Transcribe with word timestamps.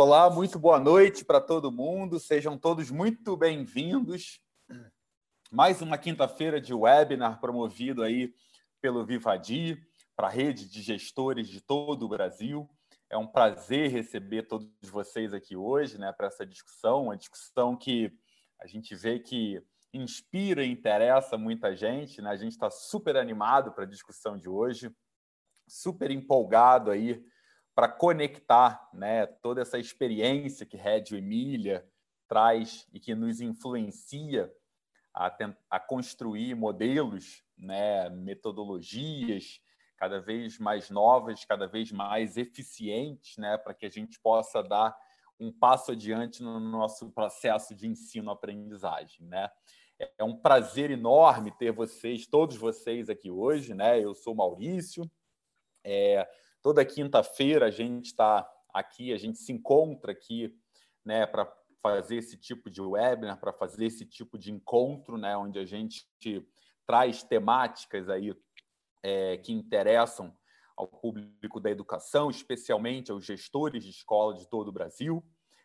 Olá, 0.00 0.30
muito 0.30 0.60
boa 0.60 0.78
noite 0.78 1.24
para 1.24 1.40
todo 1.40 1.72
mundo. 1.72 2.20
Sejam 2.20 2.56
todos 2.56 2.88
muito 2.88 3.36
bem-vindos. 3.36 4.40
Mais 5.50 5.82
uma 5.82 5.98
quinta-feira 5.98 6.60
de 6.60 6.72
webinar 6.72 7.40
promovido 7.40 8.04
aí 8.04 8.32
pelo 8.80 9.04
Vivadi 9.04 9.76
para 10.14 10.28
a 10.28 10.30
rede 10.30 10.70
de 10.70 10.82
gestores 10.82 11.48
de 11.48 11.60
todo 11.60 12.04
o 12.04 12.08
Brasil. 12.08 12.70
É 13.10 13.18
um 13.18 13.26
prazer 13.26 13.90
receber 13.90 14.44
todos 14.44 14.70
vocês 14.84 15.34
aqui 15.34 15.56
hoje, 15.56 15.98
né, 15.98 16.12
para 16.12 16.28
essa 16.28 16.46
discussão, 16.46 17.06
uma 17.06 17.16
discussão 17.16 17.76
que 17.76 18.16
a 18.60 18.68
gente 18.68 18.94
vê 18.94 19.18
que 19.18 19.60
inspira 19.92 20.64
e 20.64 20.70
interessa 20.70 21.36
muita 21.36 21.74
gente, 21.74 22.22
né? 22.22 22.30
A 22.30 22.36
gente 22.36 22.52
está 22.52 22.70
super 22.70 23.16
animado 23.16 23.72
para 23.72 23.82
a 23.82 23.88
discussão 23.88 24.38
de 24.38 24.48
hoje, 24.48 24.94
super 25.66 26.12
empolgado 26.12 26.92
aí 26.92 27.20
para 27.78 27.86
conectar 27.86 28.90
né, 28.92 29.24
toda 29.24 29.62
essa 29.62 29.78
experiência 29.78 30.66
que 30.66 30.76
Reggio 30.76 31.16
Emília 31.16 31.88
traz 32.26 32.88
e 32.92 32.98
que 32.98 33.14
nos 33.14 33.40
influencia 33.40 34.52
a, 35.14 35.32
a 35.70 35.78
construir 35.78 36.56
modelos, 36.56 37.44
né, 37.56 38.10
metodologias 38.10 39.60
cada 39.96 40.20
vez 40.20 40.58
mais 40.58 40.90
novas, 40.90 41.44
cada 41.44 41.68
vez 41.68 41.92
mais 41.92 42.36
eficientes, 42.36 43.36
né, 43.36 43.56
para 43.56 43.72
que 43.72 43.86
a 43.86 43.88
gente 43.88 44.18
possa 44.18 44.60
dar 44.60 44.98
um 45.38 45.52
passo 45.52 45.92
adiante 45.92 46.42
no 46.42 46.58
nosso 46.58 47.12
processo 47.12 47.76
de 47.76 47.86
ensino-aprendizagem. 47.86 49.24
Né? 49.24 49.48
É 50.18 50.24
um 50.24 50.36
prazer 50.36 50.90
enorme 50.90 51.56
ter 51.56 51.70
vocês, 51.70 52.26
todos 52.26 52.56
vocês 52.56 53.08
aqui 53.08 53.30
hoje. 53.30 53.72
Né? 53.72 54.00
Eu 54.00 54.16
sou 54.16 54.34
Maurício, 54.34 55.08
é, 55.84 56.28
Toda 56.62 56.84
quinta-feira 56.84 57.66
a 57.66 57.70
gente 57.70 58.06
está 58.06 58.48
aqui, 58.72 59.12
a 59.12 59.16
gente 59.16 59.38
se 59.38 59.52
encontra 59.52 60.12
aqui 60.12 60.54
né, 61.04 61.26
para 61.26 61.50
fazer 61.80 62.16
esse 62.16 62.36
tipo 62.36 62.68
de 62.70 62.80
webinar, 62.80 63.38
para 63.38 63.52
fazer 63.52 63.86
esse 63.86 64.04
tipo 64.04 64.38
de 64.38 64.52
encontro, 64.52 65.16
né, 65.16 65.36
onde 65.36 65.58
a 65.58 65.64
gente 65.64 66.06
traz 66.86 67.22
temáticas 67.22 68.08
aí 68.08 68.34
é, 69.02 69.36
que 69.36 69.52
interessam 69.52 70.36
ao 70.76 70.86
público 70.86 71.60
da 71.60 71.70
educação, 71.70 72.30
especialmente 72.30 73.10
aos 73.10 73.24
gestores 73.24 73.84
de 73.84 73.90
escola 73.90 74.34
de 74.34 74.48
todo 74.48 74.68
o 74.68 74.72
Brasil. 74.72 75.24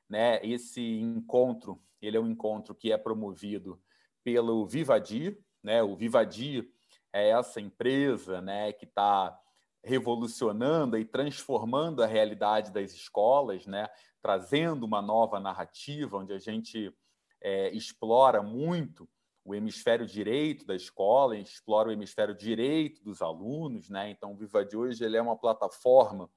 Né? 0.10 0.39
Esse 0.44 0.82
encontro, 0.82 1.82
ele 2.02 2.17
é 2.17 2.20
um 2.20 2.28
encontro 2.28 2.73
que 2.73 2.92
é 2.92 2.98
promovido 2.98 3.82
pelo 4.23 4.66
Vivadi, 4.66 5.38
né? 5.62 5.84
O 5.84 5.95
Vivadi 5.95 6.70
é 7.12 7.30
essa 7.30 7.62
empresa, 7.62 8.42
né, 8.42 8.73
que 8.73 8.86
está 8.86 9.38
revolucionando 9.84 10.98
e 10.98 11.03
transformando 11.03 12.02
a 12.02 12.08
realidade 12.08 12.72
das 12.72 12.94
escolas, 12.94 13.66
né? 13.66 13.89
trazendo 14.22 14.86
uma 14.86 15.02
nova 15.02 15.39
narrativa 15.39 16.17
onde 16.17 16.31
a 16.31 16.39
gente 16.39 16.95
é, 17.42 17.70
explora 17.72 18.42
muito 18.42 19.08
o 19.44 19.54
hemisfério 19.54 20.06
direito 20.06 20.66
da 20.66 20.73
escola, 20.73 21.38
explora 21.38 21.89
o 21.89 21.92
hemisfério 21.92 22.34
direito 22.34 23.04
dos 23.04 23.22
alunos. 23.22 23.89
Né? 23.89 24.09
Então, 24.09 24.31
o 24.31 24.38
Viva 24.38 24.64
de 24.64 24.78
hoje 24.78 25.04
ele 25.04 25.17
é 25.17 25.22
uma 25.22 25.36
plataforma 25.36 26.30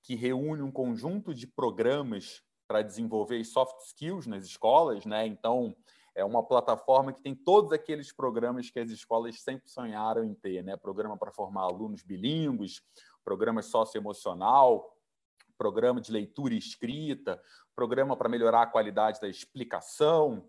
que 0.00 0.14
reúne 0.14 0.62
um 0.62 0.70
conjunto 0.70 1.34
de 1.34 1.48
programas 1.48 2.42
para 2.68 2.82
desenvolver 2.82 3.42
soft 3.44 3.80
skills 3.86 4.26
nas 4.28 4.44
escolas. 4.44 5.04
Né? 5.04 5.26
Então, 5.26 5.74
é 6.14 6.24
uma 6.24 6.42
plataforma 6.42 7.12
que 7.12 7.20
tem 7.20 7.34
todos 7.34 7.72
aqueles 7.72 8.12
programas 8.12 8.70
que 8.70 8.78
as 8.78 8.90
escolas 8.90 9.40
sempre 9.40 9.68
sonharam 9.68 10.24
em 10.24 10.34
ter, 10.34 10.62
né? 10.62 10.76
Programa 10.76 11.16
para 11.16 11.32
formar 11.32 11.62
alunos 11.62 12.02
bilíngues, 12.02 12.82
programa 13.24 13.62
socioemocional, 13.62 14.96
programa 15.58 16.00
de 16.00 16.12
leitura 16.12 16.54
e 16.54 16.58
escrita, 16.58 17.42
programa 17.74 18.16
para 18.16 18.28
melhorar 18.28 18.62
a 18.62 18.66
qualidade 18.66 19.20
da 19.20 19.28
explicação, 19.28 20.48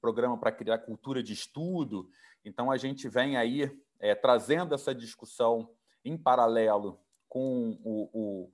programa 0.00 0.38
para 0.38 0.52
criar 0.52 0.78
cultura 0.78 1.22
de 1.22 1.32
estudo. 1.32 2.08
Então 2.44 2.70
a 2.70 2.76
gente 2.76 3.08
vem 3.08 3.36
aí 3.36 3.70
é, 4.00 4.14
trazendo 4.14 4.74
essa 4.74 4.94
discussão 4.94 5.70
em 6.04 6.16
paralelo 6.16 7.00
com 7.28 7.78
o, 7.84 8.10
o, 8.12 8.52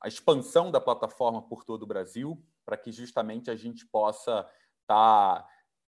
a 0.00 0.08
expansão 0.08 0.70
da 0.70 0.80
plataforma 0.80 1.42
por 1.42 1.64
todo 1.64 1.82
o 1.82 1.86
Brasil, 1.86 2.42
para 2.64 2.76
que 2.76 2.90
justamente 2.92 3.50
a 3.50 3.56
gente 3.56 3.86
possa 3.86 4.48
estar 4.82 5.42
tá 5.42 5.48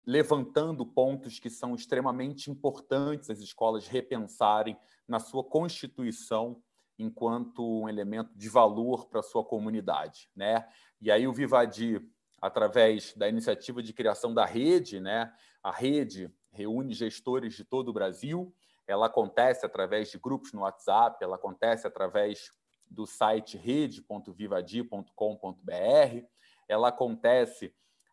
levantando 0.04 0.84
pontos 0.84 1.38
que 1.38 1.48
são 1.48 1.74
extremamente 1.74 2.50
importantes 2.50 3.30
as 3.30 3.38
escolas 3.38 3.86
repensarem 3.86 4.76
na 5.06 5.20
sua 5.20 5.44
constituição 5.44 6.60
enquanto 6.98 7.82
um 7.82 7.88
elemento 7.88 8.36
de 8.36 8.48
valor 8.48 9.06
para 9.06 9.20
a 9.20 9.22
sua 9.22 9.44
comunidade, 9.44 10.28
né? 10.34 10.68
E 11.00 11.10
aí 11.10 11.26
o 11.26 11.32
Vivadi, 11.32 12.00
através 12.40 13.14
da 13.14 13.28
iniciativa 13.28 13.82
de 13.82 13.92
criação 13.92 14.34
da 14.34 14.44
rede, 14.44 15.00
né? 15.00 15.32
A 15.62 15.70
rede 15.70 16.30
reúne 16.50 16.92
gestores 16.92 17.54
de 17.54 17.64
todo 17.64 17.88
o 17.88 17.92
Brasil. 17.92 18.54
Ela 18.86 19.06
acontece 19.06 19.64
através 19.64 20.10
de 20.10 20.18
grupos 20.18 20.52
no 20.52 20.62
WhatsApp, 20.62 21.22
ela 21.22 21.36
acontece 21.36 21.86
através 21.86 22.50
do 22.90 23.06
site 23.06 23.56
rede.vivadi.com.br, 23.56 26.26
ela 26.68 26.88
acontece 26.88 27.72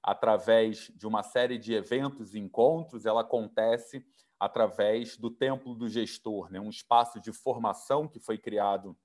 através 0.09 0.92
de 0.96 1.06
uma 1.06 1.22
série 1.22 1.59
de 1.59 1.72
eventos 1.72 2.34
e 2.34 2.40
encontros, 2.40 3.06
ela 3.06 3.22
acontece 3.22 4.03
através 4.40 5.16
do 5.16 5.30
Templo 5.30 5.75
do 5.75 5.88
Gestor, 5.88 6.52
né? 6.52 6.59
um 6.59 6.72
espaço 6.72 7.22
de 7.22 7.31
formação 7.31 8.08
que 8.08 8.20
foi 8.20 8.36
criado 8.36 8.97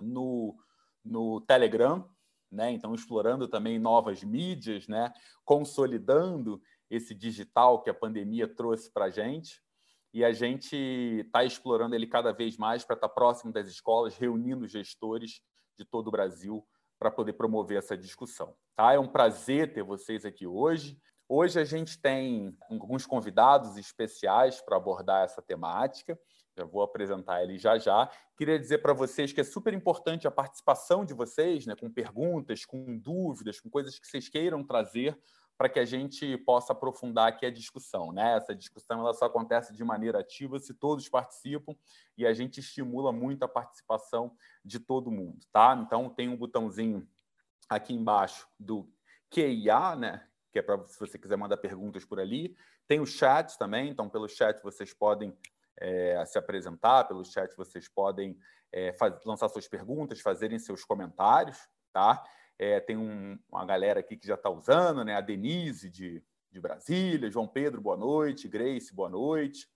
no, 0.00 0.56
no 1.04 1.42
Telegram, 1.42 2.08
né? 2.50 2.70
então 2.70 2.94
explorando 2.94 3.46
também 3.46 3.78
novas 3.78 4.24
mídias, 4.24 4.88
né? 4.88 5.12
consolidando 5.44 6.62
esse 6.88 7.14
digital 7.14 7.82
que 7.82 7.90
a 7.90 7.94
pandemia 7.94 8.48
trouxe 8.48 8.90
para 8.90 9.04
a 9.06 9.10
gente. 9.10 9.62
E 10.14 10.24
a 10.24 10.32
gente 10.32 10.74
está 10.74 11.44
explorando 11.44 11.94
ele 11.94 12.06
cada 12.06 12.32
vez 12.32 12.56
mais 12.56 12.86
para 12.86 12.94
estar 12.94 13.08
tá 13.08 13.14
próximo 13.14 13.52
das 13.52 13.68
escolas, 13.68 14.16
reunindo 14.16 14.66
gestores 14.66 15.42
de 15.76 15.84
todo 15.84 16.08
o 16.08 16.10
Brasil 16.10 16.66
para 16.98 17.10
poder 17.10 17.34
promover 17.34 17.78
essa 17.78 17.96
discussão. 17.96 18.54
Tá? 18.74 18.92
É 18.92 18.98
um 18.98 19.08
prazer 19.08 19.72
ter 19.72 19.82
vocês 19.82 20.24
aqui 20.24 20.46
hoje. 20.46 20.98
Hoje 21.28 21.60
a 21.60 21.64
gente 21.64 22.00
tem 22.00 22.56
alguns 22.70 23.06
convidados 23.06 23.76
especiais 23.76 24.60
para 24.60 24.76
abordar 24.76 25.24
essa 25.24 25.42
temática. 25.42 26.18
Já 26.56 26.64
vou 26.64 26.82
apresentar 26.82 27.42
ele 27.42 27.58
já 27.58 27.78
já. 27.78 28.10
Queria 28.36 28.58
dizer 28.58 28.78
para 28.78 28.92
vocês 28.92 29.32
que 29.32 29.40
é 29.40 29.44
super 29.44 29.72
importante 29.74 30.26
a 30.26 30.30
participação 30.30 31.04
de 31.04 31.14
vocês, 31.14 31.66
né, 31.66 31.76
com 31.76 31.90
perguntas, 31.90 32.64
com 32.64 32.98
dúvidas, 32.98 33.60
com 33.60 33.70
coisas 33.70 33.98
que 33.98 34.08
vocês 34.08 34.28
queiram 34.28 34.64
trazer 34.64 35.16
para 35.58 35.68
que 35.68 35.80
a 35.80 35.84
gente 35.84 36.38
possa 36.38 36.72
aprofundar 36.72 37.26
aqui 37.26 37.44
a 37.44 37.50
discussão. 37.50 38.12
Né? 38.12 38.36
Essa 38.36 38.54
discussão 38.54 39.00
ela 39.00 39.12
só 39.12 39.24
acontece 39.24 39.74
de 39.74 39.82
maneira 39.82 40.20
ativa 40.20 40.60
se 40.60 40.72
todos 40.72 41.08
participam 41.08 41.74
e 42.16 42.24
a 42.24 42.32
gente 42.32 42.60
estimula 42.60 43.12
muito 43.12 43.42
a 43.42 43.48
participação 43.48 44.36
de 44.64 44.78
todo 44.78 45.10
mundo. 45.10 45.44
Tá? 45.52 45.76
Então, 45.84 46.08
tem 46.08 46.28
um 46.28 46.36
botãozinho 46.36 47.06
aqui 47.68 47.92
embaixo 47.92 48.48
do 48.58 48.88
QIA, 49.28 49.96
né? 49.96 50.28
que 50.52 50.60
é 50.60 50.62
para 50.62 50.86
se 50.86 50.98
você 50.98 51.18
quiser 51.18 51.36
mandar 51.36 51.56
perguntas 51.56 52.04
por 52.04 52.20
ali. 52.20 52.56
Tem 52.86 53.00
o 53.00 53.06
chat 53.06 53.58
também, 53.58 53.90
então 53.90 54.08
pelo 54.08 54.28
chat 54.28 54.62
vocês 54.62 54.94
podem 54.94 55.36
é, 55.76 56.24
se 56.24 56.38
apresentar, 56.38 57.04
pelo 57.04 57.24
chat 57.24 57.52
vocês 57.56 57.88
podem 57.88 58.38
é, 58.72 58.94
lançar 59.26 59.48
suas 59.48 59.66
perguntas, 59.66 60.20
fazerem 60.20 60.58
seus 60.58 60.84
comentários. 60.84 61.58
Tá? 61.92 62.22
É, 62.58 62.80
tem 62.80 62.96
um, 62.96 63.38
uma 63.48 63.64
galera 63.64 64.00
aqui 64.00 64.16
que 64.16 64.26
já 64.26 64.34
está 64.34 64.50
usando, 64.50 65.04
né? 65.04 65.14
A 65.14 65.20
Denise 65.20 65.88
de, 65.88 66.22
de 66.50 66.60
Brasília, 66.60 67.30
João 67.30 67.46
Pedro, 67.46 67.80
boa 67.80 67.96
noite, 67.96 68.48
Grace, 68.48 68.92
boa 68.92 69.08
noite, 69.08 69.68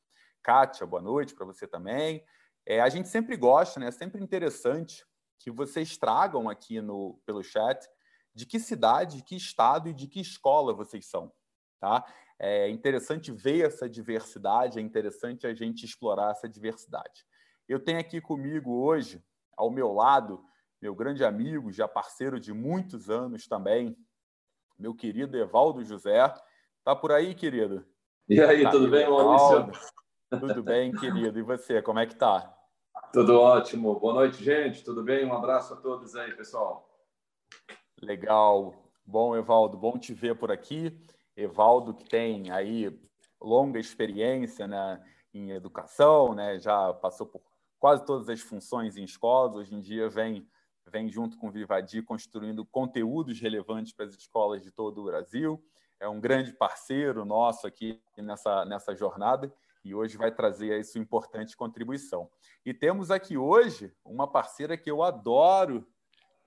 Kátia, 0.42 0.84
boa 0.84 1.00
noite 1.00 1.34
para 1.34 1.46
você 1.46 1.66
também. 1.66 2.24
É, 2.66 2.80
a 2.80 2.88
gente 2.88 3.08
sempre 3.08 3.36
gosta, 3.36 3.78
né? 3.78 3.86
É 3.86 3.92
sempre 3.92 4.22
interessante 4.22 5.04
que 5.38 5.50
vocês 5.50 5.96
tragam 5.96 6.48
aqui 6.48 6.80
no, 6.80 7.20
pelo 7.24 7.42
chat 7.42 7.88
de 8.34 8.46
que 8.46 8.58
cidade, 8.58 9.18
de 9.18 9.24
que 9.24 9.36
estado 9.36 9.88
e 9.88 9.92
de 9.92 10.06
que 10.06 10.20
escola 10.20 10.72
vocês 10.72 11.06
são. 11.06 11.32
Tá? 11.78 12.04
É 12.38 12.68
interessante 12.68 13.30
ver 13.30 13.66
essa 13.66 13.88
diversidade, 13.88 14.78
é 14.78 14.82
interessante 14.82 15.46
a 15.46 15.54
gente 15.54 15.84
explorar 15.84 16.30
essa 16.30 16.48
diversidade. 16.48 17.24
Eu 17.68 17.78
tenho 17.78 17.98
aqui 17.98 18.20
comigo 18.20 18.72
hoje, 18.82 19.22
ao 19.56 19.70
meu 19.70 19.92
lado, 19.92 20.44
meu 20.82 20.96
grande 20.96 21.24
amigo, 21.24 21.70
já 21.70 21.86
parceiro 21.86 22.40
de 22.40 22.52
muitos 22.52 23.08
anos 23.08 23.46
também, 23.46 23.96
meu 24.76 24.92
querido 24.92 25.38
Evaldo 25.38 25.84
José. 25.84 26.18
Tá 26.82 26.96
por 26.96 27.12
aí, 27.12 27.36
querido? 27.36 27.86
E 28.28 28.40
aí, 28.40 28.64
tá 28.64 28.72
tudo 28.72 28.90
bem, 28.90 29.08
Maurício? 29.08 29.70
Tudo 30.28 30.60
bem, 30.60 30.90
querido. 30.90 31.38
E 31.38 31.42
você, 31.42 31.80
como 31.80 32.00
é 32.00 32.06
que 32.06 32.16
tá? 32.16 32.52
Tudo 33.12 33.38
ótimo. 33.38 33.94
Boa 34.00 34.14
noite, 34.14 34.42
gente. 34.42 34.82
Tudo 34.82 35.04
bem? 35.04 35.24
Um 35.24 35.32
abraço 35.32 35.72
a 35.74 35.76
todos 35.76 36.16
aí, 36.16 36.34
pessoal. 36.34 36.88
Legal. 38.00 38.74
Bom, 39.06 39.36
Evaldo, 39.36 39.78
bom 39.78 39.96
te 39.96 40.12
ver 40.12 40.34
por 40.34 40.50
aqui. 40.50 40.98
Evaldo, 41.36 41.94
que 41.94 42.04
tem 42.04 42.50
aí 42.50 43.00
longa 43.40 43.78
experiência 43.78 44.66
né, 44.66 45.00
em 45.32 45.50
educação, 45.50 46.34
né, 46.34 46.58
já 46.58 46.92
passou 46.94 47.26
por 47.26 47.40
quase 47.78 48.04
todas 48.04 48.28
as 48.28 48.40
funções 48.40 48.96
em 48.96 49.04
escolas, 49.04 49.56
hoje 49.56 49.74
em 49.74 49.80
dia 49.80 50.08
vem 50.08 50.46
vem 50.92 51.08
junto 51.08 51.38
com 51.38 51.48
o 51.48 51.50
Vivadi 51.50 52.02
construindo 52.02 52.66
conteúdos 52.66 53.40
relevantes 53.40 53.94
para 53.94 54.04
as 54.04 54.14
escolas 54.14 54.62
de 54.62 54.70
todo 54.70 55.00
o 55.00 55.04
Brasil. 55.04 55.64
É 55.98 56.06
um 56.06 56.20
grande 56.20 56.52
parceiro 56.52 57.24
nosso 57.24 57.66
aqui 57.66 57.98
nessa, 58.18 58.64
nessa 58.66 58.94
jornada 58.94 59.52
e 59.82 59.94
hoje 59.94 60.18
vai 60.18 60.30
trazer 60.30 60.74
aí 60.74 60.84
sua 60.84 61.00
importante 61.00 61.56
contribuição. 61.56 62.30
E 62.64 62.74
temos 62.74 63.10
aqui 63.10 63.38
hoje 63.38 63.92
uma 64.04 64.28
parceira 64.28 64.76
que 64.76 64.90
eu 64.90 65.02
adoro, 65.02 65.86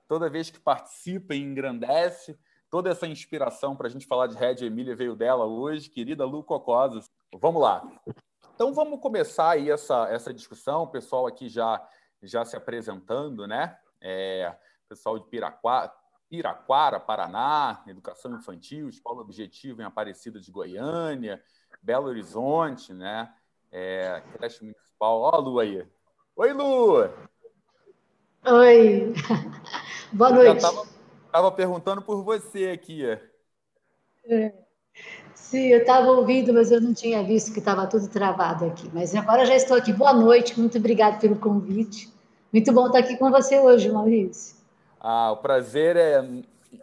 toda 0.07 0.29
vez 0.29 0.51
que 0.51 0.59
participa 0.59 1.33
e 1.33 1.41
engrandece, 1.41 2.37
toda 2.69 2.91
essa 2.91 3.07
inspiração 3.07 3.75
para 3.75 3.87
a 3.87 3.89
gente 3.89 4.05
falar 4.05 4.27
de 4.27 4.37
Red 4.37 4.63
Emília 4.63 4.95
veio 4.95 5.15
dela 5.15 5.45
hoje, 5.45 5.89
querida 5.89 6.23
Lu 6.23 6.43
Cocosas. 6.43 7.11
Vamos 7.33 7.61
lá. 7.61 7.83
Então 8.53 8.73
vamos 8.73 9.01
começar 9.01 9.51
aí 9.51 9.71
essa, 9.71 10.07
essa 10.07 10.33
discussão, 10.33 10.83
o 10.83 10.87
pessoal 10.87 11.25
aqui 11.25 11.49
já, 11.49 11.85
já 12.21 12.45
se 12.45 12.55
apresentando, 12.55 13.47
né? 13.47 13.77
É, 14.07 14.55
pessoal 14.87 15.17
de 15.17 15.25
Piraquara, 15.25 15.91
Piraquara, 16.29 16.99
Paraná, 16.99 17.83
Educação 17.87 18.35
Infantil, 18.35 18.87
Escola 18.87 19.21
Objetivo 19.21 19.81
em 19.81 19.85
Aparecida 19.85 20.39
de 20.39 20.51
Goiânia, 20.51 21.41
Belo 21.81 22.05
Horizonte, 22.05 22.93
né? 22.93 23.33
É, 23.71 24.21
creche 24.33 24.61
municipal. 24.63 25.21
Ó, 25.21 25.35
a 25.35 25.37
Lu 25.39 25.59
aí. 25.59 25.87
Oi, 26.35 26.53
Lu! 26.53 27.09
Oi! 28.45 29.13
Boa 30.13 30.29
noite. 30.29 30.63
Estava 31.25 31.51
perguntando 31.51 32.03
por 32.03 32.23
você 32.23 32.69
aqui. 32.69 33.03
É. 34.25 34.53
Sim, 35.33 35.67
eu 35.69 35.79
estava 35.79 36.11
ouvindo, 36.11 36.53
mas 36.53 36.71
eu 36.71 36.79
não 36.79 36.93
tinha 36.93 37.23
visto 37.23 37.51
que 37.51 37.59
estava 37.59 37.87
tudo 37.87 38.07
travado 38.07 38.65
aqui. 38.65 38.87
Mas 38.93 39.15
agora 39.15 39.47
já 39.47 39.55
estou 39.55 39.75
aqui. 39.75 39.91
Boa 39.91 40.13
noite, 40.13 40.59
muito 40.59 40.77
obrigado 40.77 41.19
pelo 41.19 41.37
convite. 41.37 42.14
Muito 42.55 42.71
bom 42.71 42.87
estar 42.87 42.99
aqui 42.99 43.17
com 43.17 43.29
você 43.29 43.59
hoje, 43.59 43.91
Maurício. 43.91 44.55
Ah, 44.97 45.29
o 45.33 45.35
prazer 45.35 45.97
é 45.97 46.21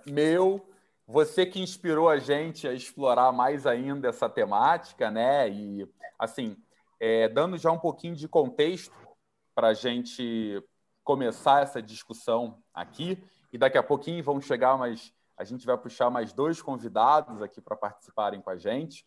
meu 0.06 0.60
você 1.06 1.46
que 1.46 1.62
inspirou 1.62 2.10
a 2.10 2.18
gente 2.18 2.68
a 2.68 2.74
explorar 2.74 3.32
mais 3.32 3.66
ainda 3.66 4.06
essa 4.06 4.28
temática, 4.28 5.10
né? 5.10 5.48
E, 5.48 5.88
assim, 6.18 6.58
é, 7.00 7.26
dando 7.26 7.56
já 7.56 7.72
um 7.72 7.78
pouquinho 7.78 8.14
de 8.14 8.28
contexto 8.28 8.94
para 9.54 9.68
a 9.68 9.72
gente 9.72 10.62
começar 11.02 11.62
essa 11.62 11.80
discussão 11.80 12.58
aqui, 12.74 13.16
e 13.50 13.56
daqui 13.56 13.78
a 13.78 13.82
pouquinho 13.82 14.22
vão 14.22 14.42
chegar 14.42 14.76
mais. 14.76 15.10
A 15.38 15.42
gente 15.42 15.64
vai 15.64 15.78
puxar 15.78 16.10
mais 16.10 16.34
dois 16.34 16.60
convidados 16.60 17.40
aqui 17.40 17.62
para 17.62 17.76
participarem 17.76 18.42
com 18.42 18.50
a 18.50 18.58
gente, 18.58 19.06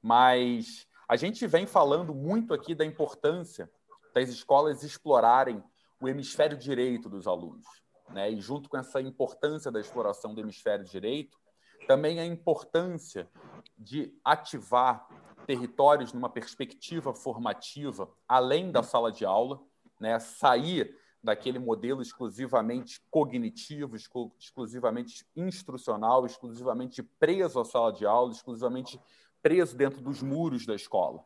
mas 0.00 0.86
a 1.06 1.14
gente 1.14 1.46
vem 1.46 1.66
falando 1.66 2.14
muito 2.14 2.54
aqui 2.54 2.74
da 2.74 2.86
importância 2.86 3.70
das 4.14 4.30
escolas 4.30 4.82
explorarem 4.82 5.62
o 6.00 6.08
hemisfério 6.08 6.56
direito 6.56 7.08
dos 7.08 7.26
alunos. 7.26 7.66
Né? 8.10 8.30
E 8.30 8.40
junto 8.40 8.68
com 8.68 8.76
essa 8.76 9.00
importância 9.00 9.70
da 9.70 9.80
exploração 9.80 10.34
do 10.34 10.40
hemisfério 10.40 10.84
direito, 10.84 11.38
também 11.86 12.20
a 12.20 12.26
importância 12.26 13.28
de 13.76 14.12
ativar 14.24 15.06
territórios 15.46 16.12
numa 16.12 16.28
perspectiva 16.28 17.14
formativa 17.14 18.10
além 18.26 18.72
da 18.72 18.82
sala 18.82 19.12
de 19.12 19.24
aula, 19.24 19.60
né? 20.00 20.18
sair 20.18 20.96
daquele 21.22 21.58
modelo 21.58 22.00
exclusivamente 22.00 23.00
cognitivo, 23.10 23.96
exclusivamente 23.96 25.26
instrucional, 25.34 26.24
exclusivamente 26.24 27.02
preso 27.02 27.58
à 27.58 27.64
sala 27.64 27.92
de 27.92 28.06
aula, 28.06 28.32
exclusivamente 28.32 29.00
preso 29.42 29.76
dentro 29.76 30.00
dos 30.00 30.22
muros 30.22 30.64
da 30.64 30.74
escola. 30.74 31.24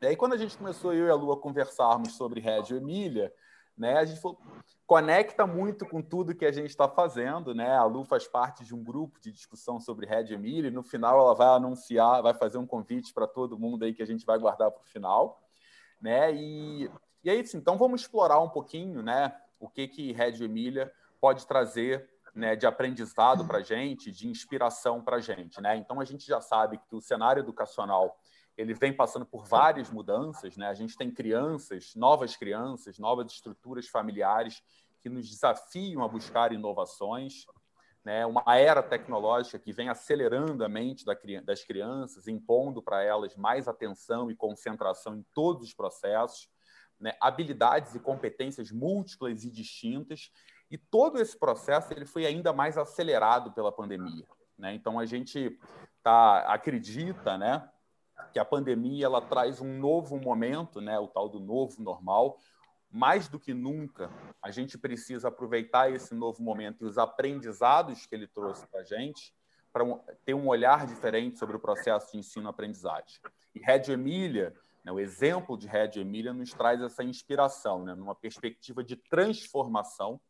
E 0.00 0.06
aí, 0.06 0.16
quando 0.16 0.34
a 0.34 0.36
gente 0.36 0.56
começou, 0.56 0.92
eu 0.92 1.06
e 1.06 1.10
a 1.10 1.14
Lu, 1.14 1.32
a 1.32 1.40
conversarmos 1.40 2.12
sobre 2.12 2.40
Régio 2.40 2.76
Emília, 2.76 3.32
né, 3.76 3.98
a 3.98 4.04
gente 4.04 4.20
falou, 4.20 4.38
conecta 4.86 5.46
muito 5.46 5.84
com 5.84 6.00
tudo 6.00 6.34
que 6.34 6.44
a 6.46 6.52
gente 6.52 6.70
está 6.70 6.88
fazendo, 6.88 7.54
né? 7.54 7.76
A 7.76 7.84
Lu 7.84 8.04
faz 8.04 8.26
parte 8.26 8.64
de 8.64 8.74
um 8.74 8.82
grupo 8.82 9.20
de 9.20 9.32
discussão 9.32 9.80
sobre 9.80 10.06
Red 10.06 10.32
Emily. 10.32 10.70
No 10.70 10.82
final, 10.82 11.18
ela 11.18 11.34
vai 11.34 11.48
anunciar, 11.48 12.22
vai 12.22 12.32
fazer 12.32 12.58
um 12.58 12.66
convite 12.66 13.12
para 13.12 13.26
todo 13.26 13.58
mundo 13.58 13.84
aí 13.84 13.92
que 13.92 14.02
a 14.02 14.06
gente 14.06 14.24
vai 14.24 14.38
guardar 14.38 14.70
para 14.70 14.80
o 14.80 14.86
final, 14.86 15.42
né? 16.00 16.32
E, 16.32 16.90
e 17.24 17.30
aí, 17.30 17.40
assim, 17.40 17.58
então 17.58 17.76
vamos 17.76 18.02
explorar 18.02 18.40
um 18.40 18.48
pouquinho, 18.48 19.02
né? 19.02 19.36
O 19.58 19.68
que 19.68 19.88
que 19.88 20.12
Red 20.12 20.44
Emília 20.44 20.92
pode 21.20 21.46
trazer 21.46 22.08
né, 22.36 22.54
de 22.54 22.66
aprendizado 22.66 23.46
para 23.46 23.58
a 23.58 23.62
gente, 23.62 24.12
de 24.12 24.28
inspiração 24.28 25.02
para 25.02 25.16
a 25.16 25.20
gente. 25.20 25.60
Né? 25.60 25.76
Então, 25.76 26.00
a 26.00 26.04
gente 26.04 26.26
já 26.26 26.40
sabe 26.40 26.78
que 26.86 26.94
o 26.94 27.00
cenário 27.00 27.40
educacional 27.40 28.16
ele 28.56 28.72
vem 28.72 28.92
passando 28.92 29.26
por 29.26 29.44
várias 29.44 29.90
mudanças, 29.90 30.56
né? 30.56 30.68
A 30.68 30.74
gente 30.74 30.96
tem 30.96 31.10
crianças, 31.10 31.94
novas 31.94 32.36
crianças, 32.36 32.98
novas 32.98 33.30
estruturas 33.32 33.86
familiares 33.86 34.62
que 35.02 35.10
nos 35.10 35.28
desafiam 35.28 36.02
a 36.02 36.08
buscar 36.08 36.52
inovações, 36.52 37.44
né? 38.02 38.24
Uma 38.24 38.56
era 38.56 38.82
tecnológica 38.82 39.58
que 39.58 39.72
vem 39.72 39.88
acelerando 39.88 40.64
a 40.64 40.68
mente 40.68 41.04
das 41.44 41.64
crianças, 41.64 42.28
impondo 42.28 42.82
para 42.82 43.02
elas 43.02 43.36
mais 43.36 43.68
atenção 43.68 44.30
e 44.30 44.36
concentração 44.36 45.16
em 45.16 45.26
todos 45.34 45.68
os 45.68 45.74
processos, 45.74 46.48
né? 46.98 47.12
Habilidades 47.20 47.94
e 47.94 48.00
competências 48.00 48.70
múltiplas 48.70 49.44
e 49.44 49.50
distintas, 49.50 50.30
e 50.70 50.78
todo 50.78 51.20
esse 51.20 51.38
processo 51.38 51.92
ele 51.92 52.06
foi 52.06 52.24
ainda 52.24 52.52
mais 52.52 52.78
acelerado 52.78 53.52
pela 53.52 53.70
pandemia, 53.70 54.26
né? 54.56 54.72
Então 54.72 54.98
a 54.98 55.04
gente 55.04 55.58
tá 56.02 56.38
acredita, 56.52 57.36
né? 57.36 57.68
Que 58.36 58.40
a 58.40 58.44
pandemia 58.44 59.06
ela 59.06 59.22
traz 59.22 59.62
um 59.62 59.78
novo 59.78 60.20
momento, 60.20 60.78
né, 60.78 60.98
o 60.98 61.08
tal 61.08 61.26
do 61.26 61.40
novo 61.40 61.82
normal. 61.82 62.38
Mais 62.90 63.28
do 63.28 63.40
que 63.40 63.54
nunca, 63.54 64.10
a 64.42 64.50
gente 64.50 64.76
precisa 64.76 65.28
aproveitar 65.28 65.90
esse 65.90 66.14
novo 66.14 66.42
momento 66.42 66.84
e 66.84 66.86
os 66.86 66.98
aprendizados 66.98 68.04
que 68.04 68.14
ele 68.14 68.26
trouxe 68.26 68.66
para 68.66 68.80
a 68.80 68.84
gente 68.84 69.34
para 69.72 69.86
ter 70.22 70.34
um 70.34 70.48
olhar 70.48 70.86
diferente 70.86 71.38
sobre 71.38 71.56
o 71.56 71.58
processo 71.58 72.12
de 72.12 72.18
ensino-aprendizagem. 72.18 73.22
E 73.54 73.58
Reggio 73.58 73.94
Emília, 73.94 74.54
né, 74.84 74.92
o 74.92 75.00
exemplo 75.00 75.56
de 75.56 75.66
Reggio 75.66 76.02
Emília, 76.02 76.34
nos 76.34 76.52
traz 76.52 76.82
essa 76.82 77.02
inspiração, 77.02 77.86
né, 77.86 77.94
numa 77.94 78.14
perspectiva 78.14 78.84
de 78.84 78.96
transformação, 78.96 80.20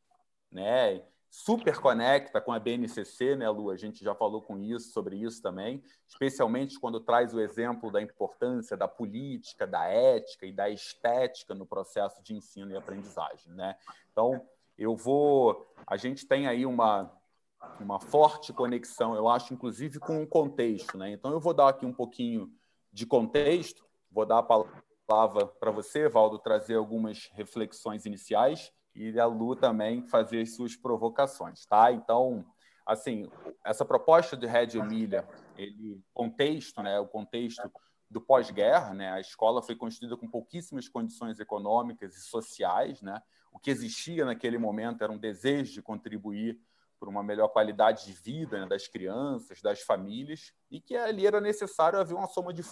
né, 0.52 1.02
super 1.30 1.78
conecta 1.80 2.40
com 2.40 2.52
a 2.52 2.58
BNCC, 2.58 3.36
né, 3.36 3.48
Lu? 3.48 3.70
A 3.70 3.76
gente 3.76 4.02
já 4.02 4.14
falou 4.14 4.40
com 4.40 4.58
isso, 4.58 4.90
sobre 4.92 5.16
isso 5.16 5.42
também, 5.42 5.82
especialmente 6.08 6.78
quando 6.78 7.00
traz 7.00 7.34
o 7.34 7.40
exemplo 7.40 7.90
da 7.90 8.00
importância 8.00 8.76
da 8.76 8.88
política, 8.88 9.66
da 9.66 9.84
ética 9.86 10.46
e 10.46 10.52
da 10.52 10.70
estética 10.70 11.54
no 11.54 11.66
processo 11.66 12.22
de 12.22 12.34
ensino 12.34 12.72
e 12.72 12.76
aprendizagem, 12.76 13.52
né? 13.52 13.76
Então, 14.10 14.46
eu 14.78 14.96
vou, 14.96 15.72
a 15.86 15.96
gente 15.96 16.26
tem 16.26 16.46
aí 16.46 16.64
uma 16.64 17.12
uma 17.80 17.98
forte 17.98 18.52
conexão, 18.52 19.14
eu 19.14 19.28
acho, 19.28 19.52
inclusive 19.52 19.98
com 19.98 20.22
o 20.22 20.26
contexto, 20.26 20.96
né? 20.96 21.10
Então, 21.10 21.32
eu 21.32 21.40
vou 21.40 21.54
dar 21.54 21.68
aqui 21.68 21.84
um 21.84 21.92
pouquinho 21.92 22.52
de 22.92 23.06
contexto, 23.06 23.84
vou 24.10 24.24
dar 24.24 24.38
a 24.38 24.42
palavra 24.42 25.46
para 25.46 25.70
você, 25.70 26.08
Valdo, 26.08 26.38
trazer 26.38 26.76
algumas 26.76 27.30
reflexões 27.32 28.06
iniciais 28.06 28.72
e 28.96 29.20
a 29.20 29.26
Lu 29.26 29.54
também 29.54 30.02
fazer 30.02 30.40
as 30.40 30.54
suas 30.54 30.74
provocações, 30.74 31.66
tá? 31.66 31.92
Então, 31.92 32.44
assim, 32.86 33.30
essa 33.64 33.84
proposta 33.84 34.36
de 34.36 34.46
Red 34.46 34.78
Emília, 34.78 35.28
ele 35.56 36.02
contexto, 36.14 36.82
né, 36.82 36.98
o 36.98 37.06
contexto 37.06 37.70
do 38.10 38.20
pós-guerra, 38.20 38.94
né? 38.94 39.12
A 39.12 39.20
escola 39.20 39.60
foi 39.60 39.74
construída 39.74 40.16
com 40.16 40.28
pouquíssimas 40.28 40.88
condições 40.88 41.40
econômicas 41.40 42.16
e 42.16 42.20
sociais, 42.20 43.02
né? 43.02 43.20
O 43.52 43.58
que 43.58 43.70
existia 43.70 44.24
naquele 44.24 44.58
momento 44.58 45.02
era 45.02 45.12
um 45.12 45.18
desejo 45.18 45.72
de 45.72 45.82
contribuir 45.82 46.60
por 46.98 47.08
uma 47.08 47.22
melhor 47.22 47.48
qualidade 47.48 48.06
de 48.06 48.12
vida 48.12 48.60
né, 48.60 48.66
das 48.66 48.88
crianças, 48.88 49.60
das 49.60 49.82
famílias, 49.82 50.52
e 50.70 50.80
que 50.80 50.96
ali 50.96 51.26
era 51.26 51.40
necessário 51.40 51.98
haver 51.98 52.14
uma 52.14 52.26
soma 52.26 52.54
de 52.54 52.62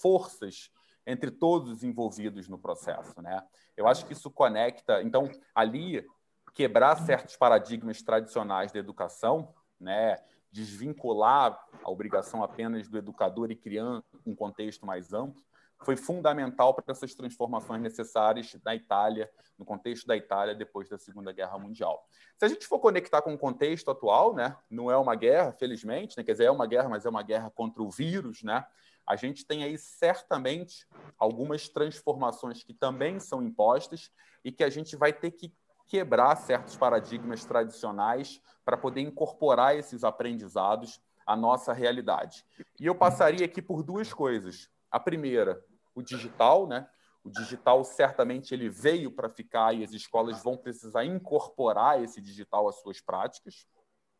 forças 0.00 0.70
entre 1.08 1.30
todos 1.30 1.70
os 1.70 1.82
envolvidos 1.82 2.48
no 2.48 2.58
processo, 2.58 3.20
né? 3.22 3.42
Eu 3.74 3.88
acho 3.88 4.04
que 4.04 4.12
isso 4.12 4.30
conecta, 4.30 5.02
então 5.02 5.30
ali 5.54 6.06
quebrar 6.54 6.96
certos 6.96 7.34
paradigmas 7.34 8.02
tradicionais 8.02 8.70
da 8.70 8.78
educação, 8.78 9.54
né? 9.80 10.18
Desvincular 10.52 11.58
a 11.82 11.90
obrigação 11.90 12.42
apenas 12.42 12.88
do 12.88 12.98
educador 12.98 13.50
e 13.50 13.56
criar 13.56 14.02
um 14.26 14.34
contexto 14.34 14.84
mais 14.84 15.14
amplo, 15.14 15.42
foi 15.82 15.96
fundamental 15.96 16.74
para 16.74 16.84
essas 16.88 17.14
transformações 17.14 17.80
necessárias 17.80 18.54
na 18.62 18.74
Itália, 18.74 19.30
no 19.56 19.64
contexto 19.64 20.06
da 20.06 20.16
Itália 20.16 20.54
depois 20.54 20.88
da 20.88 20.98
Segunda 20.98 21.32
Guerra 21.32 21.58
Mundial. 21.58 22.04
Se 22.36 22.44
a 22.44 22.48
gente 22.48 22.66
for 22.66 22.80
conectar 22.80 23.22
com 23.22 23.32
o 23.32 23.38
contexto 23.38 23.90
atual, 23.90 24.34
né, 24.34 24.56
não 24.68 24.90
é 24.90 24.96
uma 24.96 25.14
guerra, 25.14 25.52
felizmente, 25.52 26.18
né, 26.18 26.24
quer 26.24 26.32
dizer, 26.32 26.44
é 26.44 26.50
uma 26.50 26.66
guerra, 26.66 26.88
mas 26.88 27.06
é 27.06 27.08
uma 27.08 27.22
guerra 27.22 27.50
contra 27.50 27.82
o 27.82 27.90
vírus, 27.90 28.42
né? 28.42 28.66
A 29.08 29.16
gente 29.16 29.46
tem 29.46 29.64
aí 29.64 29.78
certamente 29.78 30.86
algumas 31.18 31.66
transformações 31.66 32.62
que 32.62 32.74
também 32.74 33.18
são 33.18 33.42
impostas 33.42 34.12
e 34.44 34.52
que 34.52 34.62
a 34.62 34.68
gente 34.68 34.94
vai 34.96 35.14
ter 35.14 35.30
que 35.30 35.50
quebrar 35.86 36.36
certos 36.36 36.76
paradigmas 36.76 37.42
tradicionais 37.46 38.42
para 38.66 38.76
poder 38.76 39.00
incorporar 39.00 39.74
esses 39.74 40.04
aprendizados 40.04 41.00
à 41.26 41.34
nossa 41.34 41.72
realidade. 41.72 42.44
E 42.78 42.84
eu 42.84 42.94
passaria 42.94 43.46
aqui 43.46 43.62
por 43.62 43.82
duas 43.82 44.12
coisas. 44.12 44.68
A 44.90 45.00
primeira, 45.00 45.64
o 45.94 46.02
digital, 46.02 46.66
né? 46.66 46.86
O 47.24 47.30
digital 47.30 47.82
certamente 47.84 48.52
ele 48.52 48.68
veio 48.68 49.10
para 49.10 49.30
ficar 49.30 49.74
e 49.74 49.82
as 49.82 49.92
escolas 49.92 50.42
vão 50.42 50.54
precisar 50.54 51.06
incorporar 51.06 52.02
esse 52.02 52.20
digital 52.20 52.68
às 52.68 52.76
suas 52.76 53.00
práticas, 53.00 53.66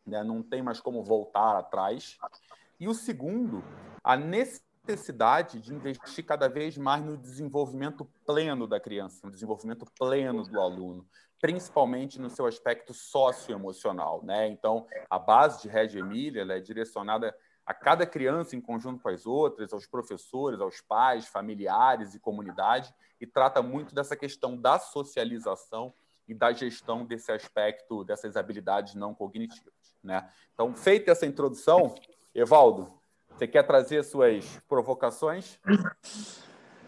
né? 0.06 0.24
não 0.24 0.42
tem 0.42 0.62
mais 0.62 0.80
como 0.80 1.02
voltar 1.02 1.58
atrás. 1.58 2.16
E 2.80 2.88
o 2.88 2.94
segundo, 2.94 3.62
a 4.02 4.16
necessidade 4.16 4.67
de 5.60 5.74
investir 5.74 6.24
cada 6.24 6.48
vez 6.48 6.76
mais 6.78 7.04
no 7.04 7.16
desenvolvimento 7.16 8.04
pleno 8.24 8.66
da 8.66 8.80
criança, 8.80 9.20
no 9.26 9.32
desenvolvimento 9.32 9.84
pleno 9.98 10.42
do 10.44 10.60
aluno, 10.60 11.06
principalmente 11.40 12.20
no 12.20 12.30
seu 12.30 12.46
aspecto 12.46 12.94
socioemocional. 12.94 14.22
Né? 14.24 14.48
Então, 14.48 14.86
a 15.08 15.18
base 15.18 15.62
de 15.62 15.68
Red 15.68 15.98
Emília 15.98 16.42
é 16.42 16.60
direcionada 16.60 17.34
a 17.64 17.74
cada 17.74 18.06
criança 18.06 18.56
em 18.56 18.60
conjunto 18.60 19.02
com 19.02 19.10
as 19.10 19.26
outras, 19.26 19.72
aos 19.72 19.86
professores, 19.86 20.60
aos 20.60 20.80
pais, 20.80 21.26
familiares 21.26 22.14
e 22.14 22.18
comunidade, 22.18 22.94
e 23.20 23.26
trata 23.26 23.62
muito 23.62 23.94
dessa 23.94 24.16
questão 24.16 24.56
da 24.56 24.78
socialização 24.78 25.92
e 26.26 26.34
da 26.34 26.52
gestão 26.52 27.04
desse 27.04 27.30
aspecto, 27.30 28.04
dessas 28.04 28.36
habilidades 28.36 28.94
não 28.94 29.14
cognitivas. 29.14 29.74
Né? 30.02 30.28
Então, 30.54 30.74
feita 30.74 31.10
essa 31.10 31.26
introdução, 31.26 31.94
Evaldo, 32.34 32.97
você 33.38 33.46
quer 33.46 33.62
trazer 33.62 34.04
suas 34.04 34.60
provocações? 34.68 35.58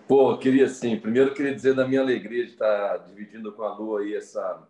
Pô, 0.08 0.36
queria 0.36 0.68
sim. 0.68 0.98
Primeiro, 0.98 1.32
queria 1.32 1.54
dizer 1.54 1.74
da 1.74 1.86
minha 1.86 2.00
alegria 2.00 2.44
de 2.44 2.52
estar 2.52 2.98
dividindo 2.98 3.52
com 3.52 3.62
a 3.62 3.76
Lu 3.76 3.96
aí 3.96 4.14
essa, 4.14 4.68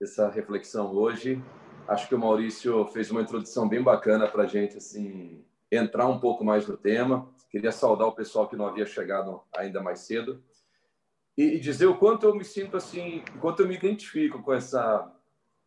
essa 0.00 0.28
reflexão 0.28 0.94
hoje 0.94 1.42
Acho 1.86 2.08
que 2.08 2.14
o 2.14 2.18
Maurício 2.18 2.86
fez 2.86 3.10
uma 3.10 3.22
introdução 3.22 3.68
bem 3.68 3.82
bacana 3.82 4.28
para 4.28 4.44
a 4.44 4.46
gente 4.46 4.76
assim 4.76 5.44
entrar 5.70 6.06
um 6.06 6.18
pouco 6.18 6.44
mais 6.44 6.66
no 6.66 6.76
tema. 6.76 7.28
Queria 7.50 7.72
saudar 7.72 8.06
o 8.06 8.14
pessoal 8.14 8.48
que 8.48 8.56
não 8.56 8.66
havia 8.66 8.86
chegado 8.86 9.42
ainda 9.54 9.82
mais 9.82 10.00
cedo 10.00 10.42
e 11.36 11.58
dizer 11.58 11.86
o 11.86 11.98
quanto 11.98 12.26
eu 12.26 12.34
me 12.34 12.44
sinto 12.44 12.76
assim, 12.76 13.24
o 13.34 13.38
quanto 13.40 13.62
eu 13.62 13.68
me 13.68 13.74
identifico 13.74 14.42
com 14.42 14.52
essa 14.52 15.10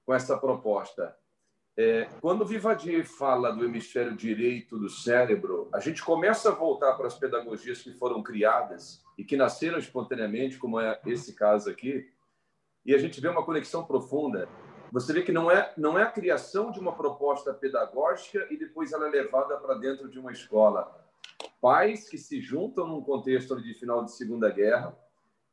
com 0.06 0.14
essa 0.14 0.38
proposta. 0.38 1.16
É, 1.78 2.08
quando 2.22 2.42
o 2.42 2.46
Vivadir 2.46 3.06
fala 3.06 3.52
do 3.52 3.66
hemisfério 3.66 4.16
direito 4.16 4.78
do 4.78 4.90
cérebro, 4.90 5.70
a 5.74 5.80
gente 5.80 6.02
começa 6.04 6.50
a 6.50 6.54
voltar 6.54 6.94
para 6.94 7.08
as 7.08 7.20
pedagogias 7.20 7.82
que 7.82 7.92
foram 7.94 8.24
criadas 8.24 9.04
e 9.18 9.24
que 9.24 9.36
nasceram 9.36 9.78
espontaneamente, 9.78 10.58
como 10.58 10.80
é 10.80 11.00
esse 11.06 11.34
caso 11.34 11.70
aqui, 11.70 12.10
e 12.86 12.94
a 12.94 12.98
gente 12.98 13.20
vê 13.20 13.28
uma 13.28 13.44
conexão 13.44 13.84
profunda 13.84 14.48
você 14.96 15.12
vê 15.12 15.24
que 15.24 15.32
não 15.34 15.52
é, 15.52 15.74
não 15.76 16.00
é 16.00 16.04
a 16.04 16.10
criação 16.10 16.72
de 16.72 16.80
uma 16.80 16.96
proposta 16.96 17.54
pedagógica 17.54 18.48
e 18.50 18.56
depois 18.56 18.94
ela 18.94 19.08
é 19.08 19.12
levada 19.12 19.58
para 19.58 19.76
dentro 19.76 20.10
de 20.10 20.18
uma 20.18 20.32
escola. 20.32 20.90
Pais 21.60 22.08
que 22.08 22.18
se 22.18 22.40
juntam 22.40 22.88
num 22.88 23.02
contexto 23.02 23.62
de 23.62 23.74
final 23.74 24.06
de 24.06 24.16
Segunda 24.16 24.50
Guerra 24.50 24.98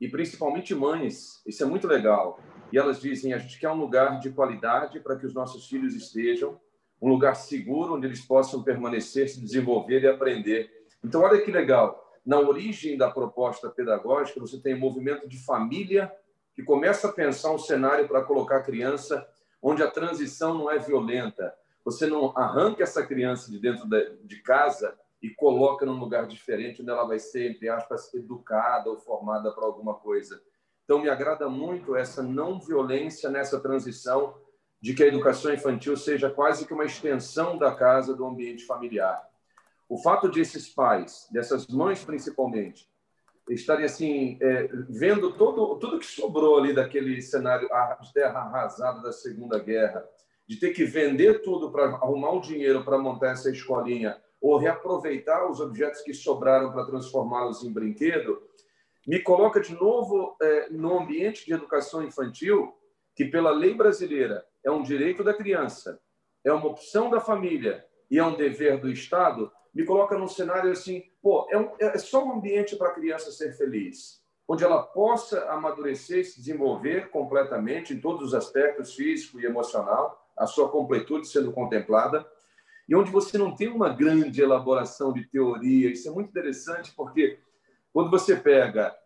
e 0.00 0.08
principalmente 0.08 0.76
mães, 0.76 1.42
isso 1.44 1.60
é 1.62 1.66
muito 1.66 1.88
legal. 1.88 2.38
E 2.72 2.78
elas 2.78 3.00
dizem: 3.00 3.34
a 3.34 3.38
gente 3.38 3.58
quer 3.58 3.70
um 3.70 3.78
lugar 3.78 4.18
de 4.18 4.30
qualidade 4.30 4.98
para 5.00 5.16
que 5.16 5.26
os 5.26 5.34
nossos 5.34 5.68
filhos 5.68 5.94
estejam, 5.94 6.58
um 7.00 7.08
lugar 7.08 7.34
seguro 7.34 7.94
onde 7.94 8.06
eles 8.06 8.24
possam 8.24 8.62
permanecer, 8.62 9.28
se 9.28 9.40
desenvolver 9.40 10.02
e 10.02 10.08
aprender. 10.08 10.70
Então, 11.04 11.22
olha 11.22 11.40
que 11.42 11.50
legal. 11.50 12.00
Na 12.24 12.38
origem 12.38 12.96
da 12.96 13.10
proposta 13.10 13.68
pedagógica, 13.68 14.40
você 14.40 14.58
tem 14.58 14.74
um 14.74 14.78
movimento 14.78 15.28
de 15.28 15.44
família 15.44 16.12
que 16.54 16.62
começa 16.62 17.08
a 17.08 17.12
pensar 17.12 17.50
um 17.50 17.58
cenário 17.58 18.06
para 18.06 18.22
colocar 18.22 18.58
a 18.58 18.62
criança 18.62 19.26
onde 19.60 19.82
a 19.82 19.90
transição 19.90 20.54
não 20.54 20.70
é 20.70 20.78
violenta. 20.78 21.52
Você 21.84 22.06
não 22.06 22.32
arranca 22.36 22.84
essa 22.84 23.04
criança 23.04 23.50
de 23.50 23.58
dentro 23.58 23.88
de 23.88 24.42
casa 24.42 24.96
e 25.20 25.30
coloca 25.30 25.84
num 25.84 25.98
lugar 25.98 26.26
diferente 26.26 26.82
onde 26.82 26.90
ela 26.90 27.04
vai 27.04 27.18
ser, 27.18 27.50
entre 27.50 27.68
aspas, 27.68 28.12
educada 28.14 28.88
ou 28.88 28.98
formada 28.98 29.50
para 29.50 29.64
alguma 29.64 29.94
coisa. 29.94 30.40
Então, 30.92 31.00
me 31.00 31.08
agrada 31.08 31.48
muito 31.48 31.96
essa 31.96 32.22
não 32.22 32.60
violência 32.60 33.30
nessa 33.30 33.58
transição 33.58 34.34
de 34.78 34.92
que 34.92 35.02
a 35.02 35.06
educação 35.06 35.50
infantil 35.50 35.96
seja 35.96 36.28
quase 36.28 36.66
que 36.66 36.74
uma 36.74 36.84
extensão 36.84 37.56
da 37.56 37.74
casa, 37.74 38.14
do 38.14 38.26
ambiente 38.26 38.66
familiar. 38.66 39.26
O 39.88 39.96
fato 39.96 40.30
de 40.30 40.42
esses 40.42 40.68
pais, 40.68 41.26
dessas 41.32 41.66
mães 41.66 42.04
principalmente, 42.04 42.86
estarem 43.48 43.86
assim 43.86 44.36
é, 44.42 44.68
vendo 44.86 45.32
todo 45.32 45.78
tudo 45.78 45.98
que 45.98 46.04
sobrou 46.04 46.58
ali 46.58 46.74
daquele 46.74 47.22
cenário 47.22 47.70
de 48.02 48.12
terra 48.12 48.40
arrasada 48.40 49.00
da 49.00 49.12
Segunda 49.12 49.58
Guerra, 49.58 50.06
de 50.46 50.56
ter 50.56 50.74
que 50.74 50.84
vender 50.84 51.40
tudo 51.40 51.72
para 51.72 51.86
arrumar 51.86 52.32
o 52.32 52.42
dinheiro 52.42 52.84
para 52.84 52.98
montar 52.98 53.30
essa 53.30 53.50
escolinha 53.50 54.20
ou 54.42 54.58
reaproveitar 54.58 55.50
os 55.50 55.58
objetos 55.58 56.02
que 56.02 56.12
sobraram 56.12 56.70
para 56.70 56.84
transformá-los 56.84 57.64
em 57.64 57.72
brinquedo, 57.72 58.42
me 59.06 59.20
coloca 59.20 59.60
de 59.60 59.74
novo 59.74 60.36
é, 60.40 60.68
no 60.70 60.98
ambiente 60.98 61.44
de 61.44 61.52
educação 61.52 62.02
infantil 62.02 62.72
que 63.14 63.24
pela 63.24 63.50
lei 63.50 63.74
brasileira 63.74 64.44
é 64.64 64.70
um 64.70 64.82
direito 64.82 65.22
da 65.22 65.34
criança, 65.34 66.00
é 66.44 66.52
uma 66.52 66.66
opção 66.66 67.10
da 67.10 67.20
família 67.20 67.84
e 68.10 68.18
é 68.18 68.24
um 68.24 68.36
dever 68.36 68.80
do 68.80 68.90
Estado 68.90 69.50
me 69.74 69.84
coloca 69.84 70.18
num 70.18 70.28
cenário 70.28 70.70
assim, 70.70 71.02
pô, 71.22 71.46
é, 71.50 71.58
um, 71.58 71.70
é 71.78 71.96
só 71.98 72.24
um 72.24 72.32
ambiente 72.32 72.76
para 72.76 72.88
a 72.88 72.94
criança 72.94 73.30
ser 73.30 73.52
feliz, 73.56 74.20
onde 74.46 74.62
ela 74.62 74.82
possa 74.82 75.46
amadurecer 75.50 76.18
e 76.18 76.24
se 76.24 76.40
desenvolver 76.40 77.08
completamente 77.08 77.94
em 77.94 78.00
todos 78.00 78.28
os 78.28 78.34
aspectos, 78.34 78.94
físico 78.94 79.40
e 79.40 79.46
emocional, 79.46 80.22
a 80.36 80.46
sua 80.46 80.68
completude 80.68 81.26
sendo 81.26 81.52
contemplada, 81.52 82.26
e 82.88 82.94
onde 82.94 83.10
você 83.10 83.38
não 83.38 83.54
tem 83.54 83.68
uma 83.68 83.88
grande 83.88 84.42
elaboração 84.42 85.12
de 85.12 85.24
teoria. 85.24 85.90
Isso 85.90 86.08
é 86.08 86.12
muito 86.12 86.28
interessante, 86.28 86.92
porque 86.94 87.38
quando 87.92 88.10
você 88.10 88.36
pega 88.36 88.96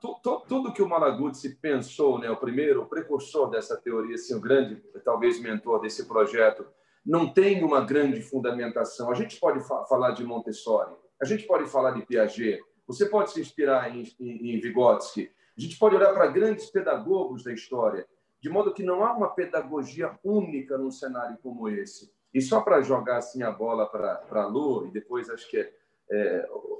tu, 0.00 0.42
tudo 0.48 0.72
que 0.72 0.82
o 0.82 0.88
Malaguzzi 0.88 1.56
pensou, 1.56 2.18
né, 2.18 2.30
o 2.30 2.36
primeiro, 2.36 2.82
o 2.82 2.86
precursor 2.86 3.48
dessa 3.50 3.76
teoria, 3.76 4.14
assim, 4.14 4.34
o 4.34 4.40
grande, 4.40 4.82
talvez, 5.04 5.40
mentor 5.40 5.80
desse 5.80 6.06
projeto, 6.06 6.66
não 7.04 7.32
tem 7.32 7.62
uma 7.62 7.84
grande 7.84 8.20
fundamentação. 8.20 9.10
A 9.10 9.14
gente 9.14 9.38
pode 9.38 9.60
fa 9.60 9.84
falar 9.84 10.10
de 10.10 10.24
Montessori, 10.24 10.92
a 11.20 11.24
gente 11.24 11.46
pode 11.46 11.68
falar 11.70 11.92
de 11.92 12.04
Piaget, 12.04 12.60
você 12.86 13.06
pode 13.06 13.30
se 13.30 13.40
inspirar 13.40 13.94
em, 13.94 14.02
em, 14.20 14.56
em 14.56 14.60
Vygotsky, 14.60 15.30
a 15.56 15.60
gente 15.60 15.78
pode 15.78 15.94
olhar 15.94 16.12
para 16.12 16.26
grandes 16.26 16.66
pedagogos 16.70 17.44
da 17.44 17.52
história, 17.52 18.06
de 18.40 18.50
modo 18.50 18.74
que 18.74 18.82
não 18.82 19.04
há 19.04 19.12
uma 19.12 19.28
pedagogia 19.28 20.18
única 20.22 20.76
num 20.76 20.90
cenário 20.90 21.38
como 21.42 21.68
esse. 21.68 22.12
E 22.34 22.42
só 22.42 22.60
para 22.60 22.82
jogar 22.82 23.18
assim 23.18 23.42
a 23.42 23.50
bola 23.50 23.86
para 23.86 24.20
a 24.30 24.46
Lu, 24.46 24.86
e 24.86 24.90
depois 24.90 25.30
acho 25.30 25.48
que 25.48 25.56
é, 25.56 25.72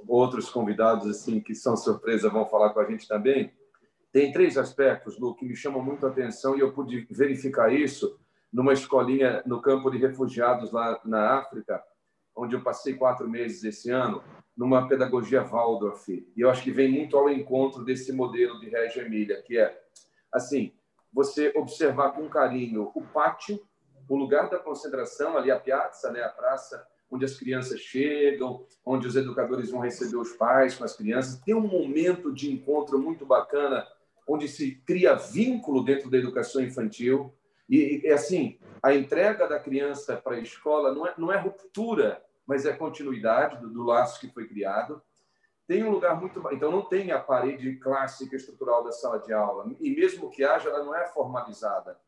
outros 0.07 0.49
convidados 0.49 1.07
assim 1.07 1.39
que 1.39 1.53
são 1.53 1.75
surpresa 1.75 2.29
vão 2.29 2.45
falar 2.45 2.69
com 2.69 2.79
a 2.79 2.85
gente 2.85 3.07
também, 3.07 3.51
tem 4.11 4.31
três 4.31 4.57
aspectos, 4.57 5.19
Lu, 5.19 5.35
que 5.35 5.45
me 5.45 5.55
chamam 5.55 5.83
muito 5.83 6.05
a 6.05 6.09
atenção 6.09 6.57
e 6.57 6.61
eu 6.61 6.71
pude 6.71 7.05
verificar 7.11 7.71
isso 7.71 8.19
numa 8.51 8.73
escolinha 8.73 9.43
no 9.45 9.61
campo 9.61 9.91
de 9.91 9.97
refugiados 9.97 10.71
lá 10.71 10.99
na 11.05 11.37
África, 11.37 11.83
onde 12.35 12.55
eu 12.55 12.63
passei 12.63 12.93
quatro 12.93 13.29
meses 13.29 13.63
esse 13.63 13.91
ano, 13.91 14.23
numa 14.55 14.87
pedagogia 14.87 15.43
Waldorf. 15.43 16.09
E 16.09 16.41
eu 16.41 16.49
acho 16.49 16.63
que 16.63 16.71
vem 16.71 16.89
muito 16.89 17.17
ao 17.17 17.29
encontro 17.29 17.83
desse 17.83 18.11
modelo 18.11 18.59
de 18.59 18.69
Reggio 18.69 19.05
Emília, 19.05 19.41
que 19.43 19.57
é, 19.59 19.79
assim, 20.31 20.73
você 21.13 21.51
observar 21.55 22.11
com 22.11 22.27
carinho 22.29 22.91
o 22.95 23.01
pátio, 23.01 23.59
o 24.09 24.15
lugar 24.15 24.49
da 24.49 24.57
concentração, 24.57 25.37
ali 25.37 25.51
a 25.51 25.59
piazza, 25.59 26.11
né, 26.11 26.23
a 26.23 26.29
praça, 26.29 26.87
onde 27.09 27.25
as 27.25 27.37
crianças 27.37 27.79
chegam, 27.79 28.65
onde 28.85 29.07
os 29.07 29.15
educadores 29.15 29.71
vão 29.71 29.81
receber 29.81 30.17
os 30.17 30.33
pais 30.33 30.75
com 30.75 30.83
as 30.83 30.95
crianças. 30.95 31.39
Tem 31.39 31.55
um 31.55 31.67
momento 31.67 32.33
de 32.33 32.51
encontro 32.51 32.99
muito 32.99 33.25
bacana, 33.25 33.87
onde 34.27 34.47
se 34.47 34.75
cria 34.85 35.15
vínculo 35.15 35.83
dentro 35.83 36.09
da 36.09 36.17
educação 36.17 36.61
infantil, 36.61 37.33
e, 37.69 38.07
assim, 38.09 38.57
a 38.81 38.93
entrega 38.95 39.47
da 39.47 39.59
criança 39.59 40.15
para 40.15 40.35
a 40.37 40.39
escola 40.39 40.93
não 40.93 41.05
é, 41.05 41.13
não 41.17 41.31
é 41.31 41.37
ruptura, 41.37 42.23
mas 42.45 42.65
é 42.65 42.71
continuidade 42.71 43.59
do, 43.59 43.69
do 43.69 43.83
laço 43.83 44.19
que 44.21 44.33
foi 44.33 44.47
criado. 44.47 45.01
Tem 45.67 45.83
um 45.83 45.91
lugar 45.91 46.17
muito. 46.17 46.41
Então, 46.53 46.71
não 46.71 46.81
tem 46.81 47.11
a 47.11 47.19
parede 47.19 47.75
clássica 47.75 48.37
estrutural 48.37 48.85
da 48.85 48.91
sala 48.93 49.19
de 49.19 49.33
aula. 49.33 49.69
E 49.81 49.93
mesmo 49.93 50.29
que 50.29 50.45
haja, 50.45 50.69
ela 50.69 50.83
não 50.83 50.95
é 50.95 51.05
formalizada. 51.07 51.99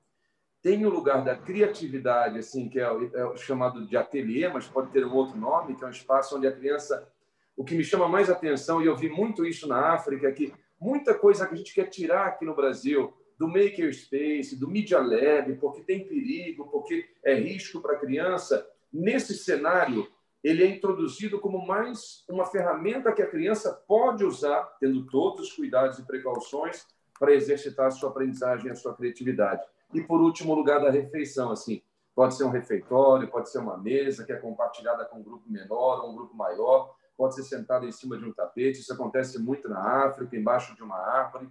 Tem 0.62 0.86
o 0.86 0.89
lugar 0.89 1.24
da 1.24 1.36
criatividade, 1.36 2.38
assim, 2.38 2.68
que 2.68 2.80
é 2.80 2.84
é 2.84 3.38
chamado 3.38 3.86
de 3.86 3.96
ateliê, 3.96 4.50
mas 4.50 4.68
pode 4.68 4.92
ter 4.92 5.06
um 5.06 5.13
outro 5.13 5.38
nome, 5.38 5.75
que 5.75 5.84
é 5.84 5.88
um 5.88 5.92
espaço 5.92 6.38
onde 6.38 6.48
a 6.48 6.51
criança. 6.51 7.08
O 7.56 7.63
que 7.63 7.75
me 7.75 7.84
chama 7.84 8.08
mais 8.08 8.30
atenção, 8.30 8.82
e 8.82 8.86
eu 8.86 8.96
vi 8.96 9.10
muito 9.10 9.46
isso 9.46 9.68
na 9.68 9.94
África, 9.94 10.28
é 10.28 10.32
que 10.32 10.54
muita 10.80 11.13
coisa 11.13 11.46
que 11.48 11.54
a 11.54 11.58
gente 11.58 11.74
quer 11.74 11.89
tirar 11.89 12.28
aqui 12.28 12.46
no 12.46 12.56
Brasil, 12.56 13.13
do 13.38 13.48
makerspace, 13.48 14.60
do 14.60 14.70
media 14.70 15.00
lab, 15.00 15.56
porque 15.56 15.82
tem 15.82 16.06
perigo, 16.06 16.68
porque 16.68 17.08
é 17.24 17.34
risco 17.36 17.82
para 17.82 17.94
a 17.94 18.00
criança, 18.00 18.68
nesse 18.92 19.34
cenário 19.34 20.08
ele 20.44 20.63
é 20.63 20.68
introduzido 20.68 21.39
como 21.39 21.66
mais 21.66 22.24
uma 22.30 22.46
ferramenta 22.46 23.12
que 23.12 23.22
a 23.22 23.30
criança 23.30 23.74
pode 23.88 24.24
usar, 24.24 24.63
tendo 24.80 25.06
todos 25.08 25.48
os 25.50 25.54
cuidados 25.54 26.00
e 26.00 26.06
precauções 26.06 26.86
para 27.18 27.34
exercitar 27.34 27.88
a 27.88 27.92
sua 27.92 28.10
aprendizagem, 28.10 28.72
a 28.72 28.75
sua 28.75 28.96
criatividade. 28.96 29.62
E 29.93 30.01
por 30.01 30.22
último, 30.22 30.53
lugar 30.53 30.79
da 30.81 30.91
refeição, 30.91 31.51
assim, 31.51 31.81
pode 32.15 32.36
ser 32.36 32.43
um 32.43 32.50
refeitório, 32.50 33.29
pode 33.29 33.50
ser 33.50 33.60
uma 33.60 33.77
mesa 33.77 34.25
que 34.25 34.31
é 34.31 34.38
compartilhada 34.38 35.05
com 35.05 35.19
um 35.19 35.24
grupo 35.24 35.50
menor 35.50 36.03
ou 36.03 36.12
um 36.12 36.15
grupo 36.15 36.36
maior, 36.36 36.93
pode 37.17 37.36
ser 37.36 37.43
sentado 37.43 37.88
em 37.88 37.91
cima 37.91 38.17
de 38.17 38.25
um 38.25 38.34
tapete. 38.34 38.79
Isso 38.79 38.93
acontece 38.93 39.39
muito 39.39 39.67
na 39.67 40.05
África, 40.05 40.36
embaixo 40.38 40.75
de 40.75 40.84
uma 40.84 40.98
árvore. 40.98 41.50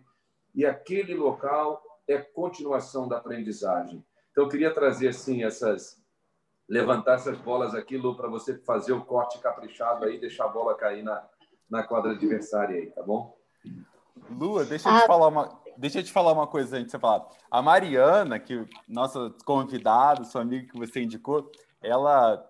E 0.55 0.65
aquele 0.65 1.15
local 1.15 1.83
é 2.07 2.19
continuação 2.19 3.09
da 3.09 3.19
aprendizagem. 3.19 4.05
Então, 4.31 4.45
eu 4.45 4.49
queria 4.49 4.73
trazer 4.73 5.09
assim 5.09 5.45
essas 5.45 6.03
levantar 6.69 7.15
essas 7.15 7.39
bolas 7.39 7.75
aqui, 7.75 7.97
Lu, 7.97 8.15
para 8.15 8.29
você 8.29 8.59
fazer 8.59 8.93
o 8.93 9.05
corte 9.05 9.39
caprichado 9.41 10.05
aí, 10.05 10.21
deixar 10.21 10.45
a 10.45 10.49
bola 10.49 10.77
cair 10.77 11.03
na, 11.03 11.27
na 11.69 11.83
quadra 11.83 12.13
adversária 12.13 12.77
aí, 12.77 12.91
tá 12.91 13.03
bom? 13.03 13.35
Lua, 14.31 14.65
deixa 14.65 14.89
eu 14.89 14.93
te 14.93 15.03
ah. 15.03 15.07
falar 15.07 15.29
uma, 15.29 15.61
deixa 15.77 15.99
eu 16.01 16.03
te 16.03 16.13
falar 16.13 16.33
uma 16.33 16.47
coisa 16.47 16.77
antes 16.77 16.87
de 16.87 16.91
você 16.93 16.99
falar. 16.99 17.27
A 17.51 17.63
Mariana, 17.63 18.39
que 18.39 18.67
nossa 18.89 19.35
convidada, 19.45 20.25
sua 20.25 20.43
amiga 20.43 20.71
que 20.71 20.79
você 20.79 21.03
indicou, 21.03 21.51
ela 21.81 22.45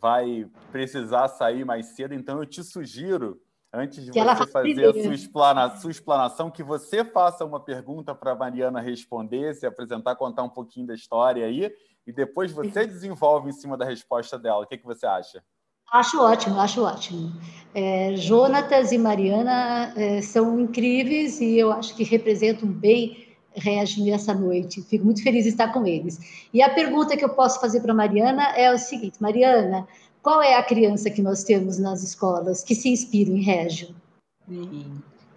vai 0.00 0.48
precisar 0.70 1.28
sair 1.28 1.64
mais 1.64 1.86
cedo, 1.96 2.14
então 2.14 2.38
eu 2.38 2.46
te 2.46 2.62
sugiro, 2.62 3.40
antes 3.72 4.04
de 4.04 4.10
que 4.10 4.22
você 4.22 4.46
fazer 4.46 4.88
a 4.88 4.92
sua, 4.92 5.14
explana, 5.14 5.76
sua 5.76 5.90
explanação, 5.90 6.50
que 6.50 6.62
você 6.62 7.04
faça 7.04 7.44
uma 7.44 7.60
pergunta 7.60 8.14
para 8.14 8.32
a 8.32 8.36
Mariana 8.36 8.80
responder, 8.80 9.54
se 9.54 9.66
apresentar, 9.66 10.16
contar 10.16 10.42
um 10.42 10.48
pouquinho 10.48 10.86
da 10.86 10.94
história 10.94 11.46
aí, 11.46 11.72
e 12.06 12.12
depois 12.12 12.52
você 12.52 12.86
desenvolve 12.86 13.50
em 13.50 13.52
cima 13.52 13.76
da 13.76 13.84
resposta 13.84 14.38
dela. 14.38 14.62
O 14.62 14.66
que, 14.66 14.78
que 14.78 14.86
você 14.86 15.06
acha? 15.06 15.42
Acho 15.92 16.22
ótimo, 16.22 16.60
acho 16.60 16.82
ótimo. 16.82 17.32
É, 17.74 18.16
Jonatas 18.16 18.92
e 18.92 18.98
Mariana 18.98 19.92
é, 19.96 20.22
são 20.22 20.60
incríveis 20.60 21.40
e 21.40 21.58
eu 21.58 21.72
acho 21.72 21.94
que 21.94 22.04
representam 22.04 22.68
bem 22.68 23.28
reagir 23.54 24.12
essa 24.12 24.32
noite. 24.32 24.82
Fico 24.82 25.04
muito 25.04 25.22
feliz 25.22 25.44
de 25.44 25.50
estar 25.50 25.72
com 25.72 25.86
eles. 25.86 26.46
E 26.52 26.62
a 26.62 26.72
pergunta 26.72 27.16
que 27.16 27.24
eu 27.24 27.34
posso 27.34 27.60
fazer 27.60 27.80
para 27.80 27.94
Mariana 27.94 28.56
é 28.56 28.72
o 28.72 28.78
seguinte: 28.78 29.20
Mariana, 29.20 29.86
qual 30.22 30.42
é 30.42 30.54
a 30.54 30.62
criança 30.62 31.10
que 31.10 31.22
nós 31.22 31.44
temos 31.44 31.78
nas 31.78 32.02
escolas 32.02 32.62
que 32.62 32.74
se 32.74 32.88
inspira 32.88 33.30
em 33.30 33.42
Régio? 33.42 33.94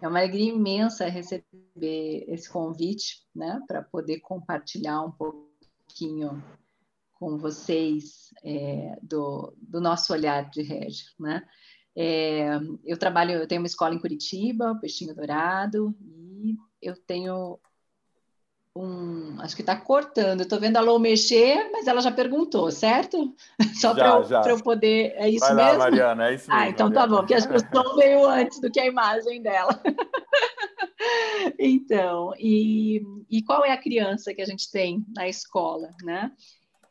É 0.01 0.07
uma 0.07 0.19
alegria 0.19 0.51
imensa 0.51 1.07
receber 1.07 2.25
esse 2.27 2.49
convite, 2.49 3.21
né, 3.33 3.61
para 3.67 3.81
poder 3.81 4.19
compartilhar 4.19 5.01
um 5.01 5.11
pouquinho 5.11 6.43
com 7.13 7.37
vocês 7.37 8.33
é, 8.43 8.97
do, 9.01 9.53
do, 9.57 9.79
nosso 9.79 10.13
olhar 10.13 10.49
de 10.49 10.61
Régio, 10.61 11.07
né? 11.19 11.43
É, 11.95 12.59
eu 12.83 12.97
trabalho, 12.97 13.33
eu 13.33 13.47
tenho 13.47 13.61
uma 13.61 13.67
escola 13.67 13.93
em 13.93 13.99
Curitiba, 13.99 14.77
Peixinho 14.81 15.15
Dourado, 15.15 15.95
e 16.01 16.55
eu 16.81 16.95
tenho 16.95 17.59
um, 18.75 19.39
acho 19.39 19.55
que 19.55 19.61
está 19.61 19.75
cortando. 19.75 20.41
Estou 20.41 20.59
vendo 20.59 20.77
a 20.77 20.81
Lou 20.81 20.97
mexer, 20.99 21.69
mas 21.71 21.87
ela 21.87 22.01
já 22.01 22.11
perguntou, 22.11 22.71
certo? 22.71 23.35
Só 23.79 23.93
para 23.93 24.09
eu, 24.09 24.57
eu, 24.57 24.63
poder. 24.63 25.13
É 25.15 25.29
isso 25.29 25.45
Vai 25.45 25.55
mesmo? 25.55 25.71
Lá, 25.71 25.77
Mariana, 25.77 26.29
é 26.29 26.33
isso 26.33 26.51
ah, 26.51 26.55
mesmo. 26.55 26.67
Ah, 26.67 26.69
então 26.69 26.87
Mariana. 26.87 27.07
tá 27.07 27.15
bom, 27.15 27.21
porque 27.21 27.33
acho 27.35 27.47
que 27.47 27.55
o 27.55 27.59
som 27.59 27.95
veio 27.95 28.25
antes 28.25 28.59
do 28.59 28.71
que 28.71 28.79
a 28.79 28.87
imagem 28.87 29.41
dela. 29.41 29.79
então, 31.59 32.33
e, 32.39 33.01
e 33.29 33.43
qual 33.43 33.63
é 33.63 33.71
a 33.71 33.81
criança 33.81 34.33
que 34.33 34.41
a 34.41 34.45
gente 34.45 34.71
tem 34.71 35.05
na 35.15 35.27
escola, 35.27 35.89
né? 36.03 36.31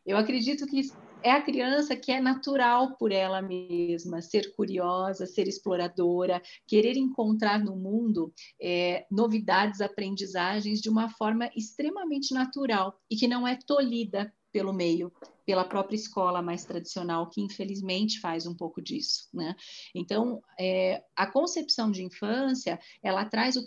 Eu 0.05 0.17
acredito 0.17 0.67
que 0.67 0.83
é 1.23 1.31
a 1.31 1.43
criança 1.43 1.95
que 1.95 2.11
é 2.11 2.21
natural 2.21 2.97
por 2.97 3.13
ela 3.13 3.41
mesma, 3.41 4.21
ser 4.21 4.55
curiosa, 4.55 5.27
ser 5.27 5.47
exploradora, 5.47 6.43
querer 6.67 6.97
encontrar 6.97 7.63
no 7.63 7.77
mundo 7.77 8.33
é, 8.61 9.07
novidades, 9.11 9.81
aprendizagens 9.81 10.81
de 10.81 10.91
uma 10.91 11.09
forma 11.09 11.49
extremamente 11.57 12.35
natural 12.35 12.99
e 13.09 13.17
que 13.17 13.29
não 13.29 13.47
é 13.47 13.57
tolhida 13.57 14.33
pelo 14.53 14.73
meio, 14.73 15.11
pela 15.47 15.65
própria 15.65 15.97
escola 15.97 16.43
mais 16.43 16.65
tradicional, 16.65 17.29
que 17.31 17.41
infelizmente 17.41 18.21
faz 18.21 18.47
um 18.47 18.55
pouco 18.55 18.83
disso, 18.83 19.29
né? 19.33 19.57
Então, 19.95 20.43
é, 20.61 21.03
a 21.17 21.27
concepção 21.27 21.91
de 21.91 22.03
infância, 22.03 22.79
ela 23.03 23.25
traz 23.25 23.57
o 23.57 23.63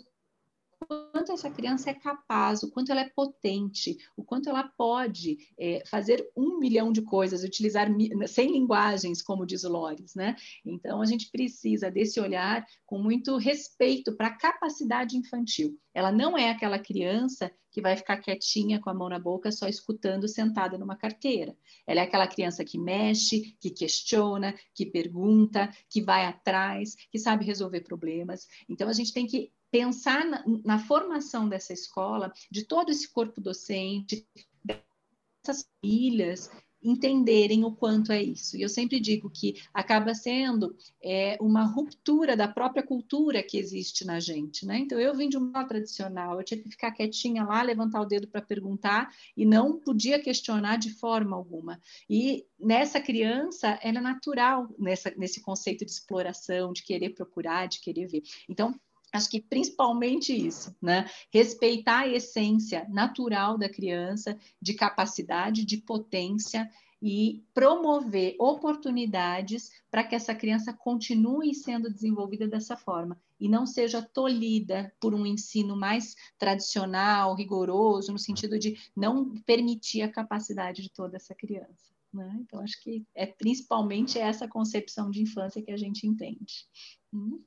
quanto 0.86 1.32
essa 1.32 1.50
criança 1.50 1.90
é 1.90 1.94
capaz, 1.94 2.62
o 2.62 2.70
quanto 2.70 2.92
ela 2.92 3.00
é 3.00 3.10
potente, 3.10 3.96
o 4.16 4.24
quanto 4.24 4.48
ela 4.48 4.64
pode 4.76 5.38
é, 5.58 5.82
fazer 5.86 6.28
um 6.36 6.58
milhão 6.58 6.92
de 6.92 7.02
coisas, 7.02 7.42
utilizar 7.42 7.88
sem 8.26 8.52
linguagens, 8.52 9.22
como 9.22 9.46
diz 9.46 9.62
Lores, 9.64 10.14
né? 10.14 10.36
Então 10.64 11.00
a 11.00 11.06
gente 11.06 11.30
precisa 11.30 11.90
desse 11.90 12.20
olhar 12.20 12.64
com 12.84 12.98
muito 12.98 13.36
respeito 13.36 14.16
para 14.16 14.28
a 14.28 14.36
capacidade 14.36 15.16
infantil. 15.16 15.78
Ela 15.92 16.12
não 16.12 16.36
é 16.36 16.50
aquela 16.50 16.78
criança 16.78 17.50
que 17.76 17.80
vai 17.82 17.96
ficar 17.96 18.18
quietinha 18.18 18.80
com 18.80 18.88
a 18.88 18.94
mão 18.94 19.08
na 19.08 19.18
boca 19.18 19.52
só 19.52 19.68
escutando 19.68 20.26
sentada 20.26 20.78
numa 20.78 20.96
carteira. 20.96 21.54
Ela 21.86 22.00
é 22.00 22.04
aquela 22.04 22.26
criança 22.26 22.64
que 22.64 22.78
mexe, 22.78 23.54
que 23.60 23.70
questiona, 23.70 24.54
que 24.74 24.86
pergunta, 24.86 25.70
que 25.90 26.02
vai 26.02 26.24
atrás, 26.24 26.94
que 27.10 27.18
sabe 27.18 27.44
resolver 27.44 27.82
problemas. 27.82 28.46
Então 28.68 28.88
a 28.88 28.92
gente 28.92 29.12
tem 29.12 29.26
que 29.26 29.52
pensar 29.76 30.24
na, 30.24 30.42
na, 30.64 30.78
formação 30.78 31.46
dessa 31.46 31.74
escola, 31.74 32.32
de 32.50 32.64
todo 32.64 32.90
esse 32.90 33.12
corpo 33.12 33.42
docente, 33.42 34.26
dessas 34.64 35.68
famílias 35.82 36.50
entenderem 36.82 37.64
o 37.64 37.72
quanto 37.72 38.10
é 38.10 38.22
isso. 38.22 38.56
E 38.56 38.62
eu 38.62 38.68
sempre 38.68 38.98
digo 39.00 39.28
que 39.28 39.60
acaba 39.74 40.14
sendo 40.14 40.74
é, 41.02 41.36
uma 41.40 41.64
ruptura 41.64 42.36
da 42.36 42.48
própria 42.48 42.82
cultura 42.82 43.42
que 43.42 43.58
existe 43.58 44.04
na 44.04 44.18
gente, 44.18 44.64
né? 44.64 44.78
Então 44.78 44.98
eu 44.98 45.14
vim 45.14 45.28
de 45.28 45.36
uma 45.36 45.64
tradicional, 45.64 46.38
eu 46.38 46.44
tinha 46.44 46.62
que 46.62 46.70
ficar 46.70 46.92
quietinha 46.92 47.44
lá, 47.44 47.60
levantar 47.60 48.00
o 48.00 48.06
dedo 48.06 48.28
para 48.28 48.40
perguntar 48.40 49.12
e 49.36 49.44
não 49.44 49.78
podia 49.78 50.18
questionar 50.18 50.78
de 50.78 50.90
forma 50.90 51.36
alguma. 51.36 51.78
E 52.08 52.46
nessa 52.58 53.00
criança, 53.00 53.78
ela 53.82 53.98
é 53.98 54.02
natural 54.02 54.68
nessa, 54.78 55.12
nesse 55.16 55.42
conceito 55.42 55.84
de 55.84 55.90
exploração, 55.90 56.72
de 56.72 56.82
querer 56.82 57.10
procurar, 57.10 57.66
de 57.66 57.80
querer 57.80 58.06
ver. 58.06 58.22
Então 58.48 58.74
Acho 59.16 59.30
que 59.30 59.40
principalmente 59.40 60.32
isso, 60.34 60.74
né? 60.80 61.08
Respeitar 61.32 62.00
a 62.00 62.08
essência 62.08 62.86
natural 62.88 63.56
da 63.56 63.68
criança, 63.68 64.38
de 64.60 64.74
capacidade, 64.74 65.64
de 65.64 65.78
potência 65.78 66.70
e 67.02 67.44
promover 67.52 68.36
oportunidades 68.38 69.70
para 69.90 70.02
que 70.02 70.14
essa 70.14 70.34
criança 70.34 70.72
continue 70.72 71.54
sendo 71.54 71.92
desenvolvida 71.92 72.48
dessa 72.48 72.76
forma 72.76 73.20
e 73.38 73.48
não 73.48 73.66
seja 73.66 74.00
tolhida 74.00 74.92
por 74.98 75.14
um 75.14 75.26
ensino 75.26 75.76
mais 75.76 76.14
tradicional, 76.38 77.34
rigoroso, 77.34 78.12
no 78.12 78.18
sentido 78.18 78.58
de 78.58 78.78
não 78.96 79.38
permitir 79.42 80.02
a 80.02 80.10
capacidade 80.10 80.82
de 80.82 80.90
toda 80.90 81.16
essa 81.16 81.34
criança. 81.34 81.94
Né? 82.12 82.38
Então, 82.40 82.60
acho 82.60 82.80
que 82.82 83.04
é 83.14 83.26
principalmente 83.26 84.18
essa 84.18 84.48
concepção 84.48 85.10
de 85.10 85.22
infância 85.22 85.62
que 85.62 85.70
a 85.70 85.76
gente 85.76 86.06
entende. 86.06 86.66
Hum? 87.12 87.42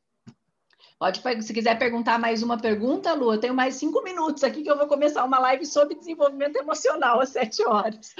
Pode, 1.00 1.22
se 1.44 1.54
quiser 1.54 1.80
perguntar 1.80 2.20
mais 2.20 2.44
uma 2.44 2.58
pergunta, 2.58 3.14
Lu, 3.14 3.34
eu 3.34 3.40
tenho 3.40 3.54
mais 3.54 3.76
cinco 3.76 4.04
minutos 4.04 4.44
aqui 4.44 4.62
que 4.62 4.70
eu 4.70 4.78
vou 4.78 4.86
começar 4.86 5.24
uma 5.24 5.40
live 5.40 5.66
sobre 5.66 5.96
desenvolvimento 5.96 6.58
emocional 6.58 7.22
às 7.22 7.30
sete 7.30 7.66
horas. 7.66 8.14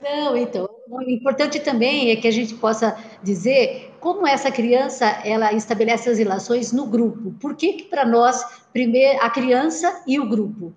Não, 0.00 0.36
então, 0.36 0.68
o 0.88 1.02
importante 1.02 1.58
também 1.58 2.12
é 2.12 2.16
que 2.16 2.28
a 2.28 2.30
gente 2.30 2.54
possa 2.54 2.96
dizer 3.20 3.92
como 3.98 4.26
essa 4.26 4.50
criança 4.50 5.06
ela 5.24 5.52
estabelece 5.52 6.08
as 6.08 6.18
relações 6.18 6.72
no 6.72 6.86
grupo. 6.86 7.32
Por 7.40 7.56
que, 7.56 7.72
que 7.72 7.84
para 7.84 8.04
nós, 8.04 8.44
primeiro, 8.72 9.20
a 9.22 9.30
criança 9.30 10.04
e 10.06 10.20
o 10.20 10.28
grupo 10.28 10.72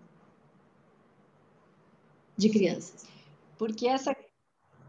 de 2.35 2.49
crianças? 2.49 3.05
Porque 3.59 3.87
essa 3.87 4.15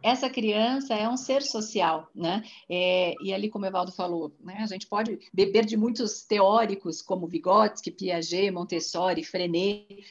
essa 0.02 0.30
criança 0.30 0.94
é 0.94 1.08
um 1.08 1.16
ser 1.16 1.42
social, 1.42 2.08
né? 2.14 2.42
É, 2.68 3.14
e 3.22 3.32
ali, 3.32 3.48
como 3.48 3.64
o 3.64 3.68
Evaldo 3.68 3.92
falou, 3.92 4.32
né, 4.40 4.58
a 4.60 4.66
gente 4.66 4.86
pode 4.86 5.18
beber 5.32 5.64
de 5.64 5.76
muitos 5.76 6.22
teóricos, 6.24 7.02
como 7.02 7.26
Vygotsky, 7.26 7.90
Piaget, 7.90 8.50
Montessori, 8.50 9.24
Frenet. 9.24 10.04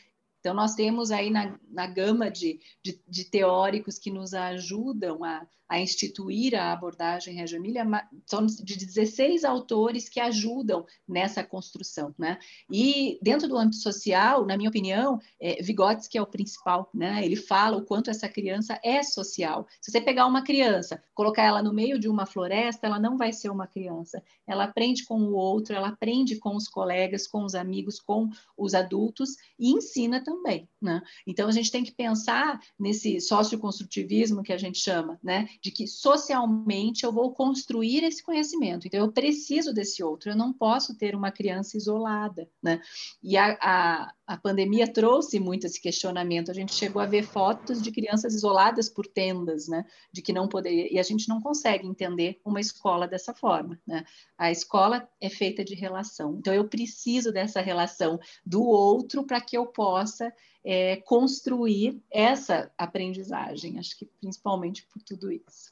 Então, 0.48 0.56
nós 0.56 0.76
temos 0.76 1.12
aí 1.12 1.30
na, 1.30 1.60
na 1.70 1.86
gama 1.88 2.32
de, 2.32 2.62
de, 2.82 2.98
de 3.06 3.26
teóricos 3.26 4.00
que 4.00 4.10
nos 4.10 4.34
ajudam 4.34 5.22
a, 5.26 5.46
a 5.68 5.80
instituir 5.80 6.56
a 6.56 6.72
abordagem 6.72 7.36
Reggio 7.36 7.58
Emilia, 7.58 7.86
são 8.26 8.46
de 8.46 8.78
16 8.78 9.44
autores 9.44 10.08
que 10.08 10.20
ajudam 10.20 10.86
nessa 11.08 11.44
construção, 11.44 12.16
né? 12.18 12.40
E 12.72 13.20
dentro 13.22 13.48
do 13.48 13.58
âmbito 13.58 13.78
social, 13.78 14.46
na 14.46 14.56
minha 14.56 14.70
opinião, 14.70 15.20
é, 15.42 15.62
Vygotsky 15.62 16.18
é 16.18 16.22
o 16.22 16.26
principal, 16.26 16.90
né? 16.94 17.26
Ele 17.26 17.36
fala 17.36 17.78
o 17.78 17.86
quanto 17.86 18.10
essa 18.10 18.30
criança 18.30 18.80
é 18.84 19.04
social. 19.04 19.68
Se 19.82 19.92
você 19.92 20.00
pegar 20.00 20.26
uma 20.26 20.44
criança, 20.44 21.04
colocar 21.14 21.44
ela 21.44 21.62
no 21.62 21.74
meio 21.74 22.00
de 22.00 22.08
uma 22.08 22.26
floresta, 22.26 22.88
ela 22.88 23.00
não 23.00 23.18
vai 23.18 23.34
ser 23.34 23.50
uma 23.50 23.68
criança. 23.68 24.24
Ela 24.48 24.64
aprende 24.64 25.04
com 25.04 25.20
o 25.20 25.34
outro, 25.34 25.76
ela 25.76 25.90
aprende 25.90 26.38
com 26.38 26.56
os 26.56 26.70
colegas, 26.70 27.28
com 27.28 27.44
os 27.44 27.56
amigos, 27.56 28.00
com 28.00 28.30
os 28.58 28.74
adultos 28.74 29.36
e 29.60 29.72
ensina 29.72 30.24
também 30.24 30.37
também, 30.38 30.70
né? 30.82 31.02
Então 31.26 31.48
a 31.50 31.52
gente 31.52 31.72
tem 31.72 31.84
que 31.84 31.92
pensar 31.92 32.60
nesse 32.80 33.20
socioconstrutivismo 33.20 34.44
que 34.44 34.54
a 34.54 34.58
gente 34.58 34.78
chama, 34.80 35.20
né? 35.24 35.48
De 35.62 35.72
que 35.72 35.88
socialmente 35.88 37.04
eu 37.04 37.12
vou 37.12 37.34
construir 37.34 38.04
esse 38.04 38.24
conhecimento. 38.24 38.88
Então 38.88 39.00
eu 39.00 39.12
preciso 39.12 39.74
desse 39.74 40.04
outro. 40.04 40.30
Eu 40.30 40.36
não 40.36 40.54
posso 40.54 40.98
ter 40.98 41.16
uma 41.16 41.32
criança 41.32 41.78
isolada, 41.78 42.50
né? 42.62 42.80
E 43.22 43.36
a, 43.38 43.58
a, 43.62 44.14
a 44.28 44.38
pandemia 44.38 44.92
trouxe 44.92 45.40
muito 45.40 45.66
esse 45.66 45.82
questionamento. 45.82 46.52
A 46.52 46.54
gente 46.54 46.74
chegou 46.74 47.02
a 47.02 47.06
ver 47.06 47.24
fotos 47.24 47.82
de 47.82 47.92
crianças 47.92 48.34
isoladas 48.34 48.90
por 48.90 49.08
tendas, 49.08 49.68
né? 49.68 49.86
De 50.12 50.22
que 50.22 50.32
não 50.34 50.48
poderia 50.48 50.92
e 50.92 51.00
a 51.00 51.04
gente 51.04 51.28
não 51.28 51.42
consegue 51.42 51.88
entender 51.88 52.40
uma 52.46 52.60
escola 52.60 53.08
dessa 53.08 53.34
forma, 53.34 53.80
né? 53.86 54.04
A 54.38 54.52
escola 54.52 55.08
é 55.20 55.30
feita 55.30 55.64
de 55.64 55.76
relação. 55.76 56.36
Então 56.38 56.54
eu 56.54 56.68
preciso 56.68 57.32
dessa 57.32 57.60
relação 57.60 58.20
do 58.46 58.64
outro 58.64 59.26
para 59.26 59.42
que 59.42 59.58
eu 59.58 59.66
possa 59.66 60.17
é, 60.64 60.98
construir 60.98 62.02
essa 62.12 62.72
aprendizagem. 62.78 63.80
Acho 63.80 63.98
que 63.98 64.06
principalmente 64.06 64.86
por 64.88 65.02
tudo 65.02 65.32
isso. 65.32 65.72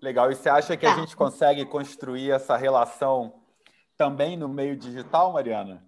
Legal. 0.00 0.30
E 0.30 0.36
você 0.36 0.48
acha 0.48 0.76
que 0.76 0.86
a 0.86 0.94
tá. 0.94 1.00
gente 1.00 1.16
consegue 1.16 1.64
construir 1.66 2.30
essa 2.30 2.56
relação 2.56 3.34
também 3.96 4.36
no 4.36 4.48
meio 4.48 4.76
digital, 4.76 5.32
Mariana? 5.32 5.82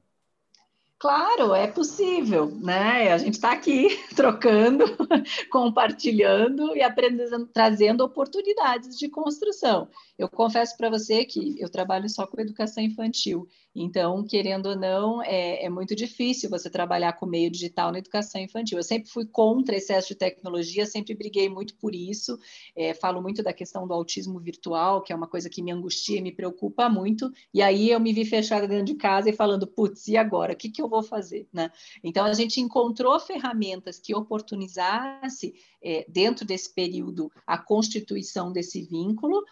Claro, 0.98 1.54
é 1.54 1.66
possível, 1.66 2.46
né? 2.46 3.12
A 3.12 3.18
gente 3.18 3.34
está 3.34 3.52
aqui 3.52 3.88
trocando, 4.16 4.84
compartilhando 5.52 6.74
e 6.74 6.82
aprendendo, 6.82 7.46
trazendo 7.48 8.02
oportunidades 8.02 8.98
de 8.98 9.06
construção. 9.06 9.90
Eu 10.18 10.26
confesso 10.26 10.74
para 10.76 10.88
você 10.88 11.26
que 11.26 11.60
eu 11.60 11.68
trabalho 11.68 12.08
só 12.08 12.26
com 12.26 12.40
educação 12.40 12.82
infantil, 12.82 13.46
então, 13.78 14.24
querendo 14.24 14.70
ou 14.70 14.76
não, 14.76 15.22
é, 15.22 15.64
é, 15.64 15.68
muito 15.68 15.94
difícil 15.94 16.48
você 16.48 16.70
trabalhar 16.70 17.12
com 17.12 17.26
meio 17.26 17.50
digital 17.50 17.92
na 17.92 17.98
educação 17.98 18.40
infantil. 18.40 18.78
Eu 18.78 18.82
sempre 18.82 19.10
fui 19.10 19.26
contra 19.26 19.76
excesso 19.76 20.08
de 20.08 20.14
tecnologia, 20.14 20.86
sempre 20.86 21.14
briguei 21.14 21.46
muito 21.50 21.74
por 21.76 21.94
isso. 21.94 22.38
É, 22.74 22.94
falo 22.94 23.20
muito 23.20 23.42
da 23.42 23.52
questão 23.52 23.86
do 23.86 23.92
autismo 23.92 24.40
virtual, 24.40 25.02
que 25.02 25.12
é 25.12 25.16
uma 25.16 25.28
coisa 25.28 25.50
que 25.50 25.62
me 25.62 25.70
angustia 25.70 26.16
e 26.16 26.22
me 26.22 26.32
preocupa 26.32 26.88
muito. 26.88 27.30
E 27.52 27.60
aí 27.60 27.90
eu 27.90 28.00
me 28.00 28.14
vi 28.14 28.24
fechada 28.24 28.66
dentro 28.66 28.86
de 28.86 28.94
casa 28.94 29.28
e 29.28 29.34
falando, 29.34 29.66
putz, 29.66 30.08
e 30.08 30.16
agora? 30.16 30.54
O 30.54 30.56
que, 30.56 30.70
que 30.70 30.80
eu 30.80 30.88
vou 30.88 31.02
fazer? 31.02 31.46
Né? 31.52 31.70
Então, 32.02 32.24
a 32.24 32.32
gente 32.32 32.60
encontrou 32.60 33.20
ferramentas 33.20 33.98
que 33.98 34.14
oportunizasse, 34.14 35.54
é, 35.82 36.06
dentro 36.08 36.46
desse 36.46 36.72
período, 36.72 37.30
a 37.46 37.58
constituição 37.58 38.50
desse 38.50 38.80
vínculo, 38.80 39.44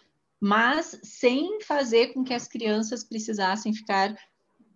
mas 0.45 0.99
sem 1.03 1.59
fazer 1.59 2.13
com 2.13 2.23
que 2.23 2.31
as 2.31 2.47
crianças 2.47 3.03
precisassem 3.03 3.73
ficar 3.73 4.15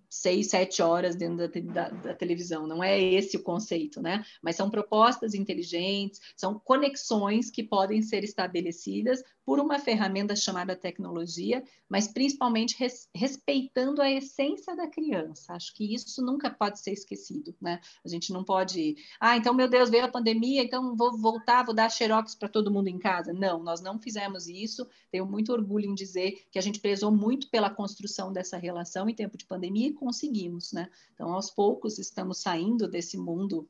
seis, 0.10 0.50
sete 0.50 0.82
horas 0.82 1.16
dentro 1.16 1.48
da, 1.48 1.48
da, 1.48 1.90
da, 1.90 2.14
televisão. 2.14 2.66
Não 2.66 2.84
é 2.84 3.00
esse 3.00 3.38
o 3.38 3.44
conceito, 3.44 4.02
né? 4.02 4.26
Mas 4.42 4.56
são 4.56 4.70
propostas 4.70 5.34
inteligentes, 5.34 6.20
são 6.36 6.58
conexões 6.58 7.52
que 7.52 7.64
podem 7.64 8.02
ser 8.02 8.24
estabelecidas 8.24 9.24
por 9.46 9.60
uma 9.60 9.80
ferramenta 9.80 10.36
chamada 10.36 10.76
tecnologia, 10.76 11.64
mas 11.90 12.08
principalmente 12.08 12.76
res, 12.78 13.10
respeitando 13.16 14.00
a 14.00 14.08
essência 14.08 14.76
da 14.76 14.88
criança. 14.88 15.54
Acho 15.54 15.74
que 15.74 15.92
isso 15.92 16.24
nunca 16.24 16.52
pode 16.52 16.80
ser 16.80 16.92
esquecido, 16.92 17.56
né? 17.60 17.80
A 18.06 18.08
gente 18.08 18.32
não 18.32 18.44
pode, 18.44 18.96
ah, 19.20 19.36
então 19.36 19.54
meu 19.54 19.68
Deus, 19.68 19.90
veio 19.90 20.06
a 20.06 20.08
pandemia, 20.08 20.62
então 20.62 20.96
vou 20.96 21.18
voltar, 21.18 21.64
vou 21.64 21.74
dar 21.74 21.90
xerox 21.90 22.36
para 22.36 22.48
todo 22.48 22.72
mundo 22.72 22.90
em 22.90 23.00
casa. 23.00 23.34
Não, 23.34 23.64
nós 23.64 23.82
não 23.82 24.00
fizemos 24.00 24.48
isso. 24.48 24.88
Tenho 25.12 25.26
muito 25.26 25.52
orgulho 25.52 25.86
em 25.86 25.96
dizer 25.96 26.44
que 26.52 26.60
a 26.60 26.62
gente 26.62 26.80
prezou 26.80 27.12
muito 27.12 27.50
pela 27.50 27.72
construção 27.72 28.32
dessa 28.32 28.56
relação 28.56 29.10
em 29.10 29.16
tempo 29.16 29.36
de 29.36 29.48
pandemia 29.48 29.90
conseguimos, 30.00 30.72
né? 30.72 30.90
Então, 31.14 31.34
aos 31.34 31.52
poucos 31.52 32.00
estamos 32.00 32.42
saindo 32.42 32.88
desse 32.88 33.18
mundo 33.18 33.68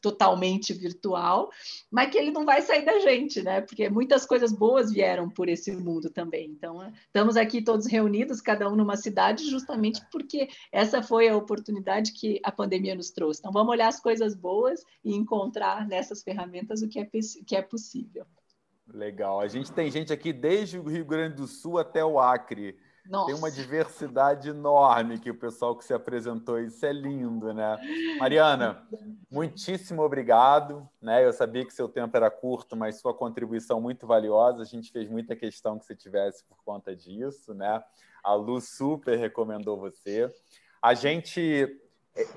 totalmente 0.00 0.72
virtual, 0.72 1.50
mas 1.88 2.10
que 2.10 2.18
ele 2.18 2.32
não 2.32 2.44
vai 2.44 2.60
sair 2.60 2.84
da 2.84 2.98
gente, 2.98 3.40
né? 3.40 3.60
Porque 3.60 3.88
muitas 3.88 4.26
coisas 4.26 4.52
boas 4.52 4.90
vieram 4.90 5.30
por 5.30 5.48
esse 5.48 5.70
mundo 5.70 6.10
também. 6.10 6.50
Então, 6.50 6.92
estamos 7.06 7.36
aqui 7.36 7.62
todos 7.62 7.86
reunidos, 7.86 8.40
cada 8.40 8.68
um 8.68 8.74
numa 8.74 8.96
cidade, 8.96 9.48
justamente 9.48 10.04
porque 10.10 10.48
essa 10.72 11.00
foi 11.02 11.28
a 11.28 11.36
oportunidade 11.36 12.12
que 12.12 12.40
a 12.42 12.50
pandemia 12.50 12.96
nos 12.96 13.10
trouxe. 13.10 13.40
Então, 13.40 13.52
vamos 13.52 13.70
olhar 13.70 13.88
as 13.88 14.00
coisas 14.00 14.34
boas 14.34 14.82
e 15.04 15.14
encontrar 15.14 15.86
nessas 15.86 16.22
ferramentas 16.22 16.82
o 16.82 16.88
que 16.88 16.98
é, 16.98 17.08
que 17.46 17.54
é 17.54 17.62
possível. 17.62 18.26
Legal. 18.92 19.40
A 19.40 19.48
gente 19.48 19.70
tem 19.70 19.90
gente 19.90 20.12
aqui 20.12 20.32
desde 20.32 20.78
o 20.78 20.82
Rio 20.82 21.04
Grande 21.04 21.36
do 21.36 21.46
Sul 21.46 21.78
até 21.78 22.04
o 22.04 22.18
Acre. 22.18 22.76
Nossa. 23.08 23.26
Tem 23.26 23.34
uma 23.34 23.50
diversidade 23.50 24.50
enorme 24.50 25.18
que 25.18 25.30
o 25.30 25.34
pessoal 25.34 25.74
que 25.74 25.84
se 25.84 25.94
apresentou, 25.94 26.60
isso 26.60 26.84
é 26.84 26.92
lindo, 26.92 27.54
né? 27.54 27.78
Mariana, 28.18 28.86
muitíssimo 29.30 30.02
obrigado, 30.02 30.86
né? 31.00 31.24
Eu 31.24 31.32
sabia 31.32 31.64
que 31.64 31.72
seu 31.72 31.88
tempo 31.88 32.14
era 32.14 32.30
curto, 32.30 32.76
mas 32.76 33.00
sua 33.00 33.14
contribuição 33.14 33.80
muito 33.80 34.06
valiosa. 34.06 34.62
A 34.62 34.66
gente 34.66 34.92
fez 34.92 35.08
muita 35.08 35.34
questão 35.34 35.78
que 35.78 35.86
você 35.86 35.96
tivesse 35.96 36.44
por 36.44 36.58
conta 36.62 36.94
disso, 36.94 37.54
né? 37.54 37.82
A 38.22 38.34
Lu 38.34 38.60
super 38.60 39.18
recomendou 39.18 39.78
você. 39.78 40.30
A 40.82 40.92
gente 40.92 41.80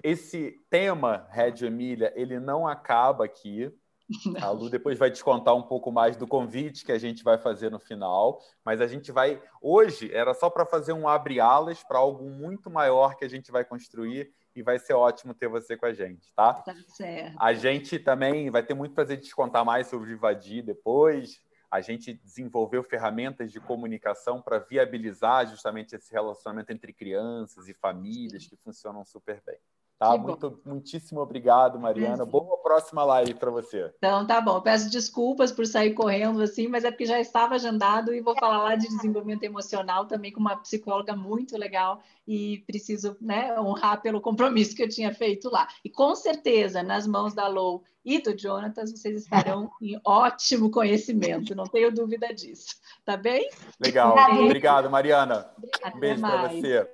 esse 0.03 0.59
tema 0.69 1.27
Red 1.31 1.65
Emília, 1.65 2.13
ele 2.15 2.39
não 2.39 2.67
acaba 2.67 3.25
aqui, 3.25 3.71
a 4.41 4.49
Lu 4.51 4.69
depois 4.69 4.97
vai 4.97 5.11
te 5.11 5.23
contar 5.23 5.53
um 5.53 5.61
pouco 5.61 5.91
mais 5.91 6.17
do 6.17 6.27
convite 6.27 6.85
que 6.85 6.91
a 6.91 6.97
gente 6.97 7.23
vai 7.23 7.37
fazer 7.37 7.69
no 7.69 7.79
final, 7.79 8.39
mas 8.63 8.81
a 8.81 8.87
gente 8.87 9.11
vai. 9.11 9.41
Hoje 9.61 10.11
era 10.13 10.33
só 10.33 10.49
para 10.49 10.65
fazer 10.65 10.93
um 10.93 11.07
abre-alas 11.07 11.83
para 11.83 11.99
algo 11.99 12.29
muito 12.29 12.69
maior 12.69 13.15
que 13.15 13.25
a 13.25 13.29
gente 13.29 13.51
vai 13.51 13.63
construir 13.63 14.31
e 14.55 14.61
vai 14.61 14.77
ser 14.77 14.93
ótimo 14.93 15.33
ter 15.33 15.47
você 15.47 15.77
com 15.77 15.85
a 15.85 15.93
gente, 15.93 16.33
tá? 16.33 16.53
Tá 16.53 16.75
certo. 16.87 17.35
A 17.39 17.53
gente 17.53 17.97
também 17.97 18.49
vai 18.49 18.63
ter 18.63 18.73
muito 18.73 18.93
prazer 18.93 19.17
de 19.17 19.27
te 19.27 19.35
contar 19.35 19.63
mais 19.63 19.87
sobre 19.87 20.07
o 20.07 20.09
Vivadi 20.09 20.61
depois. 20.61 21.41
A 21.69 21.79
gente 21.79 22.13
desenvolveu 22.13 22.83
ferramentas 22.83 23.49
de 23.49 23.61
comunicação 23.61 24.41
para 24.41 24.59
viabilizar 24.59 25.47
justamente 25.47 25.95
esse 25.95 26.11
relacionamento 26.11 26.71
entre 26.73 26.91
crianças 26.91 27.69
e 27.69 27.73
famílias 27.73 28.45
que 28.45 28.57
funcionam 28.57 29.05
super 29.05 29.41
bem. 29.45 29.57
Tá? 30.01 30.17
Muito, 30.17 30.59
muitíssimo 30.65 31.21
obrigado, 31.21 31.79
Mariana. 31.79 32.25
Boa 32.25 32.57
próxima 32.57 33.03
live 33.03 33.35
para 33.35 33.51
você. 33.51 33.93
Então, 33.99 34.25
tá 34.25 34.41
bom. 34.41 34.59
Peço 34.59 34.89
desculpas 34.89 35.51
por 35.51 35.63
sair 35.67 35.93
correndo 35.93 36.41
assim, 36.41 36.67
mas 36.67 36.83
é 36.83 36.89
porque 36.89 37.05
já 37.05 37.19
estava 37.19 37.53
agendado 37.53 38.11
e 38.11 38.19
vou 38.19 38.35
falar 38.35 38.63
lá 38.63 38.75
de 38.75 38.87
desenvolvimento 38.87 39.43
emocional 39.43 40.07
também 40.07 40.31
com 40.31 40.39
uma 40.39 40.55
psicóloga 40.55 41.15
muito 41.15 41.55
legal 41.55 42.01
e 42.27 42.63
preciso 42.65 43.15
né, 43.21 43.55
honrar 43.59 44.01
pelo 44.01 44.19
compromisso 44.19 44.75
que 44.75 44.81
eu 44.81 44.89
tinha 44.89 45.13
feito 45.13 45.51
lá. 45.51 45.67
E 45.85 45.89
com 45.91 46.15
certeza, 46.15 46.81
nas 46.81 47.05
mãos 47.05 47.35
da 47.35 47.47
Lou 47.47 47.83
e 48.03 48.19
do 48.19 48.35
Jonatas, 48.35 48.91
vocês 48.91 49.15
estarão 49.21 49.69
em 49.79 50.01
ótimo 50.03 50.71
conhecimento, 50.71 51.53
não 51.53 51.65
tenho 51.65 51.93
dúvida 51.93 52.33
disso. 52.33 52.75
Tá 53.05 53.15
bem? 53.15 53.47
Legal. 53.79 54.15
Obrigado, 54.45 54.89
Mariana. 54.89 55.47
Até 55.83 55.99
Beijo 55.99 56.21
para 56.21 56.47
você. 56.47 56.89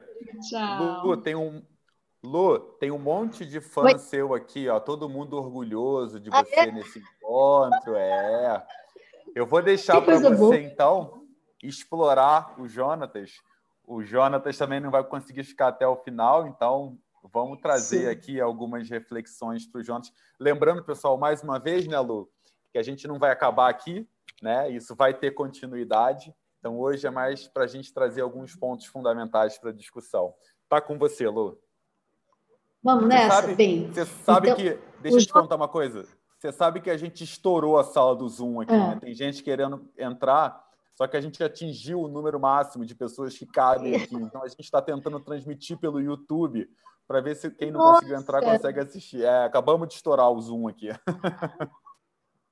Tchau. 0.50 1.06
Lu, 1.06 1.16
tem 1.16 1.34
um 1.34 1.62
Lu, 2.28 2.60
tem 2.60 2.92
um 2.92 3.00
monte 3.00 3.46
de 3.46 3.62
fã 3.62 3.84
Oi. 3.84 3.98
seu 3.98 4.34
aqui, 4.34 4.68
ó, 4.68 4.80
todo 4.80 5.08
mundo 5.08 5.38
orgulhoso 5.38 6.20
de 6.20 6.30
ah, 6.32 6.44
você 6.44 6.56
é? 6.56 6.72
nesse 6.72 7.00
encontro, 7.00 7.96
é. 7.96 8.68
Eu 9.34 9.46
vou 9.46 9.62
deixar 9.62 10.02
para 10.02 10.20
você 10.20 10.36
boa. 10.36 10.58
então 10.58 11.26
explorar 11.64 12.60
o 12.60 12.68
Jonatas. 12.68 13.32
O 13.86 14.04
Jonatas 14.04 14.58
também 14.58 14.82
não 14.82 14.92
vai 14.92 15.04
conseguir 15.04 15.46
ficar 15.46 15.70
até 15.70 15.88
o 15.88 15.96
final, 15.96 16.48
então 16.48 16.98
vamos 17.32 17.62
trazer 17.62 18.02
Sim. 18.02 18.10
aqui 18.10 18.42
algumas 18.42 18.90
reflexões 18.90 19.66
para 19.66 19.80
o 19.80 19.84
Jonatas. 19.84 20.12
Lembrando, 20.38 20.84
pessoal, 20.84 21.18
mais 21.18 21.42
uma 21.42 21.58
vez, 21.58 21.88
né, 21.88 21.98
Lu, 22.00 22.30
que 22.74 22.78
a 22.78 22.84
gente 22.84 23.08
não 23.08 23.18
vai 23.18 23.32
acabar 23.32 23.70
aqui, 23.70 24.06
né? 24.42 24.70
Isso 24.70 24.94
vai 24.96 25.14
ter 25.14 25.32
continuidade. 25.32 26.36
Então 26.60 26.78
hoje 26.78 27.08
é 27.08 27.10
mais 27.10 27.48
para 27.48 27.64
a 27.64 27.68
gente 27.68 27.94
trazer 27.94 28.20
alguns 28.20 28.54
pontos 28.54 28.86
fundamentais 28.86 29.58
para 29.58 29.70
a 29.70 29.74
discussão. 29.74 30.34
Tá 30.68 30.82
com 30.82 30.98
você, 30.98 31.28
Lu. 31.28 31.58
Vamos 32.84 33.08
nessa? 33.08 33.42
Sabe, 33.42 33.56
Bem, 33.56 33.92
você 33.92 34.06
sabe 34.06 34.50
então, 34.50 34.58
que. 34.58 34.80
Deixa 35.02 35.18
eu 35.18 35.26
te 35.26 35.34
contar 35.34 35.56
uma 35.56 35.68
coisa. 35.68 36.06
Você 36.38 36.52
sabe 36.52 36.82
que 36.82 36.90
a 36.90 36.98
gente 36.98 37.24
estourou 37.24 37.80
a 37.80 37.84
sala 37.84 38.16
do 38.16 38.28
Zoom 38.30 38.62
aqui, 38.62 38.74
é. 38.74 38.78
né? 38.78 38.98
Tem 39.02 39.14
gente 39.14 39.42
querendo 39.42 39.90
entrar, 39.98 40.64
só 40.96 41.08
que 41.08 41.18
a 41.18 41.22
gente 41.22 41.44
atingiu 41.44 42.02
o 42.02 42.08
número 42.08 42.40
máximo 42.40 42.86
de 42.86 42.94
pessoas 42.94 43.38
que 43.38 43.46
cabem 43.46 43.96
aqui. 43.96 44.16
Então 44.16 44.44
a 44.44 44.48
gente 44.48 44.62
está 44.62 44.82
tentando 44.82 45.20
transmitir 45.20 45.78
pelo 45.78 46.00
YouTube 46.00 46.70
para 47.08 47.22
ver 47.22 47.36
se 47.36 47.50
quem 47.50 47.72
não 47.72 47.80
Nossa. 47.80 47.94
conseguiu 48.02 48.18
entrar 48.18 48.42
consegue 48.42 48.80
assistir. 48.80 49.24
É, 49.24 49.46
acabamos 49.46 49.88
de 49.88 49.96
estourar 49.96 50.30
o 50.30 50.40
Zoom 50.40 50.68
aqui. 50.68 50.90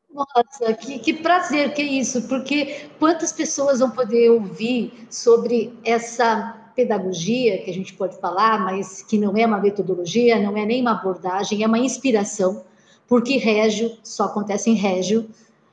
Nossa, 0.10 0.74
que, 0.74 0.98
que 1.00 1.14
prazer 1.14 1.74
que 1.74 1.82
é 1.82 1.86
isso, 1.86 2.28
porque 2.30 2.90
quantas 2.98 3.34
pessoas 3.34 3.80
vão 3.80 3.92
poder 3.92 4.30
ouvir 4.30 5.08
sobre 5.12 5.78
essa 5.84 6.64
pedagogia, 6.76 7.58
que 7.64 7.72
a 7.72 7.74
gente 7.74 7.94
pode 7.94 8.18
falar, 8.18 8.60
mas 8.60 9.02
que 9.02 9.18
não 9.18 9.36
é 9.38 9.46
uma 9.46 9.60
metodologia, 9.60 10.40
não 10.40 10.58
é 10.58 10.66
nem 10.66 10.82
uma 10.82 10.92
abordagem, 10.92 11.64
é 11.64 11.68
uma 11.68 11.80
inspiração, 11.80 12.64
porque 13.08 13.38
régio 13.38 13.98
só 14.04 14.26
acontece 14.26 14.70
em 14.70 14.74
régio. 14.74 15.28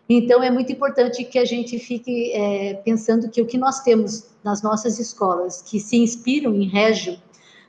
Então, 0.09 0.43
é 0.43 0.51
muito 0.51 0.71
importante 0.71 1.25
que 1.25 1.39
a 1.39 1.45
gente 1.45 1.79
fique 1.79 2.33
é, 2.33 2.75
pensando 2.85 3.29
que 3.29 3.41
o 3.41 3.47
que 3.47 3.59
nós 3.59 3.81
temos 3.81 4.27
nas 4.45 4.63
nossas 4.63 4.99
escolas, 4.99 5.63
que 5.63 5.81
se 5.81 5.97
inspiram 5.97 6.55
em 6.55 6.67
régio, 6.67 7.19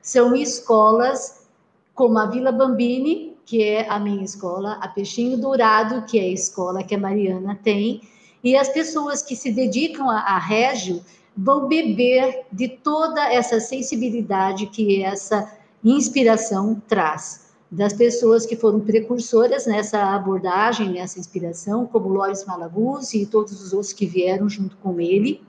são 0.02 0.36
escolas 0.36 1.48
como 1.96 2.18
a 2.18 2.26
Vila 2.26 2.52
Bambini, 2.52 3.38
que 3.46 3.64
é 3.64 3.88
a 3.90 4.00
minha 4.00 4.24
escola, 4.24 4.74
a 4.82 4.88
Peixinho 4.88 5.38
Dourado, 5.38 6.06
que 6.06 6.18
é 6.20 6.24
a 6.24 6.28
escola 6.28 6.84
que 6.84 6.96
a 6.96 6.98
Mariana 6.98 7.60
tem, 7.64 8.02
e 8.44 8.56
as 8.56 8.68
pessoas 8.70 9.22
que 9.22 9.36
se 9.36 9.52
dedicam 9.52 10.10
a, 10.10 10.20
a 10.20 10.38
Régio 10.38 11.04
vão 11.36 11.68
beber 11.68 12.46
de 12.52 12.68
toda 12.68 13.32
essa 13.32 13.60
sensibilidade 13.60 14.68
que 14.68 15.04
essa 15.04 15.52
inspiração 15.84 16.82
traz. 16.88 17.44
Das 17.70 17.92
pessoas 17.92 18.46
que 18.46 18.56
foram 18.56 18.80
precursoras 18.80 19.66
nessa 19.66 20.16
abordagem, 20.16 20.92
nessa 20.92 21.20
inspiração, 21.20 21.88
como 21.88 22.08
Loris 22.08 22.46
Malaguzzi 22.46 23.24
e 23.24 23.26
todos 23.26 23.60
os 23.62 23.74
outros 23.74 23.92
que 23.92 24.06
vieram 24.06 24.48
junto 24.48 24.78
com 24.78 25.02
ele, 25.02 25.42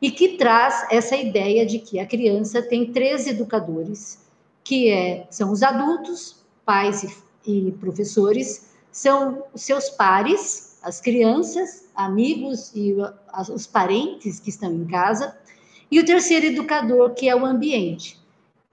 e 0.00 0.10
que 0.10 0.36
traz 0.36 0.86
essa 0.90 1.16
ideia 1.16 1.64
de 1.64 1.78
que 1.78 1.98
a 1.98 2.06
criança 2.06 2.60
tem 2.60 2.92
três 2.92 3.26
educadores, 3.26 4.18
que 4.62 4.90
é, 4.90 5.26
são 5.30 5.50
os 5.50 5.62
adultos, 5.62 6.44
pais 6.66 7.02
e, 7.46 7.68
e 7.68 7.72
professores, 7.72 8.68
são 8.92 9.44
seus 9.54 9.88
pares, 9.90 10.63
as 10.84 11.00
crianças, 11.00 11.88
amigos 11.96 12.70
e 12.74 12.94
os 13.50 13.66
parentes 13.66 14.38
que 14.38 14.50
estão 14.50 14.72
em 14.72 14.84
casa, 14.84 15.36
e 15.90 15.98
o 15.98 16.04
terceiro 16.04 16.46
educador, 16.46 17.14
que 17.14 17.28
é 17.28 17.34
o 17.34 17.44
ambiente. 17.44 18.20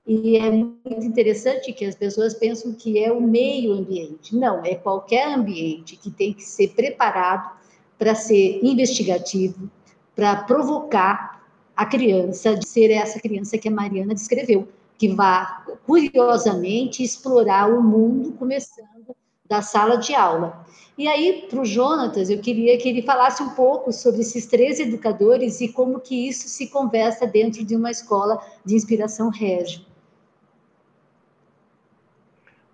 E 0.05 0.35
é 0.35 0.51
muito 0.51 1.05
interessante 1.05 1.71
que 1.71 1.85
as 1.85 1.95
pessoas 1.95 2.33
pensam 2.33 2.73
que 2.73 3.01
é 3.01 3.11
o 3.11 3.21
meio 3.21 3.73
ambiente. 3.73 4.35
Não, 4.35 4.63
é 4.65 4.75
qualquer 4.75 5.27
ambiente 5.33 5.95
que 5.95 6.11
tem 6.11 6.33
que 6.33 6.43
ser 6.43 6.73
preparado 6.73 7.49
para 7.97 8.13
ser 8.13 8.59
investigativo, 8.61 9.69
para 10.15 10.35
provocar 10.35 11.45
a 11.75 11.85
criança, 11.85 12.57
de 12.57 12.67
ser 12.67 12.91
essa 12.91 13.19
criança 13.19 13.57
que 13.57 13.69
a 13.69 13.71
Mariana 13.71 14.13
descreveu, 14.13 14.67
que 14.97 15.07
vá 15.07 15.65
curiosamente 15.85 17.03
explorar 17.03 17.71
o 17.71 17.81
mundo, 17.81 18.33
começando 18.33 19.15
da 19.51 19.61
sala 19.61 19.97
de 19.97 20.15
aula. 20.15 20.65
E 20.97 21.09
aí, 21.09 21.45
para 21.49 21.59
o 21.59 21.65
Jonatas, 21.65 22.29
eu 22.29 22.39
queria 22.39 22.77
que 22.77 22.87
ele 22.87 23.01
falasse 23.01 23.43
um 23.43 23.49
pouco 23.49 23.91
sobre 23.91 24.21
esses 24.21 24.45
três 24.45 24.79
educadores 24.79 25.59
e 25.59 25.73
como 25.73 25.99
que 25.99 26.29
isso 26.29 26.47
se 26.47 26.69
conversa 26.69 27.27
dentro 27.27 27.65
de 27.65 27.75
uma 27.75 27.91
escola 27.91 28.41
de 28.63 28.75
inspiração 28.75 29.29
régio. 29.29 29.85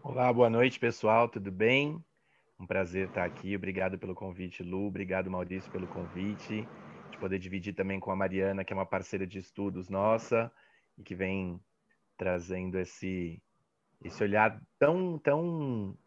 Olá, 0.04 0.32
boa 0.32 0.52
noite, 0.52 0.80
pessoal, 0.80 1.28
tudo 1.28 1.52
bem? 1.52 2.00
Um 2.60 2.68
prazer 2.68 3.08
estar 3.08 3.26
aqui, 3.26 3.56
obrigado 3.56 3.98
pelo 3.98 4.14
convite, 4.14 4.62
Lu, 4.62 4.86
obrigado, 4.86 5.32
Maurício, 5.32 5.72
pelo 5.72 5.88
convite, 5.88 6.68
de 7.10 7.18
poder 7.18 7.40
dividir 7.40 7.74
também 7.74 8.00
com 8.00 8.12
a 8.12 8.16
Mariana, 8.16 8.64
que 8.64 8.72
é 8.72 8.76
uma 8.76 8.86
parceira 8.86 9.26
de 9.26 9.40
estudos 9.40 9.90
nossa 9.90 10.52
e 10.96 11.02
que 11.02 11.16
vem 11.16 11.60
trazendo 12.16 12.78
esse, 12.78 13.42
esse 14.04 14.24
olhar 14.24 14.62
tão, 14.78 15.18
tão 15.18 15.98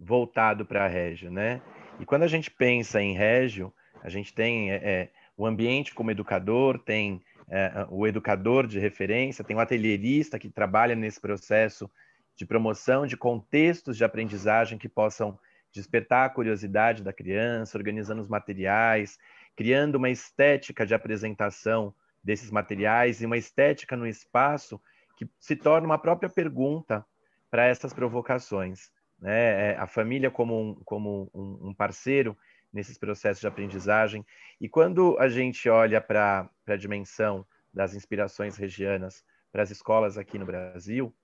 voltado 0.00 0.64
para 0.64 0.84
a 0.84 0.88
Régio, 0.88 1.30
né? 1.30 1.60
E 1.98 2.06
quando 2.06 2.22
a 2.22 2.28
gente 2.28 2.50
pensa 2.50 3.02
em 3.02 3.14
Régio, 3.14 3.72
a 4.02 4.08
gente 4.08 4.32
tem 4.32 4.70
é, 4.70 4.76
é, 4.76 5.08
o 5.36 5.46
ambiente 5.46 5.94
como 5.94 6.10
educador, 6.10 6.78
tem 6.78 7.22
é, 7.48 7.86
o 7.90 8.06
educador 8.06 8.66
de 8.66 8.78
referência, 8.78 9.44
tem 9.44 9.54
o 9.54 9.60
atelierista 9.60 10.38
que 10.38 10.48
trabalha 10.48 10.94
nesse 10.94 11.20
processo 11.20 11.90
de 12.34 12.46
promoção 12.46 13.06
de 13.06 13.16
contextos 13.16 13.98
de 13.98 14.04
aprendizagem 14.04 14.78
que 14.78 14.88
possam 14.88 15.38
despertar 15.72 16.24
a 16.24 16.30
curiosidade 16.30 17.02
da 17.02 17.12
criança, 17.12 17.76
organizando 17.76 18.22
os 18.22 18.28
materiais, 18.28 19.18
criando 19.54 19.96
uma 19.96 20.08
estética 20.08 20.86
de 20.86 20.94
apresentação 20.94 21.94
desses 22.24 22.50
materiais 22.50 23.20
e 23.20 23.26
uma 23.26 23.36
estética 23.36 23.96
no 23.96 24.06
espaço 24.06 24.80
que 25.16 25.28
se 25.38 25.54
torna 25.54 25.86
uma 25.86 25.98
própria 25.98 26.30
pergunta 26.30 27.04
para 27.50 27.66
essas 27.66 27.92
provocações. 27.92 28.90
Né? 29.20 29.72
É, 29.72 29.76
a 29.76 29.86
família 29.86 30.30
como, 30.30 30.58
um, 30.58 30.74
como 30.84 31.30
um, 31.34 31.74
parceiro 31.74 32.36
nesses 32.72 32.96
processos 32.96 33.40
de 33.40 33.46
aprendizagem. 33.46 34.24
E 34.60 34.68
quando 34.68 35.18
a 35.18 35.28
gente 35.28 35.68
olha 35.68 36.00
para 36.00 36.48
a 36.66 36.76
dimensão 36.76 37.46
das 37.72 37.94
inspirações 37.94 38.56
regianas 38.56 39.24
para 39.52 39.62
as 39.62 39.70
escolas 39.70 40.16
aqui 40.16 40.38
no 40.38 40.46
Brasil, 40.46 41.14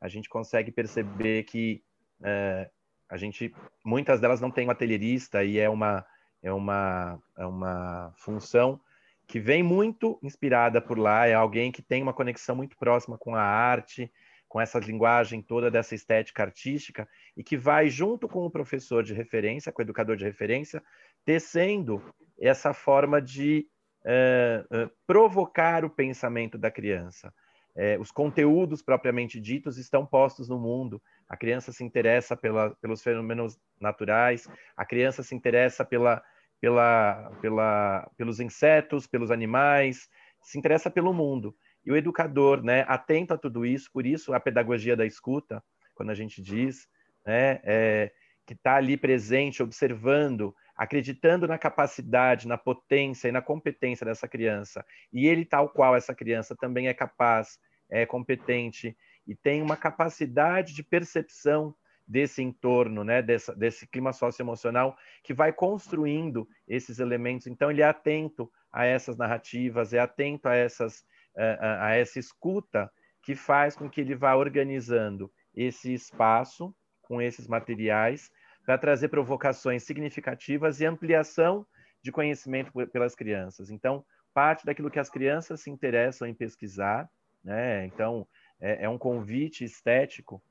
a 0.00 0.08
gente 0.08 0.28
consegue 0.28 0.72
perceber 0.72 1.44
que 1.44 1.82
é, 2.22 2.70
a 3.08 3.16
gente, 3.16 3.54
muitas 3.84 4.20
delas 4.20 4.40
não 4.40 4.50
têm 4.50 4.66
um 4.66 4.70
atelierista 4.70 5.44
e 5.44 5.58
é 5.58 5.68
uma, 5.68 6.04
é 6.42 6.52
uma, 6.52 7.22
é 7.38 7.46
uma 7.46 8.12
função 8.16 8.80
que 9.26 9.40
vem 9.40 9.62
muito 9.62 10.18
inspirada 10.22 10.80
por 10.80 10.98
lá, 10.98 11.26
é 11.26 11.34
alguém 11.34 11.72
que 11.72 11.82
tem 11.82 12.02
uma 12.02 12.12
conexão 12.12 12.54
muito 12.54 12.76
próxima 12.76 13.16
com 13.16 13.34
a 13.34 13.42
arte, 13.42 14.10
com 14.54 14.60
essa 14.60 14.78
linguagem 14.78 15.42
toda 15.42 15.68
dessa 15.68 15.96
estética 15.96 16.44
artística 16.44 17.08
e 17.36 17.42
que 17.42 17.56
vai 17.56 17.88
junto 17.88 18.28
com 18.28 18.46
o 18.46 18.50
professor 18.50 19.02
de 19.02 19.12
referência, 19.12 19.72
com 19.72 19.82
o 19.82 19.84
educador 19.84 20.14
de 20.14 20.24
referência, 20.24 20.80
tecendo 21.24 22.00
essa 22.40 22.72
forma 22.72 23.20
de 23.20 23.66
uh, 24.04 24.84
uh, 24.84 24.90
provocar 25.08 25.84
o 25.84 25.90
pensamento 25.90 26.56
da 26.56 26.70
criança. 26.70 27.34
É, 27.76 27.98
os 27.98 28.12
conteúdos 28.12 28.80
propriamente 28.80 29.40
ditos 29.40 29.76
estão 29.76 30.06
postos 30.06 30.48
no 30.48 30.56
mundo. 30.56 31.02
A 31.28 31.36
criança 31.36 31.72
se 31.72 31.82
interessa 31.82 32.36
pela, 32.36 32.70
pelos 32.76 33.02
fenômenos 33.02 33.58
naturais, 33.80 34.48
a 34.76 34.86
criança 34.86 35.24
se 35.24 35.34
interessa 35.34 35.84
pela, 35.84 36.22
pela, 36.60 37.32
pela, 37.40 38.08
pelos 38.16 38.38
insetos, 38.38 39.04
pelos 39.08 39.32
animais, 39.32 40.08
se 40.40 40.56
interessa 40.56 40.88
pelo 40.88 41.12
mundo. 41.12 41.56
E 41.84 41.92
o 41.92 41.96
educador, 41.96 42.62
né, 42.62 42.84
atento 42.88 43.34
a 43.34 43.38
tudo 43.38 43.64
isso, 43.66 43.90
por 43.92 44.06
isso 44.06 44.32
a 44.32 44.40
pedagogia 44.40 44.96
da 44.96 45.04
escuta, 45.04 45.62
quando 45.94 46.10
a 46.10 46.14
gente 46.14 46.42
diz, 46.42 46.88
né, 47.24 47.60
é, 47.62 48.12
que 48.46 48.54
está 48.54 48.76
ali 48.76 48.96
presente, 48.96 49.62
observando, 49.62 50.54
acreditando 50.76 51.46
na 51.46 51.58
capacidade, 51.58 52.48
na 52.48 52.58
potência 52.58 53.28
e 53.28 53.32
na 53.32 53.40
competência 53.40 54.04
dessa 54.04 54.26
criança, 54.26 54.84
e 55.12 55.26
ele, 55.26 55.44
tal 55.44 55.68
qual 55.68 55.94
essa 55.94 56.14
criança, 56.14 56.56
também 56.56 56.88
é 56.88 56.94
capaz, 56.94 57.58
é 57.88 58.04
competente 58.04 58.96
e 59.26 59.34
tem 59.34 59.62
uma 59.62 59.76
capacidade 59.76 60.74
de 60.74 60.82
percepção 60.82 61.74
desse 62.06 62.42
entorno, 62.42 63.02
né, 63.02 63.22
dessa, 63.22 63.54
desse 63.54 63.86
clima 63.86 64.12
socioemocional 64.12 64.96
que 65.22 65.32
vai 65.32 65.52
construindo 65.52 66.46
esses 66.68 66.98
elementos. 66.98 67.46
Então, 67.46 67.70
ele 67.70 67.80
é 67.80 67.86
atento 67.86 68.50
a 68.70 68.84
essas 68.84 69.16
narrativas, 69.16 69.94
é 69.94 70.00
atento 70.00 70.48
a, 70.48 70.54
essas, 70.54 71.04
a, 71.36 71.86
a 71.86 71.94
essa 71.94 72.18
escuta 72.18 72.90
que 73.22 73.34
faz 73.34 73.74
com 73.74 73.88
que 73.88 74.00
ele 74.00 74.14
vá 74.14 74.34
organizando 74.34 75.32
esse 75.54 75.92
espaço 75.92 76.74
com 77.02 77.20
esses 77.20 77.46
materiais 77.46 78.30
para 78.64 78.78
trazer 78.78 79.08
provocações 79.08 79.84
significativas 79.84 80.80
e 80.80 80.86
ampliação 80.86 81.66
de 82.02 82.12
conhecimento 82.12 82.72
pelas 82.88 83.14
crianças. 83.14 83.70
Então, 83.70 84.04
parte 84.32 84.66
daquilo 84.66 84.90
que 84.90 84.98
as 84.98 85.08
crianças 85.08 85.60
se 85.60 85.70
interessam 85.70 86.26
em 86.26 86.34
pesquisar, 86.34 87.08
né? 87.42 87.86
Então, 87.86 88.26
é, 88.60 88.84
é 88.84 88.88
um 88.88 88.98
convite 88.98 89.64
estético 89.64 90.42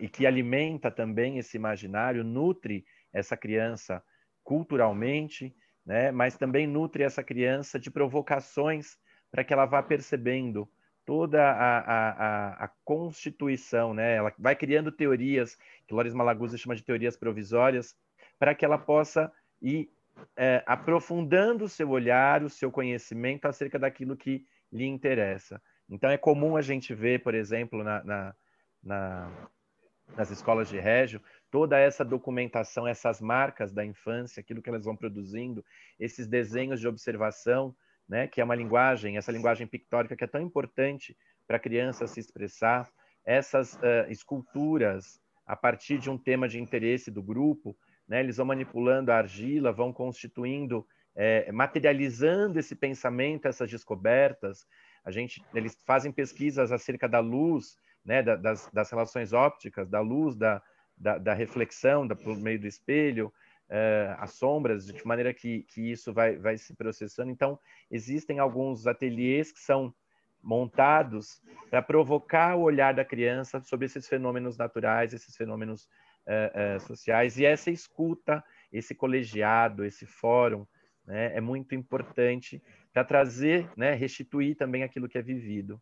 e 0.00 0.08
que 0.08 0.26
alimenta 0.26 0.90
também 0.90 1.38
esse 1.38 1.56
imaginário, 1.56 2.22
nutre 2.22 2.84
essa 3.12 3.36
criança 3.36 4.02
culturalmente, 4.44 5.54
né? 5.84 6.10
mas 6.10 6.36
também 6.36 6.66
nutre 6.66 7.02
essa 7.02 7.22
criança 7.22 7.78
de 7.78 7.90
provocações 7.90 8.98
para 9.32 9.42
que 9.42 9.52
ela 9.52 9.64
vá 9.64 9.82
percebendo 9.82 10.68
toda 11.04 11.42
a, 11.42 11.78
a, 11.78 12.64
a, 12.64 12.68
constituição, 12.84 13.92
né? 13.92 14.16
Ela 14.16 14.32
vai 14.38 14.54
criando 14.54 14.92
teorias, 14.92 15.58
que 15.86 15.94
Loris 15.94 16.14
Malaguzzi 16.14 16.58
chama 16.58 16.76
de 16.76 16.84
teorias 16.84 17.16
provisórias, 17.16 17.96
para 18.38 18.54
que 18.54 18.64
ela 18.64 18.78
possa 18.78 19.32
ir 19.60 19.90
é, 20.36 20.62
aprofundando 20.66 21.64
o 21.64 21.68
seu 21.68 21.88
olhar, 21.90 22.44
o 22.44 22.50
seu 22.50 22.70
conhecimento 22.70 23.46
acerca 23.46 23.78
daquilo 23.78 24.16
que 24.16 24.46
lhe 24.70 24.86
interessa. 24.86 25.60
Então, 25.88 26.10
é 26.10 26.16
comum 26.16 26.56
a 26.56 26.62
gente 26.62 26.94
ver, 26.94 27.22
por 27.22 27.34
exemplo, 27.34 27.82
na, 27.82 28.04
na, 28.04 28.34
na 28.82 29.30
nas 30.16 30.30
escolas 30.30 30.68
de 30.68 30.78
régio, 30.78 31.22
toda 31.50 31.78
essa 31.78 32.04
documentação, 32.04 32.86
essas 32.86 33.20
marcas 33.20 33.72
da 33.72 33.84
infância, 33.84 34.40
aquilo 34.40 34.60
que 34.60 34.68
elas 34.68 34.84
vão 34.84 34.96
produzindo, 34.96 35.64
esses 35.98 36.26
desenhos 36.26 36.80
de 36.80 36.88
observação, 36.88 37.74
né, 38.08 38.26
que 38.26 38.40
é 38.40 38.44
uma 38.44 38.54
linguagem, 38.54 39.16
essa 39.16 39.32
linguagem 39.32 39.66
pictórica 39.66 40.16
que 40.16 40.24
é 40.24 40.26
tão 40.26 40.40
importante 40.40 41.16
para 41.46 41.56
a 41.56 41.60
criança 41.60 42.06
se 42.06 42.20
expressar, 42.20 42.88
essas 43.24 43.74
uh, 43.74 44.10
esculturas 44.10 45.20
a 45.46 45.56
partir 45.56 45.98
de 45.98 46.10
um 46.10 46.18
tema 46.18 46.48
de 46.48 46.60
interesse 46.60 47.10
do 47.10 47.22
grupo, 47.22 47.76
né, 48.08 48.20
eles 48.20 48.36
vão 48.36 48.46
manipulando 48.46 49.10
a 49.10 49.16
argila, 49.16 49.72
vão 49.72 49.92
constituindo, 49.92 50.86
é, 51.14 51.50
materializando 51.52 52.58
esse 52.58 52.74
pensamento, 52.74 53.46
essas 53.46 53.70
descobertas. 53.70 54.66
A 55.04 55.10
gente, 55.10 55.42
eles 55.54 55.76
fazem 55.84 56.12
pesquisas 56.12 56.72
acerca 56.72 57.08
da 57.08 57.20
luz, 57.20 57.76
né, 58.04 58.22
das, 58.22 58.68
das 58.72 58.90
relações 58.90 59.32
ópticas, 59.32 59.88
da 59.88 60.00
luz, 60.00 60.36
da, 60.36 60.62
da, 60.96 61.18
da 61.18 61.34
reflexão 61.34 62.06
da, 62.06 62.14
por 62.14 62.36
meio 62.36 62.60
do 62.60 62.66
espelho, 62.66 63.32
uh, 63.72 64.16
as 64.18 64.34
sombras, 64.34 64.86
de 64.86 65.06
maneira 65.06 65.32
que, 65.32 65.62
que 65.62 65.90
isso 65.90 66.12
vai, 66.12 66.36
vai 66.36 66.58
se 66.58 66.74
processando. 66.74 67.30
Então, 67.30 67.58
existem 67.90 68.38
alguns 68.38 68.86
ateliês 68.86 69.50
que 69.50 69.60
são 69.60 69.94
montados 70.42 71.40
para 71.70 71.80
provocar 71.80 72.56
o 72.56 72.62
olhar 72.62 72.92
da 72.92 73.04
criança 73.04 73.62
sobre 73.62 73.86
esses 73.86 74.06
fenômenos 74.08 74.58
naturais, 74.58 75.14
esses 75.14 75.34
fenômenos 75.36 75.84
uh, 76.26 76.76
uh, 76.76 76.80
sociais 76.80 77.38
e 77.38 77.44
essa 77.44 77.70
escuta, 77.70 78.44
esse 78.72 78.94
colegiado, 78.94 79.84
esse 79.84 80.04
fórum, 80.04 80.66
né, 81.06 81.36
é 81.36 81.40
muito 81.40 81.74
importante 81.74 82.62
para 82.92 83.04
trazer, 83.04 83.70
né, 83.76 83.94
restituir 83.94 84.56
também 84.56 84.82
aquilo 84.82 85.08
que 85.08 85.16
é 85.16 85.22
vivido. 85.22 85.80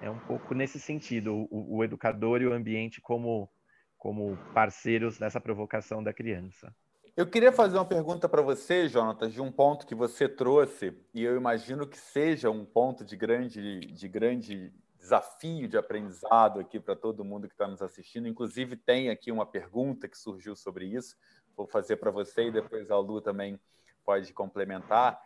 É 0.00 0.10
um 0.10 0.18
pouco 0.18 0.54
nesse 0.54 0.78
sentido, 0.78 1.46
o, 1.50 1.76
o 1.76 1.84
educador 1.84 2.42
e 2.42 2.46
o 2.46 2.52
ambiente 2.52 3.00
como, 3.00 3.48
como 3.96 4.36
parceiros 4.52 5.18
nessa 5.18 5.40
provocação 5.40 6.02
da 6.02 6.12
criança. 6.12 6.74
Eu 7.18 7.26
queria 7.26 7.50
fazer 7.50 7.76
uma 7.76 7.84
pergunta 7.84 8.28
para 8.28 8.40
você, 8.40 8.88
Jonatas, 8.88 9.32
de 9.32 9.42
um 9.42 9.50
ponto 9.50 9.84
que 9.84 9.92
você 9.92 10.28
trouxe, 10.28 10.96
e 11.12 11.24
eu 11.24 11.36
imagino 11.36 11.84
que 11.84 11.98
seja 11.98 12.48
um 12.48 12.64
ponto 12.64 13.04
de 13.04 13.16
grande, 13.16 13.80
de 13.80 14.06
grande 14.06 14.72
desafio 14.96 15.66
de 15.66 15.76
aprendizado 15.76 16.60
aqui 16.60 16.78
para 16.78 16.94
todo 16.94 17.24
mundo 17.24 17.48
que 17.48 17.54
está 17.54 17.66
nos 17.66 17.82
assistindo. 17.82 18.28
Inclusive, 18.28 18.76
tem 18.76 19.10
aqui 19.10 19.32
uma 19.32 19.44
pergunta 19.44 20.06
que 20.06 20.16
surgiu 20.16 20.54
sobre 20.54 20.84
isso. 20.84 21.16
Vou 21.56 21.66
fazer 21.66 21.96
para 21.96 22.12
você 22.12 22.44
e 22.44 22.52
depois 22.52 22.88
a 22.88 22.96
Lu 22.96 23.20
também 23.20 23.58
pode 24.04 24.32
complementar, 24.32 25.20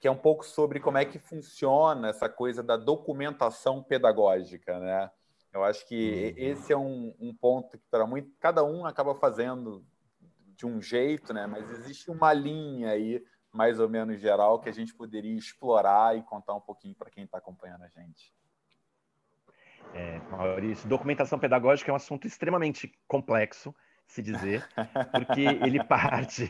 que 0.00 0.08
é 0.08 0.10
um 0.10 0.16
pouco 0.16 0.46
sobre 0.46 0.80
como 0.80 0.96
é 0.96 1.04
que 1.04 1.18
funciona 1.18 2.08
essa 2.08 2.26
coisa 2.26 2.62
da 2.62 2.78
documentação 2.78 3.82
pedagógica, 3.82 4.80
né? 4.80 5.10
Eu 5.52 5.62
acho 5.62 5.86
que 5.86 6.34
uhum. 6.38 6.42
esse 6.42 6.72
é 6.72 6.76
um, 6.78 7.14
um 7.20 7.34
ponto 7.34 7.76
que 7.76 7.84
para 7.90 8.06
muito 8.06 8.30
cada 8.40 8.64
um 8.64 8.86
acaba 8.86 9.14
fazendo 9.14 9.84
de 10.56 10.66
um 10.66 10.80
jeito, 10.80 11.32
né? 11.32 11.46
Mas 11.46 11.70
existe 11.70 12.10
uma 12.10 12.32
linha 12.32 12.90
aí, 12.90 13.24
mais 13.52 13.80
ou 13.80 13.88
menos 13.88 14.20
geral, 14.20 14.60
que 14.60 14.68
a 14.68 14.72
gente 14.72 14.94
poderia 14.94 15.36
explorar 15.36 16.16
e 16.16 16.22
contar 16.22 16.54
um 16.54 16.60
pouquinho 16.60 16.94
para 16.94 17.10
quem 17.10 17.24
está 17.24 17.38
acompanhando 17.38 17.82
a 17.82 17.88
gente. 17.88 18.32
É, 19.92 20.18
Maurício, 20.30 20.88
documentação 20.88 21.38
pedagógica 21.38 21.90
é 21.90 21.92
um 21.92 21.96
assunto 21.96 22.26
extremamente 22.26 22.92
complexo, 23.06 23.74
se 24.06 24.20
dizer, 24.20 24.66
porque 25.12 25.42
ele 25.42 25.82
parte. 25.84 26.48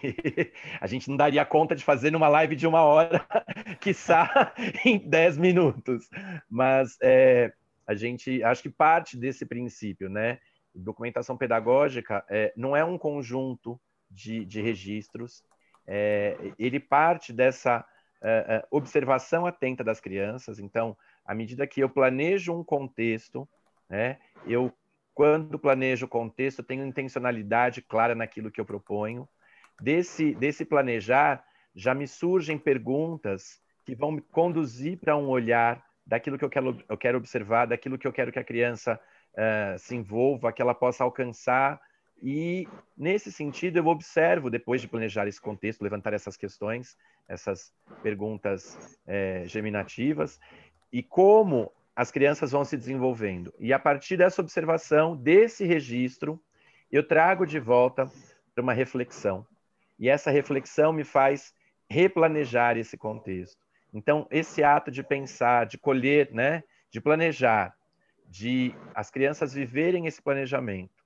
a 0.80 0.86
gente 0.86 1.08
não 1.08 1.16
daria 1.16 1.44
conta 1.44 1.74
de 1.74 1.84
fazer 1.84 2.10
numa 2.10 2.28
live 2.28 2.56
de 2.56 2.66
uma 2.66 2.82
hora, 2.82 3.26
quiçá 3.80 4.54
em 4.84 4.98
dez 4.98 5.36
minutos. 5.36 6.08
Mas 6.48 6.96
é, 7.02 7.52
a 7.86 7.94
gente 7.94 8.42
acho 8.42 8.62
que 8.62 8.70
parte 8.70 9.16
desse 9.16 9.44
princípio, 9.44 10.08
né? 10.08 10.38
Documentação 10.74 11.36
pedagógica 11.36 12.24
é, 12.28 12.52
não 12.56 12.74
é 12.74 12.84
um 12.84 12.98
conjunto 12.98 13.80
de, 14.14 14.44
de 14.44 14.62
registros. 14.62 15.42
É, 15.87 16.37
ele 16.59 16.81
parte 16.81 17.33
dessa 17.33 17.85
é, 18.22 18.57
é, 18.57 18.66
observação 18.70 19.44
atenta 19.46 19.85
das 19.85 20.00
crianças. 20.00 20.59
Então, 20.59 20.96
à 21.24 21.35
medida 21.35 21.66
que 21.66 21.81
eu 21.81 21.88
planejo 21.88 22.55
um 22.55 22.64
contexto, 22.64 23.46
né, 23.88 24.18
eu, 24.46 24.72
quando 25.12 25.59
planejo 25.59 26.07
o 26.07 26.09
contexto, 26.09 26.62
tenho 26.62 26.87
intencionalidade 26.87 27.83
clara 27.83 28.14
naquilo 28.14 28.50
que 28.50 28.61
eu 28.61 28.64
proponho. 28.64 29.29
Desse, 29.81 30.35
desse 30.37 30.64
planejar, 30.64 31.44
já 31.74 31.94
me 31.94 32.07
surgem 32.07 32.57
perguntas 32.57 33.61
que 33.85 33.94
vão 33.94 34.12
me 34.12 34.20
conduzir 34.20 34.98
para 34.98 35.16
um 35.16 35.29
olhar 35.29 35.85
daquilo 36.07 36.38
que 36.38 36.44
eu 36.44 36.50
quero, 36.50 36.83
eu 36.88 36.96
quero 36.96 37.18
observar, 37.18 37.66
daquilo 37.66 37.98
que 37.98 38.07
eu 38.07 38.12
quero 38.12 38.31
que 38.31 38.38
a 38.38 38.44
criança 38.44 39.00
uh, 39.35 39.79
se 39.79 39.94
envolva, 39.96 40.53
que 40.53 40.62
ela 40.62 40.74
possa 40.74 41.05
alcançar 41.05 41.81
e, 42.26 42.66
nesse 42.96 43.30
sentido, 43.30 43.76
eu 43.76 43.87
observo, 43.87 44.48
depois 44.48 44.80
de 44.80 44.88
planejar 44.88 45.28
esse 45.28 45.38
contexto, 45.38 45.82
levantar 45.82 46.14
essas 46.14 46.38
questões, 46.38 46.96
essas 47.28 47.70
perguntas 48.02 48.98
é, 49.06 49.44
germinativas, 49.46 50.40
e 50.90 51.02
como 51.02 51.70
as 51.94 52.10
crianças 52.10 52.52
vão 52.52 52.64
se 52.64 52.78
desenvolvendo. 52.78 53.52
E, 53.58 53.74
a 53.74 53.78
partir 53.78 54.16
dessa 54.16 54.40
observação, 54.40 55.14
desse 55.14 55.66
registro, 55.66 56.42
eu 56.90 57.06
trago 57.06 57.44
de 57.44 57.58
volta 57.60 58.10
para 58.54 58.62
uma 58.62 58.72
reflexão. 58.72 59.46
E 59.98 60.08
essa 60.08 60.30
reflexão 60.30 60.94
me 60.94 61.04
faz 61.04 61.52
replanejar 61.90 62.78
esse 62.78 62.96
contexto. 62.96 63.62
Então, 63.92 64.26
esse 64.30 64.64
ato 64.64 64.90
de 64.90 65.02
pensar, 65.02 65.66
de 65.66 65.76
colher, 65.76 66.32
né, 66.32 66.64
de 66.90 67.02
planejar, 67.02 67.76
de 68.26 68.74
as 68.94 69.10
crianças 69.10 69.52
viverem 69.52 70.06
esse 70.06 70.22
planejamento, 70.22 71.03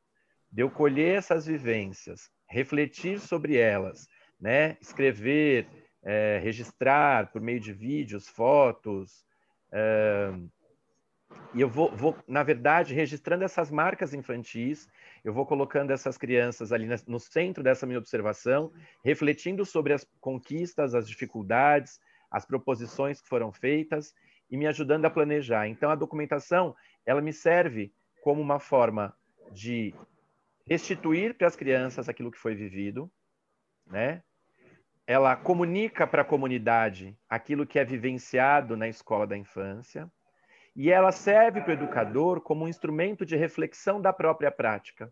de 0.50 0.62
eu 0.62 0.70
colher 0.70 1.16
essas 1.16 1.46
vivências, 1.46 2.30
refletir 2.48 3.20
sobre 3.20 3.56
elas, 3.56 4.08
né? 4.40 4.76
escrever, 4.80 5.66
é, 6.02 6.40
registrar 6.42 7.30
por 7.30 7.40
meio 7.40 7.60
de 7.60 7.72
vídeos, 7.72 8.28
fotos. 8.28 9.24
É, 9.72 10.32
e 11.54 11.60
eu 11.60 11.68
vou, 11.68 11.94
vou, 11.94 12.16
na 12.26 12.42
verdade, 12.42 12.94
registrando 12.94 13.44
essas 13.44 13.70
marcas 13.70 14.14
infantis, 14.14 14.88
eu 15.24 15.32
vou 15.32 15.44
colocando 15.44 15.90
essas 15.90 16.16
crianças 16.16 16.72
ali 16.72 16.88
no 17.06 17.20
centro 17.20 17.62
dessa 17.62 17.84
minha 17.84 17.98
observação, 17.98 18.72
refletindo 19.04 19.64
sobre 19.64 19.92
as 19.92 20.06
conquistas, 20.20 20.94
as 20.94 21.06
dificuldades, 21.06 22.00
as 22.30 22.46
proposições 22.46 23.20
que 23.20 23.28
foram 23.28 23.52
feitas 23.52 24.14
e 24.50 24.56
me 24.56 24.66
ajudando 24.66 25.04
a 25.04 25.10
planejar. 25.10 25.66
Então, 25.68 25.90
a 25.90 25.94
documentação, 25.94 26.74
ela 27.04 27.20
me 27.20 27.32
serve 27.32 27.92
como 28.22 28.40
uma 28.40 28.58
forma 28.58 29.14
de 29.52 29.94
restituir 30.68 31.34
para 31.34 31.46
as 31.46 31.56
crianças 31.56 32.08
aquilo 32.08 32.30
que 32.30 32.38
foi 32.38 32.54
vivido, 32.54 33.10
né? 33.86 34.22
Ela 35.06 35.34
comunica 35.34 36.06
para 36.06 36.20
a 36.20 36.24
comunidade 36.24 37.16
aquilo 37.28 37.66
que 37.66 37.78
é 37.78 37.84
vivenciado 37.84 38.76
na 38.76 38.88
escola 38.88 39.26
da 39.26 39.36
infância 39.36 40.10
e 40.76 40.90
ela 40.90 41.10
serve 41.10 41.62
para 41.62 41.70
o 41.70 41.72
educador 41.72 42.40
como 42.42 42.64
um 42.64 42.68
instrumento 42.68 43.24
de 43.24 43.34
reflexão 43.34 44.00
da 44.00 44.12
própria 44.12 44.50
prática, 44.50 45.10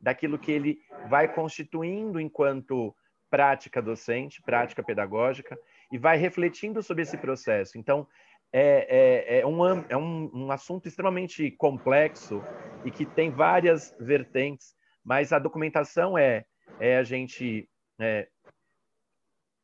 daquilo 0.00 0.38
que 0.38 0.52
ele 0.52 0.78
vai 1.08 1.26
constituindo 1.26 2.20
enquanto 2.20 2.94
prática 3.28 3.82
docente, 3.82 4.40
prática 4.42 4.82
pedagógica, 4.82 5.58
e 5.90 5.98
vai 5.98 6.16
refletindo 6.16 6.82
sobre 6.82 7.02
esse 7.02 7.18
processo. 7.18 7.76
Então, 7.76 8.06
é, 8.52 9.36
é, 9.36 9.40
é, 9.40 9.46
um, 9.46 9.66
é 9.88 9.96
um, 9.96 10.30
um 10.32 10.52
assunto 10.52 10.86
extremamente 10.86 11.50
complexo 11.50 12.42
e 12.84 12.90
que 12.90 13.04
tem 13.04 13.30
várias 13.30 13.94
vertentes 13.98 14.74
mas 15.04 15.32
a 15.32 15.38
documentação 15.38 16.16
é, 16.16 16.44
é 16.78 16.96
a 16.96 17.02
gente 17.02 17.68
é, 17.98 18.28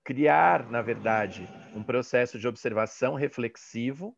criar, 0.04 0.70
na 0.70 0.80
verdade, 0.80 1.48
um 1.74 1.82
processo 1.82 2.38
de 2.38 2.48
observação 2.48 3.14
reflexivo, 3.14 4.16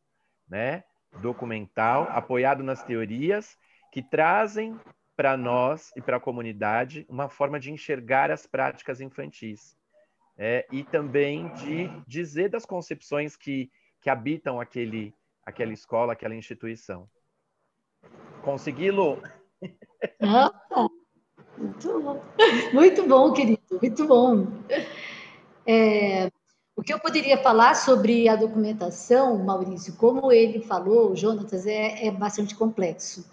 né, 0.48 0.84
documental, 1.20 2.04
apoiado 2.10 2.62
nas 2.62 2.82
teorias, 2.82 3.56
que 3.92 4.02
trazem 4.02 4.78
para 5.16 5.36
nós 5.36 5.90
e 5.96 6.00
para 6.00 6.16
a 6.16 6.20
comunidade 6.20 7.04
uma 7.08 7.28
forma 7.28 7.58
de 7.58 7.70
enxergar 7.70 8.30
as 8.30 8.46
práticas 8.46 9.00
infantis. 9.00 9.76
É, 10.38 10.66
e 10.72 10.82
também 10.82 11.52
de 11.54 11.90
dizer 12.06 12.48
das 12.48 12.64
concepções 12.64 13.36
que, 13.36 13.70
que 14.00 14.08
habitam 14.08 14.58
aquele, 14.58 15.14
aquela 15.44 15.72
escola, 15.72 16.14
aquela 16.14 16.34
instituição. 16.34 17.10
Consegui-lo? 18.42 19.20
Muito 21.82 22.00
bom, 22.02 22.22
muito 22.74 23.06
bom 23.06 23.32
querido, 23.32 23.60
muito 23.80 24.06
bom. 24.06 24.46
É, 25.66 26.30
o 26.76 26.82
que 26.82 26.92
eu 26.92 26.98
poderia 26.98 27.38
falar 27.38 27.74
sobre 27.74 28.28
a 28.28 28.36
documentação, 28.36 29.38
Maurício, 29.38 29.94
como 29.94 30.30
ele 30.30 30.60
falou, 30.60 31.10
o 31.10 31.16
Jonatas, 31.16 31.66
é, 31.66 32.06
é 32.06 32.10
bastante 32.10 32.54
complexo. 32.54 33.24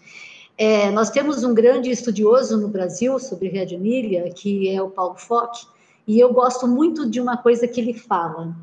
É, 0.57 0.89
nós 0.91 1.10
temos 1.10 1.43
um 1.43 1.53
grande 1.53 1.89
estudioso 1.89 2.57
no 2.57 2.69
Brasil 2.69 3.19
sobre 3.19 3.49
Red 3.49 3.77
Milha, 3.77 4.31
que 4.31 4.69
é 4.69 4.81
o 4.81 4.89
Paulo 4.89 5.17
Fock, 5.17 5.67
e 6.07 6.17
eu 6.17 6.31
gosto 6.31 6.65
muito 6.67 7.10
de 7.10 7.19
uma 7.19 7.36
coisa 7.36 7.67
que 7.67 7.81
ele 7.81 7.93
fala. 7.93 8.55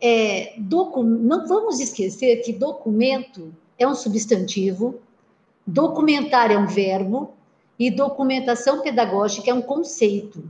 É, 0.00 0.54
docu, 0.58 1.02
não 1.02 1.46
vamos 1.46 1.80
esquecer 1.80 2.36
que 2.42 2.52
documento 2.52 3.54
é 3.78 3.86
um 3.86 3.94
substantivo, 3.94 5.00
documentar 5.66 6.50
é 6.50 6.56
um 6.56 6.66
verbo, 6.66 7.34
e 7.86 7.90
documentação 7.90 8.80
pedagógica 8.80 9.50
é 9.50 9.54
um 9.54 9.60
conceito. 9.60 10.44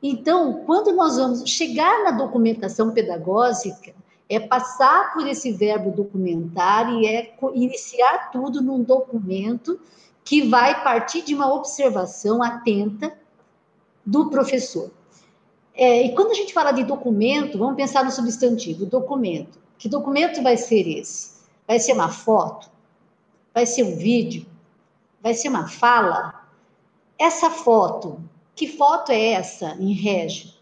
Então, 0.00 0.62
quando 0.64 0.92
nós 0.92 1.16
vamos 1.16 1.42
chegar 1.50 2.04
na 2.04 2.12
documentação 2.12 2.92
pedagógica, 2.92 3.92
é 4.28 4.38
passar 4.38 5.12
por 5.12 5.26
esse 5.26 5.50
verbo 5.50 5.90
documentar 5.90 6.88
e 6.92 7.04
é 7.04 7.34
iniciar 7.52 8.30
tudo 8.30 8.62
num 8.62 8.80
documento 8.80 9.80
que 10.22 10.42
vai 10.42 10.84
partir 10.84 11.22
de 11.22 11.34
uma 11.34 11.52
observação 11.52 12.40
atenta 12.40 13.12
do 14.06 14.30
professor. 14.30 14.88
É, 15.74 16.02
e 16.06 16.14
quando 16.14 16.30
a 16.30 16.34
gente 16.34 16.52
fala 16.52 16.70
de 16.70 16.84
documento, 16.84 17.58
vamos 17.58 17.74
pensar 17.74 18.04
no 18.04 18.12
substantivo, 18.12 18.86
documento. 18.86 19.58
Que 19.76 19.88
documento 19.88 20.40
vai 20.44 20.56
ser 20.56 20.86
esse? 20.86 21.40
Vai 21.66 21.80
ser 21.80 21.92
uma 21.92 22.08
foto? 22.08 22.70
Vai 23.52 23.66
ser 23.66 23.82
um 23.82 23.96
vídeo? 23.96 24.46
Vai 25.22 25.34
ser 25.34 25.48
uma 25.48 25.68
fala. 25.68 26.46
Essa 27.18 27.50
foto, 27.50 28.20
que 28.54 28.66
foto 28.66 29.12
é 29.12 29.32
essa 29.32 29.76
em 29.78 29.92
regi? 29.92 30.54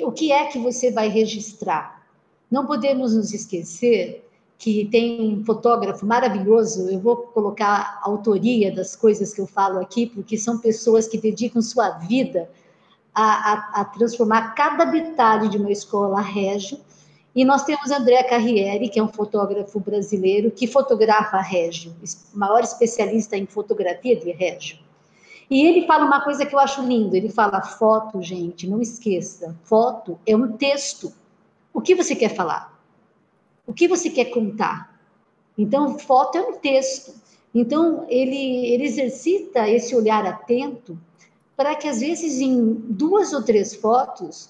O 0.00 0.12
que 0.12 0.32
é 0.32 0.46
que 0.46 0.58
você 0.58 0.90
vai 0.90 1.08
registrar? 1.08 2.02
Não 2.50 2.66
podemos 2.66 3.14
nos 3.14 3.32
esquecer 3.32 4.26
que 4.58 4.86
tem 4.86 5.20
um 5.38 5.44
fotógrafo 5.44 6.04
maravilhoso. 6.04 6.88
Eu 6.90 7.00
vou 7.00 7.16
colocar 7.16 8.00
a 8.02 8.08
autoria 8.08 8.74
das 8.74 8.94
coisas 8.94 9.32
que 9.32 9.40
eu 9.40 9.46
falo 9.46 9.78
aqui, 9.80 10.06
porque 10.06 10.36
são 10.36 10.58
pessoas 10.58 11.08
que 11.08 11.18
dedicam 11.18 11.62
sua 11.62 11.90
vida 11.90 12.50
a, 13.14 13.22
a, 13.22 13.80
a 13.80 13.84
transformar 13.86 14.54
cada 14.54 14.84
detalhe 14.84 15.48
de 15.48 15.56
uma 15.56 15.70
escola 15.70 16.20
régio. 16.20 16.78
E 17.34 17.44
nós 17.44 17.64
temos 17.64 17.90
André 17.90 18.22
Carriere, 18.24 18.88
que 18.88 18.98
é 18.98 19.02
um 19.02 19.08
fotógrafo 19.08 19.78
brasileiro 19.78 20.50
que 20.50 20.66
fotografa 20.66 21.38
régio, 21.38 21.94
maior 22.34 22.62
especialista 22.62 23.36
em 23.36 23.46
fotografia 23.46 24.16
de 24.16 24.32
régio. 24.32 24.78
E 25.48 25.66
ele 25.66 25.86
fala 25.86 26.04
uma 26.04 26.22
coisa 26.22 26.46
que 26.46 26.54
eu 26.54 26.58
acho 26.58 26.82
lindo, 26.82 27.16
ele 27.16 27.28
fala 27.28 27.60
foto, 27.60 28.22
gente, 28.22 28.68
não 28.68 28.80
esqueça, 28.80 29.56
foto 29.64 30.18
é 30.26 30.34
um 30.34 30.52
texto. 30.56 31.12
O 31.72 31.80
que 31.80 31.94
você 31.94 32.14
quer 32.14 32.34
falar? 32.34 32.78
O 33.66 33.72
que 33.72 33.86
você 33.88 34.10
quer 34.10 34.26
contar? 34.26 35.00
Então, 35.56 35.98
foto 35.98 36.38
é 36.38 36.40
um 36.40 36.56
texto. 36.58 37.14
Então, 37.54 38.06
ele, 38.08 38.66
ele 38.66 38.84
exercita 38.84 39.68
esse 39.68 39.94
olhar 39.94 40.24
atento 40.24 40.98
para 41.56 41.74
que, 41.74 41.88
às 41.88 42.00
vezes, 42.00 42.40
em 42.40 42.74
duas 42.74 43.32
ou 43.32 43.42
três 43.42 43.74
fotos, 43.74 44.48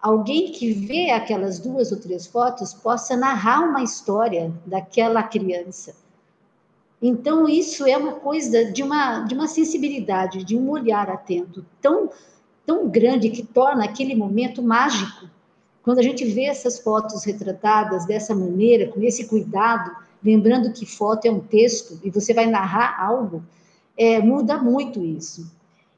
alguém 0.00 0.52
que 0.52 0.72
vê 0.72 1.10
aquelas 1.10 1.58
duas 1.58 1.92
ou 1.92 1.98
três 1.98 2.26
fotos 2.26 2.72
possa 2.72 3.16
narrar 3.16 3.60
uma 3.60 3.82
história 3.82 4.52
daquela 4.66 5.22
criança 5.22 5.94
então, 7.02 7.48
isso 7.48 7.86
é 7.86 7.96
uma 7.96 8.12
coisa 8.12 8.70
de 8.70 8.82
uma, 8.82 9.20
de 9.20 9.34
uma 9.34 9.48
sensibilidade, 9.48 10.44
de 10.44 10.54
um 10.54 10.68
olhar 10.68 11.08
atento 11.08 11.64
tão, 11.80 12.10
tão 12.66 12.88
grande 12.88 13.30
que 13.30 13.42
torna 13.42 13.84
aquele 13.84 14.14
momento 14.14 14.62
mágico. 14.62 15.26
Quando 15.82 15.98
a 15.98 16.02
gente 16.02 16.26
vê 16.26 16.44
essas 16.44 16.78
fotos 16.78 17.24
retratadas 17.24 18.04
dessa 18.04 18.34
maneira, 18.34 18.88
com 18.88 19.00
esse 19.00 19.26
cuidado, 19.26 19.96
lembrando 20.22 20.72
que 20.72 20.84
foto 20.84 21.24
é 21.24 21.30
um 21.30 21.40
texto 21.40 21.98
e 22.04 22.10
você 22.10 22.34
vai 22.34 22.44
narrar 22.44 23.02
algo, 23.02 23.42
é, 23.96 24.20
muda 24.20 24.58
muito 24.58 25.02
isso. 25.02 25.50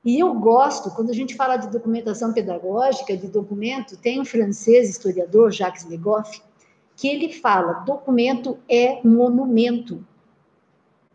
E 0.05 0.19
eu 0.19 0.35
gosto, 0.35 0.91
quando 0.91 1.11
a 1.11 1.15
gente 1.15 1.37
fala 1.37 1.57
de 1.57 1.71
documentação 1.71 2.33
pedagógica, 2.33 3.17
de 3.17 3.29
documento, 3.29 3.97
tem 3.97 4.21
um 4.21 4.25
francês 4.25 4.91
historiador, 4.91 5.53
Jacques 5.53 5.85
Legoff, 5.85 6.43
que 6.97 7.09
ele 7.09 7.33
fala: 7.33 7.85
documento 7.85 8.59
é 8.69 9.01
monumento. 9.07 10.05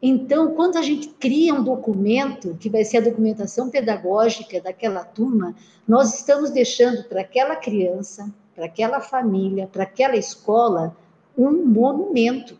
Então, 0.01 0.53
quando 0.53 0.77
a 0.77 0.81
gente 0.81 1.09
cria 1.09 1.53
um 1.53 1.63
documento, 1.63 2.55
que 2.59 2.69
vai 2.69 2.85
ser 2.85 2.97
a 2.97 3.01
documentação 3.01 3.69
pedagógica 3.69 4.61
daquela 4.61 5.03
turma, 5.03 5.55
nós 5.87 6.13
estamos 6.13 6.51
deixando 6.51 7.03
para 7.05 7.21
aquela 7.21 7.55
criança, 7.55 8.31
para 8.55 8.65
aquela 8.65 9.01
família, 9.01 9.67
para 9.67 9.83
aquela 9.83 10.15
escola, 10.15 10.95
um 11.37 11.65
monumento. 11.65 12.59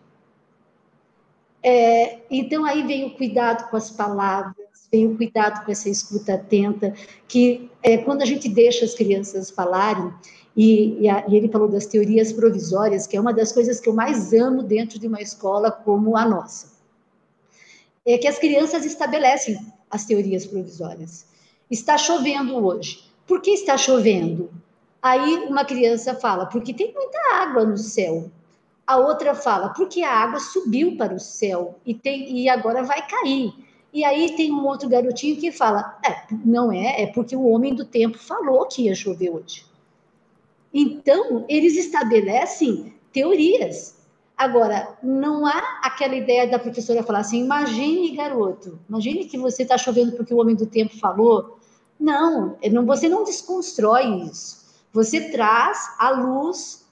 É, 1.62 2.20
então, 2.30 2.66
aí 2.66 2.84
vem 2.84 3.06
o 3.06 3.16
cuidado 3.16 3.70
com 3.70 3.78
as 3.78 3.92
palavras, 3.92 4.67
o 4.94 5.18
cuidado 5.18 5.66
com 5.66 5.72
essa 5.72 5.90
escuta 5.90 6.36
atenta, 6.36 6.94
que 7.28 7.70
é, 7.84 7.98
quando 7.98 8.22
a 8.22 8.26
gente 8.26 8.48
deixa 8.48 8.86
as 8.86 8.94
crianças 8.94 9.50
falarem, 9.50 10.14
e, 10.56 11.04
e, 11.04 11.10
a, 11.10 11.26
e 11.28 11.36
ele 11.36 11.50
falou 11.50 11.68
das 11.68 11.86
teorias 11.86 12.32
provisórias, 12.32 13.06
que 13.06 13.16
é 13.16 13.22
uma 13.22 13.34
das 13.34 13.52
coisas 13.52 13.80
que 13.80 13.90
eu 13.90 13.94
mais 13.94 14.34
amo 14.34 14.64
dentro 14.64 14.98
de 14.98 15.08
uma 15.08 15.22
escola 15.22 15.72
como 15.72 16.18
a 16.18 16.26
nossa 16.26 16.78
é 18.08 18.18
que 18.18 18.28
as 18.28 18.40
crianças 18.40 18.86
estabelecem 18.86 19.60
as 19.92 20.06
teorias 20.06 20.46
provisórias. 20.46 21.28
Está 21.70 21.98
chovendo 21.98 22.56
hoje. 22.66 23.04
Por 23.28 23.42
que 23.42 23.52
está 23.52 23.78
chovendo? 23.78 24.50
Aí 25.02 25.36
uma 25.50 25.66
criança 25.66 26.16
fala, 26.16 26.46
porque 26.46 26.74
tem 26.74 26.94
muita 26.94 27.18
água 27.36 27.66
no 27.66 27.78
céu. 27.78 28.32
A 28.86 28.96
outra 28.96 29.36
fala, 29.36 29.70
porque 29.70 30.02
a 30.04 30.10
água 30.10 30.40
subiu 30.40 30.96
para 30.96 31.14
o 31.14 31.20
céu 31.20 31.78
e, 31.86 31.94
tem, 31.94 32.32
e 32.32 32.48
agora 32.48 32.82
vai 32.82 33.06
cair. 33.06 33.54
E 33.94 34.04
aí 34.04 34.36
tem 34.36 34.52
um 34.52 34.66
outro 34.66 34.90
garotinho 34.90 35.38
que 35.38 35.52
fala, 35.52 35.98
é, 36.06 36.34
não 36.46 36.72
é, 36.72 37.04
é 37.04 37.08
porque 37.08 37.36
o 37.36 37.48
homem 37.48 37.74
do 37.74 37.86
tempo 37.86 38.18
falou 38.18 38.68
que 38.68 38.84
ia 38.84 38.96
chover 38.96 39.30
hoje. 39.30 39.66
Então, 40.74 41.46
eles 41.48 41.76
estabelecem 41.76 42.94
teorias. 43.12 43.96
Agora, 44.38 44.96
não 45.02 45.48
há 45.48 45.80
aquela 45.82 46.16
ideia 46.16 46.48
da 46.48 46.60
professora 46.60 47.02
falar 47.02 47.20
assim: 47.20 47.44
imagine, 47.44 48.16
garoto, 48.16 48.80
imagine 48.88 49.26
que 49.26 49.38
você 49.38 49.64
está 49.64 49.78
chovendo 49.78 50.12
porque 50.12 50.34
o 50.34 50.38
homem 50.38 50.56
do 50.56 50.68
tempo 50.68 50.96
falou. 51.00 51.58
Não, 52.00 52.56
você 52.86 53.10
não 53.10 53.24
desconstrói 53.24 54.22
isso. 54.32 54.68
Você 54.94 55.32
traz 55.32 55.96
à 55.98 56.12
luz 56.12 56.86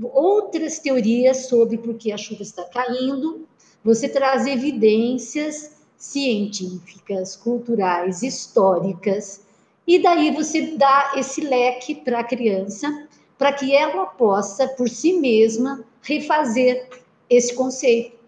outras 0.00 0.78
teorias 0.78 1.48
sobre 1.48 1.78
por 1.78 1.94
que 1.94 2.12
a 2.12 2.16
chuva 2.16 2.42
está 2.42 2.64
caindo, 2.64 3.46
você 3.84 4.08
traz 4.08 4.46
evidências 4.46 5.81
científicas, 6.02 7.36
culturais, 7.36 8.24
históricas, 8.24 9.46
e 9.86 10.02
daí 10.02 10.34
você 10.34 10.76
dá 10.76 11.12
esse 11.14 11.40
leque 11.42 11.94
para 11.94 12.18
a 12.18 12.24
criança, 12.24 13.06
para 13.38 13.52
que 13.52 13.72
ela 13.72 14.06
possa, 14.06 14.66
por 14.66 14.88
si 14.88 15.12
mesma, 15.12 15.84
refazer 16.02 16.88
esse 17.30 17.54
conceito, 17.54 18.18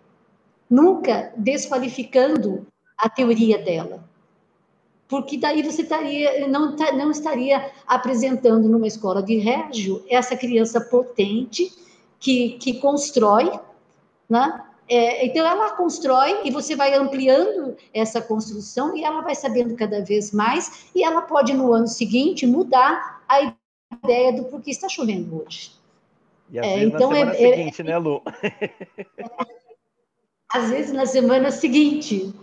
nunca 0.70 1.32
desqualificando 1.36 2.64
a 2.96 3.08
teoria 3.08 3.58
dela. 3.58 4.08
Porque 5.08 5.36
daí 5.36 5.60
você 5.60 5.82
estaria, 5.82 6.46
não, 6.46 6.76
tá, 6.76 6.92
não 6.92 7.10
estaria 7.10 7.72
apresentando 7.88 8.68
numa 8.68 8.86
escola 8.86 9.20
de 9.20 9.36
régio 9.38 10.04
essa 10.08 10.36
criança 10.36 10.80
potente 10.80 11.72
que, 12.20 12.50
que 12.50 12.74
constrói, 12.74 13.50
né? 14.30 14.64
É, 14.88 15.24
então 15.24 15.46
ela 15.46 15.72
constrói 15.72 16.42
e 16.44 16.50
você 16.50 16.76
vai 16.76 16.94
ampliando 16.94 17.76
essa 17.92 18.20
construção 18.20 18.94
e 18.96 19.02
ela 19.02 19.22
vai 19.22 19.34
sabendo 19.34 19.74
cada 19.74 20.04
vez 20.04 20.30
mais 20.30 20.90
e 20.94 21.02
ela 21.02 21.22
pode 21.22 21.54
no 21.54 21.72
ano 21.72 21.88
seguinte 21.88 22.46
mudar 22.46 23.22
a 23.28 23.54
ideia 24.02 24.32
do 24.32 24.44
porquê 24.44 24.70
está 24.70 24.88
chovendo 24.88 25.42
hoje. 25.42 25.72
E 26.50 26.58
às 26.58 26.66
é, 26.66 26.74
vezes 26.74 26.94
então 26.94 27.10
na 27.10 27.16
semana 27.16 27.32
é, 27.32 27.34
é 27.34 27.56
seguinte, 27.56 27.80
é, 27.80 27.84
né, 27.84 27.98
Lu? 27.98 28.22
às 30.52 30.70
vezes 30.70 30.92
na 30.92 31.06
semana 31.06 31.50
seguinte. 31.50 32.34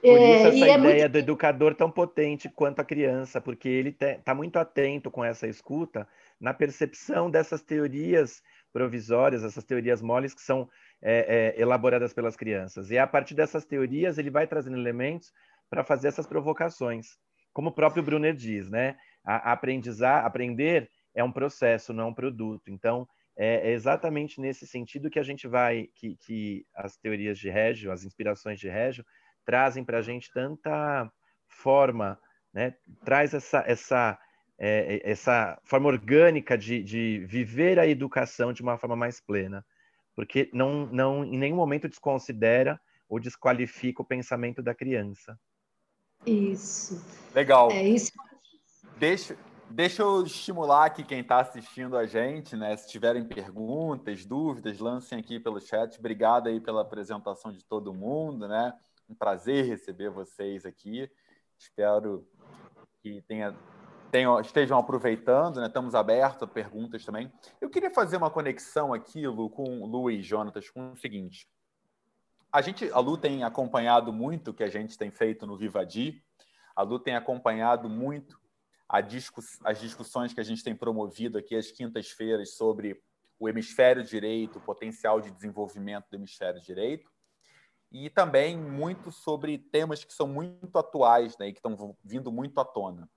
Por 0.00 0.08
isso 0.08 0.18
é, 0.18 0.42
essa 0.42 0.56
ideia 0.56 0.78
muito... 0.78 1.08
do 1.08 1.18
educador 1.18 1.74
tão 1.74 1.90
potente 1.90 2.48
quanto 2.48 2.80
a 2.80 2.84
criança, 2.84 3.40
porque 3.40 3.68
ele 3.68 3.90
está 3.98 4.34
muito 4.34 4.56
atento 4.58 5.10
com 5.10 5.24
essa 5.24 5.46
escuta 5.46 6.08
na 6.40 6.54
percepção 6.54 7.30
dessas 7.30 7.62
teorias 7.62 8.42
provisórias, 8.72 9.42
essas 9.42 9.64
teorias 9.64 10.02
moles 10.02 10.34
que 10.34 10.42
são 10.42 10.68
é, 11.02 11.54
é, 11.56 11.60
elaboradas 11.60 12.12
pelas 12.12 12.36
crianças. 12.36 12.90
E 12.90 12.98
a 12.98 13.06
partir 13.06 13.34
dessas 13.34 13.64
teorias 13.64 14.18
ele 14.18 14.30
vai 14.30 14.46
trazendo 14.46 14.76
elementos 14.76 15.32
para 15.68 15.84
fazer 15.84 16.08
essas 16.08 16.26
provocações, 16.26 17.18
como 17.52 17.70
o 17.70 17.74
próprio 17.74 18.02
Brunner 18.02 18.34
diz, 18.34 18.68
né? 18.68 18.96
A, 19.24 19.50
a 19.50 19.52
aprendizar, 19.52 20.24
aprender 20.24 20.88
é 21.14 21.24
um 21.24 21.32
processo, 21.32 21.92
não 21.92 22.04
é 22.04 22.06
um 22.06 22.14
produto. 22.14 22.70
Então 22.70 23.08
é, 23.36 23.70
é 23.70 23.72
exatamente 23.72 24.40
nesse 24.40 24.66
sentido 24.66 25.10
que 25.10 25.18
a 25.18 25.22
gente 25.22 25.46
vai, 25.46 25.88
que, 25.94 26.16
que 26.16 26.66
as 26.74 26.96
teorias 26.96 27.38
de 27.38 27.50
Régio, 27.50 27.92
as 27.92 28.04
inspirações 28.04 28.58
de 28.58 28.68
Régio, 28.68 29.04
trazem 29.44 29.84
para 29.84 29.98
a 29.98 30.02
gente 30.02 30.30
tanta 30.32 31.10
forma, 31.48 32.18
né? 32.52 32.74
traz 33.04 33.34
essa, 33.34 33.62
essa, 33.66 34.18
é, 34.58 34.96
é, 34.96 35.10
essa 35.10 35.58
forma 35.64 35.88
orgânica 35.88 36.56
de, 36.56 36.82
de 36.82 37.24
viver 37.26 37.78
a 37.78 37.86
educação 37.86 38.52
de 38.52 38.62
uma 38.62 38.78
forma 38.78 38.96
mais 38.96 39.20
plena, 39.20 39.64
porque 40.16 40.50
não, 40.52 40.86
não 40.86 41.24
em 41.24 41.38
nenhum 41.38 41.56
momento 41.56 41.88
desconsidera 41.88 42.80
ou 43.08 43.20
desqualifica 43.20 44.02
o 44.02 44.04
pensamento 44.04 44.60
da 44.60 44.74
criança. 44.74 45.38
Isso. 46.26 47.00
Legal. 47.32 47.70
É 47.70 47.86
isso. 47.86 48.10
Deixa, 48.98 49.36
Deixa 49.68 50.02
eu 50.02 50.22
estimular 50.22 50.86
aqui 50.86 51.02
quem 51.02 51.20
está 51.20 51.40
assistindo 51.40 51.96
a 51.96 52.06
gente, 52.06 52.56
né? 52.56 52.76
Se 52.76 52.88
tiverem 52.88 53.24
perguntas, 53.24 54.24
dúvidas, 54.24 54.78
lancem 54.78 55.18
aqui 55.18 55.40
pelo 55.40 55.60
chat. 55.60 55.98
Obrigado 55.98 56.48
aí 56.48 56.60
pela 56.60 56.82
apresentação 56.82 57.52
de 57.52 57.64
todo 57.64 57.92
mundo, 57.92 58.46
né? 58.46 58.72
Um 59.08 59.14
prazer 59.14 59.66
receber 59.66 60.08
vocês 60.08 60.64
aqui. 60.64 61.10
Espero 61.58 62.26
que 63.02 63.20
tenha, 63.22 63.56
tenham, 64.10 64.40
estejam 64.40 64.78
aproveitando, 64.78 65.60
né? 65.60 65.66
Estamos 65.66 65.94
abertos 65.94 66.42
a 66.42 66.46
perguntas 66.46 67.04
também. 67.04 67.32
Eu 67.60 67.68
queria 67.70 67.90
fazer 67.90 68.16
uma 68.16 68.30
conexão 68.30 68.92
aqui, 68.92 69.26
Lu, 69.26 69.50
com 69.50 69.84
Lu 69.84 70.10
e 70.10 70.22
Jonatas, 70.22 70.70
com 70.70 70.92
o 70.92 70.96
seguinte. 70.96 71.48
A 72.52 72.62
gente, 72.62 72.90
a 72.90 72.98
Lu 72.98 73.18
tem 73.18 73.44
acompanhado 73.44 74.12
muito 74.12 74.50
o 74.50 74.54
que 74.54 74.64
a 74.64 74.68
gente 74.68 74.96
tem 74.96 75.10
feito 75.10 75.46
no 75.46 75.56
Vivadi. 75.56 76.22
A 76.74 76.82
Lu 76.82 76.98
tem 76.98 77.14
acompanhado 77.14 77.88
muito 77.88 78.38
discuss 79.06 79.58
as 79.64 79.80
discussões 79.80 80.32
que 80.32 80.40
a 80.40 80.44
gente 80.44 80.62
tem 80.62 80.74
promovido 80.74 81.38
aqui 81.38 81.56
às 81.56 81.70
quintas-feiras 81.70 82.56
sobre 82.56 83.00
o 83.38 83.48
hemisfério 83.48 84.02
direito, 84.02 84.58
o 84.58 84.62
potencial 84.62 85.20
de 85.20 85.30
desenvolvimento 85.30 86.06
do 86.08 86.16
hemisfério 86.16 86.60
direito, 86.60 87.10
e 87.92 88.08
também 88.08 88.56
muito 88.56 89.12
sobre 89.12 89.58
temas 89.58 90.04
que 90.04 90.12
são 90.12 90.26
muito 90.26 90.78
atuais, 90.78 91.36
né, 91.38 91.48
e 91.48 91.52
que 91.52 91.58
estão 91.58 91.96
vindo 92.02 92.32
muito 92.32 92.58
à 92.60 92.64
tona. 92.64 93.08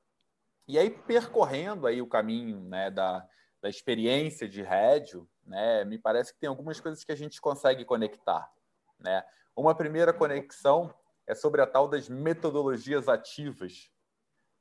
E 0.70 0.80
aí 0.80 0.90
percorrendo 0.90 1.86
aí 1.86 2.02
o 2.02 2.08
caminho, 2.08 2.62
né, 2.62 2.90
da 2.90 3.28
da 3.62 3.70
experiência 3.70 4.48
de 4.48 4.62
rédio, 4.62 5.30
né, 5.46 5.84
me 5.84 5.98
parece 5.98 6.34
que 6.34 6.40
tem 6.40 6.50
algumas 6.50 6.80
coisas 6.80 7.04
que 7.04 7.12
a 7.12 7.16
gente 7.16 7.42
consegue 7.42 7.84
conectar. 7.84 8.50
Né? 8.98 9.24
Uma 9.56 9.76
primeira 9.76 10.14
conexão 10.14 10.94
é 11.28 11.36
sobre 11.36 11.62
a 11.62 11.68
tal 11.68 11.88
das 11.88 12.08
metodologias 12.08 13.08
ativas. 13.08 13.92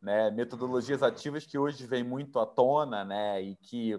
Né? 0.00 0.30
Metodologias 0.30 1.02
ativas 1.02 1.46
que 1.46 1.58
hoje 1.58 1.86
vêm 1.86 2.02
muito 2.02 2.38
à 2.38 2.46
tona 2.46 3.04
né? 3.04 3.40
e 3.40 3.56
que 3.56 3.94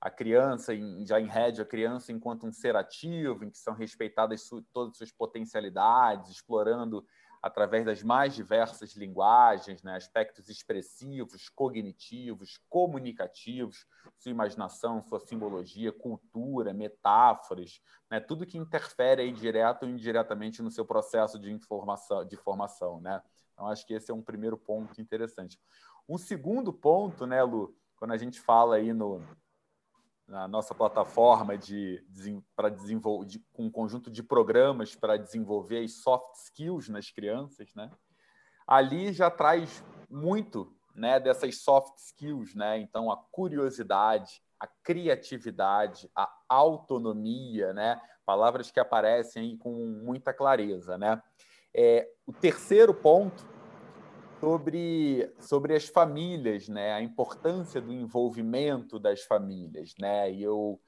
a 0.00 0.10
criança, 0.10 0.72
já 1.06 1.18
em 1.20 1.26
rédio, 1.26 1.62
a 1.62 1.66
criança 1.66 2.12
enquanto 2.12 2.46
um 2.46 2.52
ser 2.52 2.76
ativo, 2.76 3.44
em 3.44 3.50
que 3.50 3.58
são 3.58 3.74
respeitadas 3.74 4.48
todas 4.72 4.92
as 4.92 4.98
suas 4.98 5.12
potencialidades, 5.12 6.30
explorando 6.30 7.04
através 7.44 7.84
das 7.84 8.02
mais 8.02 8.34
diversas 8.34 8.96
linguagens, 8.96 9.82
né? 9.82 9.96
aspectos 9.96 10.48
expressivos, 10.48 11.50
cognitivos, 11.50 12.58
comunicativos, 12.70 13.86
sua 14.16 14.30
imaginação, 14.30 15.02
sua 15.02 15.20
simbologia, 15.20 15.92
cultura, 15.92 16.72
metáforas, 16.72 17.82
né? 18.10 18.18
tudo 18.18 18.46
que 18.46 18.56
interfere 18.56 19.20
aí 19.20 19.30
direto 19.30 19.82
ou 19.82 19.90
indiretamente 19.90 20.62
no 20.62 20.70
seu 20.70 20.86
processo 20.86 21.38
de 21.38 21.52
informação, 21.52 22.24
de 22.24 22.34
formação, 22.38 22.98
né? 23.02 23.22
Então 23.52 23.68
acho 23.68 23.86
que 23.86 23.92
esse 23.92 24.10
é 24.10 24.14
um 24.14 24.22
primeiro 24.22 24.56
ponto 24.56 24.98
interessante. 24.98 25.60
Um 26.08 26.16
segundo 26.16 26.72
ponto, 26.72 27.26
né, 27.26 27.42
Lu, 27.42 27.76
quando 27.96 28.12
a 28.12 28.16
gente 28.16 28.40
fala 28.40 28.76
aí 28.76 28.90
no 28.94 29.22
na 30.26 30.48
nossa 30.48 30.74
plataforma 30.74 31.56
de, 31.56 32.02
para 32.56 32.68
desenvolver 32.68 33.26
de, 33.26 33.38
com 33.52 33.64
um 33.66 33.70
conjunto 33.70 34.10
de 34.10 34.22
programas 34.22 34.94
para 34.94 35.16
desenvolver 35.16 35.84
as 35.84 36.02
soft 36.02 36.34
skills 36.36 36.88
nas 36.88 37.10
crianças, 37.10 37.74
né? 37.74 37.90
Ali 38.66 39.12
já 39.12 39.30
traz 39.30 39.84
muito, 40.08 40.74
né, 40.94 41.20
dessas 41.20 41.58
soft 41.58 41.98
skills, 41.98 42.54
né? 42.54 42.78
Então 42.78 43.10
a 43.10 43.16
curiosidade, 43.16 44.42
a 44.58 44.66
criatividade, 44.66 46.10
a 46.16 46.30
autonomia, 46.48 47.74
né? 47.74 48.00
Palavras 48.24 48.70
que 48.70 48.80
aparecem 48.80 49.56
com 49.58 49.72
muita 49.72 50.32
clareza, 50.32 50.96
né? 50.96 51.22
É, 51.76 52.08
o 52.26 52.32
terceiro 52.32 52.94
ponto 52.94 53.53
sobre, 54.40 55.32
sobre 55.40 55.74
as 55.74 55.86
famílias, 55.88 56.68
né? 56.68 56.92
a 56.92 57.00
importância 57.00 57.80
do 57.80 57.92
envolvimento 57.92 58.98
das 58.98 59.22
famílias. 59.22 59.94
Né? 59.98 60.32
E 60.32 60.42
eu 60.42 60.80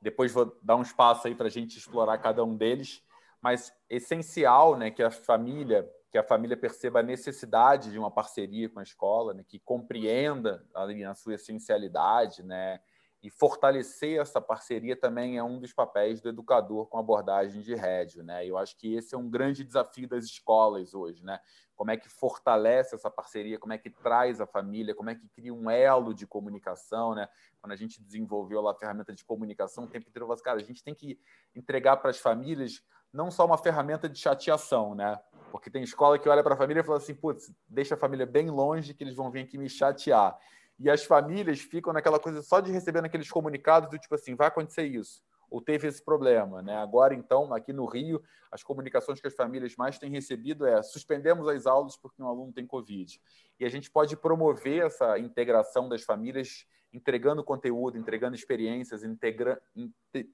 depois 0.00 0.32
vou 0.32 0.56
dar 0.62 0.76
um 0.76 0.82
espaço 0.82 1.26
aí 1.26 1.34
para 1.34 1.46
a 1.46 1.50
gente 1.50 1.76
explorar 1.76 2.18
cada 2.18 2.44
um 2.44 2.56
deles, 2.56 3.02
mas 3.40 3.72
essencial 3.88 4.76
né, 4.76 4.90
que 4.90 5.02
a 5.02 5.10
família 5.10 5.88
que 6.10 6.16
a 6.16 6.22
família 6.22 6.56
perceba 6.56 7.00
a 7.00 7.02
necessidade 7.02 7.90
de 7.90 7.98
uma 7.98 8.10
parceria 8.10 8.66
com 8.68 8.80
a 8.80 8.82
escola, 8.82 9.34
né, 9.34 9.44
que 9.46 9.58
compreenda 9.58 10.64
ali 10.74 11.02
na 11.02 11.14
sua 11.14 11.34
essencialidade, 11.34 12.42
né, 12.42 12.80
e 13.20 13.28
fortalecer 13.30 14.20
essa 14.20 14.40
parceria 14.40 14.94
também 14.94 15.38
é 15.38 15.42
um 15.42 15.58
dos 15.58 15.72
papéis 15.72 16.20
do 16.20 16.28
educador 16.28 16.86
com 16.86 16.98
abordagem 16.98 17.60
de 17.60 17.74
rédio, 17.74 18.22
né? 18.22 18.46
Eu 18.46 18.56
acho 18.56 18.76
que 18.76 18.94
esse 18.94 19.12
é 19.14 19.18
um 19.18 19.28
grande 19.28 19.64
desafio 19.64 20.08
das 20.08 20.24
escolas 20.24 20.94
hoje, 20.94 21.24
né? 21.24 21.40
Como 21.74 21.90
é 21.90 21.96
que 21.96 22.08
fortalece 22.08 22.94
essa 22.94 23.10
parceria, 23.10 23.58
como 23.58 23.72
é 23.72 23.78
que 23.78 23.90
traz 23.90 24.40
a 24.40 24.46
família, 24.46 24.94
como 24.94 25.10
é 25.10 25.16
que 25.16 25.28
cria 25.28 25.52
um 25.52 25.68
elo 25.68 26.14
de 26.14 26.26
comunicação, 26.28 27.14
né? 27.14 27.28
Quando 27.60 27.72
a 27.72 27.76
gente 27.76 28.00
desenvolveu 28.00 28.60
lá 28.60 28.70
a 28.70 28.76
ferramenta 28.76 29.12
de 29.12 29.24
comunicação, 29.24 29.84
o 29.84 29.88
tempo 29.88 30.08
inteiro 30.08 30.24
eu 30.24 30.28
falo, 30.28 30.34
assim, 30.34 30.44
cara, 30.44 30.60
a 30.60 30.64
gente 30.64 30.84
tem 30.84 30.94
que 30.94 31.18
entregar 31.56 31.96
para 31.96 32.10
as 32.10 32.18
famílias 32.18 32.84
não 33.12 33.30
só 33.30 33.44
uma 33.44 33.58
ferramenta 33.58 34.08
de 34.08 34.18
chateação, 34.18 34.94
né? 34.94 35.18
Porque 35.50 35.70
tem 35.70 35.82
escola 35.82 36.18
que 36.18 36.28
olha 36.28 36.42
para 36.42 36.54
a 36.54 36.58
família 36.58 36.82
e 36.82 36.84
fala 36.84 36.98
assim, 36.98 37.14
putz, 37.14 37.52
deixa 37.66 37.94
a 37.94 37.98
família 37.98 38.26
bem 38.26 38.48
longe 38.48 38.94
que 38.94 39.02
eles 39.02 39.14
vão 39.14 39.30
vir 39.30 39.44
aqui 39.44 39.58
me 39.58 39.68
chatear. 39.68 40.38
E 40.78 40.88
as 40.88 41.04
famílias 41.04 41.60
ficam 41.60 41.92
naquela 41.92 42.18
coisa 42.18 42.40
só 42.42 42.60
de 42.60 42.70
receber 42.70 43.04
aqueles 43.04 43.30
comunicados 43.30 43.90
do 43.90 43.98
tipo 43.98 44.14
assim, 44.14 44.34
vai 44.34 44.46
acontecer 44.46 44.84
isso, 44.84 45.22
ou 45.50 45.60
teve 45.60 45.88
esse 45.88 46.04
problema. 46.04 46.62
Né? 46.62 46.76
Agora, 46.76 47.14
então, 47.14 47.52
aqui 47.52 47.72
no 47.72 47.84
Rio, 47.84 48.22
as 48.50 48.62
comunicações 48.62 49.20
que 49.20 49.26
as 49.26 49.34
famílias 49.34 49.74
mais 49.76 49.98
têm 49.98 50.10
recebido 50.10 50.66
é 50.66 50.82
suspendemos 50.82 51.48
as 51.48 51.66
aulas 51.66 51.96
porque 51.96 52.22
um 52.22 52.28
aluno 52.28 52.52
tem 52.52 52.66
Covid. 52.66 53.20
E 53.58 53.64
a 53.64 53.68
gente 53.68 53.90
pode 53.90 54.16
promover 54.16 54.86
essa 54.86 55.18
integração 55.18 55.88
das 55.88 56.02
famílias 56.02 56.66
entregando 56.92 57.44
conteúdo, 57.44 57.98
entregando 57.98 58.34
experiências, 58.34 59.04
integra, 59.04 59.60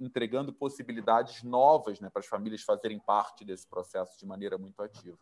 entregando 0.01 0.53
possibilidades 0.53 1.43
novas 1.43 2.01
né, 2.01 2.09
para 2.11 2.21
as 2.21 2.27
famílias 2.27 2.63
fazerem 2.63 3.01
parte 3.01 3.45
desse 3.45 3.67
processo 3.67 4.19
de 4.19 4.27
maneira 4.27 4.57
muito 4.57 4.81
ativa. 4.81 5.19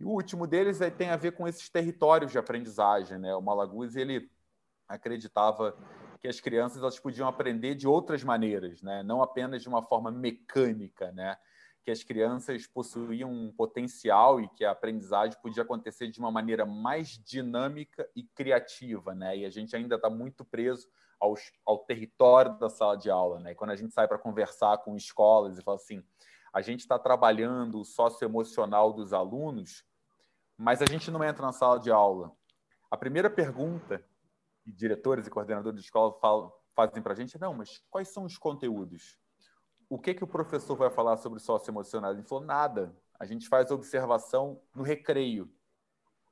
E 0.00 0.04
o 0.04 0.10
último 0.10 0.46
deles 0.46 0.80
é, 0.80 0.90
tem 0.90 1.10
a 1.10 1.16
ver 1.16 1.32
com 1.32 1.46
esses 1.46 1.68
territórios 1.68 2.32
de 2.32 2.38
aprendizagem. 2.38 3.18
Né? 3.18 3.34
O 3.34 3.42
Malaguzzi, 3.42 4.00
ele 4.00 4.30
acreditava 4.88 5.76
que 6.20 6.26
as 6.26 6.40
crianças 6.40 6.82
elas 6.82 6.98
podiam 6.98 7.28
aprender 7.28 7.74
de 7.74 7.86
outras 7.86 8.24
maneiras, 8.24 8.82
né? 8.82 9.02
não 9.02 9.22
apenas 9.22 9.62
de 9.62 9.68
uma 9.68 9.82
forma 9.82 10.10
mecânica, 10.10 11.12
né? 11.12 11.36
que 11.82 11.90
as 11.90 12.02
crianças 12.02 12.66
possuíam 12.66 13.30
um 13.30 13.52
potencial 13.52 14.40
e 14.40 14.48
que 14.48 14.64
a 14.64 14.72
aprendizagem 14.72 15.38
podia 15.40 15.62
acontecer 15.62 16.08
de 16.08 16.18
uma 16.18 16.30
maneira 16.30 16.66
mais 16.66 17.10
dinâmica 17.10 18.08
e 18.14 18.24
criativa. 18.24 19.14
Né? 19.14 19.38
E 19.38 19.44
a 19.46 19.50
gente 19.50 19.74
ainda 19.74 19.94
está 19.94 20.10
muito 20.10 20.44
preso 20.44 20.88
aos, 21.20 21.52
ao 21.64 21.78
território 21.78 22.58
da 22.58 22.68
sala 22.68 22.96
de 22.96 23.10
aula. 23.10 23.40
Né? 23.40 23.52
E 23.52 23.54
quando 23.54 23.70
a 23.70 23.76
gente 23.76 23.94
sai 23.94 24.06
para 24.08 24.18
conversar 24.18 24.78
com 24.78 24.96
escolas 24.96 25.58
e 25.58 25.62
fala 25.62 25.76
assim, 25.76 26.02
a 26.52 26.60
gente 26.60 26.80
está 26.80 26.98
trabalhando 26.98 27.80
o 27.80 27.84
socioemocional 27.84 28.92
dos 28.92 29.12
alunos, 29.12 29.84
mas 30.56 30.82
a 30.82 30.86
gente 30.86 31.10
não 31.10 31.22
entra 31.22 31.46
na 31.46 31.52
sala 31.52 31.78
de 31.78 31.90
aula. 31.90 32.32
A 32.90 32.96
primeira 32.96 33.30
pergunta 33.30 34.04
diretores 34.72 35.26
e 35.26 35.30
coordenadores 35.30 35.80
de 35.80 35.84
escola 35.84 36.12
falam, 36.20 36.52
fazem 36.74 37.02
para 37.02 37.12
a 37.12 37.16
gente, 37.16 37.38
não, 37.40 37.54
mas 37.54 37.82
quais 37.90 38.08
são 38.08 38.24
os 38.24 38.36
conteúdos? 38.38 39.18
O 39.88 39.98
que, 39.98 40.14
que 40.14 40.24
o 40.24 40.26
professor 40.26 40.76
vai 40.76 40.90
falar 40.90 41.16
sobre 41.16 41.40
socioemocional? 41.40 42.12
Ele 42.12 42.22
falou, 42.22 42.44
nada. 42.44 42.94
A 43.18 43.24
gente 43.24 43.48
faz 43.48 43.70
observação 43.70 44.60
no 44.74 44.82
recreio. 44.82 45.50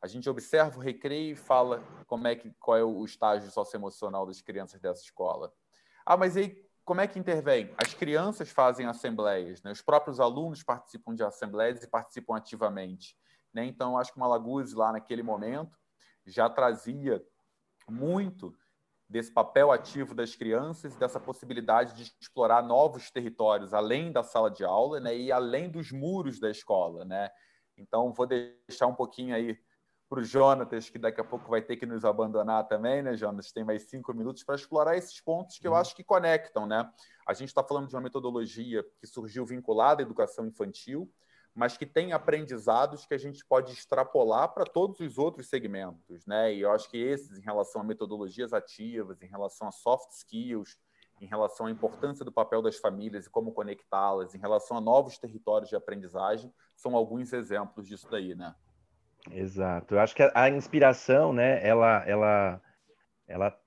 A 0.01 0.07
gente 0.07 0.29
observa 0.29 0.79
o 0.79 0.83
recreio 0.83 1.33
e 1.33 1.37
fala 1.37 1.83
como 2.07 2.29
é 2.29 2.37
que, 2.37 2.51
qual 2.61 2.77
é 2.77 2.85
o 2.85 3.05
estágio 3.05 3.51
socioemocional 3.51 4.27
das 4.27 4.41
crianças 4.41 4.81
dessa 4.81 5.03
escola. 5.03 5.53
Ah, 6.05 6.17
mas 6.17 6.37
aí 6.37 6.67
como 6.87 7.01
é 7.01 7.09
que 7.09 7.19
intervém? 7.19 7.75
As 7.77 7.95
crianças 7.95 8.49
fazem 8.49 8.87
assembleias, 8.87 9.61
né? 9.61 9.73
os 9.73 9.83
próprios 9.83 10.21
alunos 10.21 10.63
participam 10.63 11.17
de 11.17 11.25
assembleias 11.25 11.83
e 11.83 11.89
participam 11.89 12.37
ativamente. 12.37 13.19
Né? 13.53 13.65
Então, 13.65 13.99
acho 13.99 14.13
que 14.13 14.19
o 14.19 14.21
Malaguzzi, 14.21 14.77
lá 14.77 14.93
naquele 14.93 15.21
momento, 15.21 15.77
já 16.25 16.49
trazia 16.49 17.21
muito 17.89 18.55
desse 19.09 19.31
papel 19.31 19.71
ativo 19.71 20.15
das 20.15 20.35
crianças 20.35 20.97
dessa 20.97 21.21
possibilidade 21.21 21.95
de 21.95 22.13
explorar 22.21 22.63
novos 22.63 23.11
territórios 23.11 23.73
além 23.73 24.11
da 24.11 24.23
sala 24.23 24.51
de 24.51 24.65
aula 24.65 24.99
né, 24.99 25.17
e 25.17 25.31
além 25.31 25.71
dos 25.71 25.93
muros 25.93 26.41
da 26.41 26.51
escola. 26.51 27.05
Né? 27.05 27.31
Então, 27.77 28.13
vou 28.13 28.27
deixar 28.27 28.87
um 28.87 28.95
pouquinho 28.95 29.35
aí 29.35 29.57
para 30.09 30.21
o 30.21 30.25
Jonatas, 30.25 30.89
que 30.89 30.99
daqui 30.99 31.21
a 31.21 31.25
pouco 31.25 31.51
vai 31.51 31.61
ter 31.61 31.77
que 31.77 31.87
nos 31.87 32.05
abandonar 32.05 32.67
também, 32.69 33.03
né, 33.03 33.17
Jonas? 33.17 33.51
Tem 33.51 33.65
mais 33.65 33.83
cinco 33.83 34.15
minutos 34.15 34.45
para 34.45 34.55
explorar 34.55 34.97
esses 34.97 35.21
pontos 35.21 35.59
que 35.59 35.67
eu 35.67 35.73
uhum. 35.73 35.79
acho 35.79 35.97
que 35.97 36.05
conectam. 36.05 36.65
Né? 36.65 36.89
A 37.27 37.35
gente 37.35 37.49
está 37.49 37.63
falando 37.63 37.89
de 37.89 37.95
uma 37.95 38.01
metodologia 38.01 38.85
que 39.01 39.07
surgiu 39.07 39.45
vinculada 39.45 40.03
à 40.03 40.05
educação 40.05 40.47
infantil, 40.47 41.13
mas 41.57 41.75
que 41.79 41.87
tem 41.87 42.13
aprendizados 42.13 43.07
que 43.07 43.15
a 43.15 43.19
gente 43.19 43.43
pode 43.43 43.73
extrapolar 43.73 44.53
para 44.53 44.67
todos 44.67 45.01
os 45.01 45.17
outros 45.17 45.49
segmentos, 45.49 46.27
né? 46.27 46.53
E 46.53 46.61
eu 46.61 46.71
acho 46.71 46.89
que 46.91 46.99
esses, 46.99 47.39
em 47.39 47.41
relação 47.41 47.81
a 47.81 47.85
metodologias 47.85 48.53
ativas, 48.53 49.23
em 49.23 49.27
relação 49.27 49.67
a 49.67 49.73
soft 49.73 50.11
skills, 50.13 50.77
em 51.19 51.27
relação 51.27 51.65
à 51.65 51.71
importância 51.71 52.27
do 52.27 52.31
papel 52.31 52.61
das 52.61 52.77
famílias 52.77 53.25
e 53.25 53.31
como 53.31 53.53
conectá-las, 53.53 54.35
em 54.35 54.39
relação 54.39 54.77
a 54.77 54.83
novos 54.83 55.17
territórios 55.19 55.71
de 55.71 55.77
aprendizagem, 55.77 56.53
são 56.77 56.95
alguns 56.95 57.33
exemplos 57.33 57.89
disso 57.89 58.07
daí, 58.11 58.35
né? 58.35 58.55
Exato. 59.31 59.95
Eu 59.95 60.01
acho 60.01 60.15
que 60.15 60.31
a 60.35 60.51
inspiração, 60.51 61.33
né, 61.33 61.67
ela, 61.67 62.05
ela, 62.07 62.63
ela, 63.27 63.61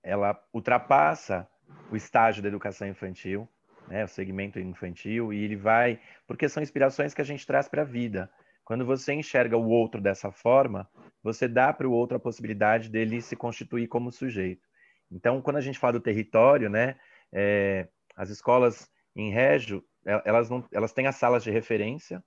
ela 0.00 0.48
ultrapassa 0.54 1.48
o 1.90 1.96
estágio 1.96 2.40
da 2.40 2.48
educação 2.48 2.86
infantil 2.86 3.48
né, 3.88 4.04
o 4.04 4.08
segmento 4.08 4.58
infantil, 4.58 5.32
e 5.32 5.44
ele 5.44 5.56
vai, 5.56 6.00
porque 6.26 6.48
são 6.48 6.62
inspirações 6.62 7.14
que 7.14 7.20
a 7.20 7.24
gente 7.24 7.46
traz 7.46 7.68
para 7.68 7.82
a 7.82 7.84
vida. 7.84 8.30
Quando 8.64 8.86
você 8.86 9.12
enxerga 9.12 9.56
o 9.56 9.68
outro 9.68 10.00
dessa 10.00 10.30
forma, 10.30 10.88
você 11.22 11.48
dá 11.48 11.72
para 11.72 11.88
o 11.88 11.92
outro 11.92 12.16
a 12.16 12.20
possibilidade 12.20 12.88
dele 12.88 13.20
se 13.20 13.36
constituir 13.36 13.88
como 13.88 14.12
sujeito. 14.12 14.66
Então, 15.10 15.42
quando 15.42 15.56
a 15.56 15.60
gente 15.60 15.78
fala 15.78 15.94
do 15.94 16.00
território, 16.00 16.70
né, 16.70 16.96
é, 17.32 17.88
as 18.16 18.30
escolas 18.30 18.90
em 19.14 19.30
Régio, 19.30 19.84
elas, 20.04 20.48
não, 20.48 20.66
elas 20.72 20.92
têm 20.92 21.06
as 21.06 21.16
salas 21.16 21.44
de 21.44 21.50
referência, 21.50 22.22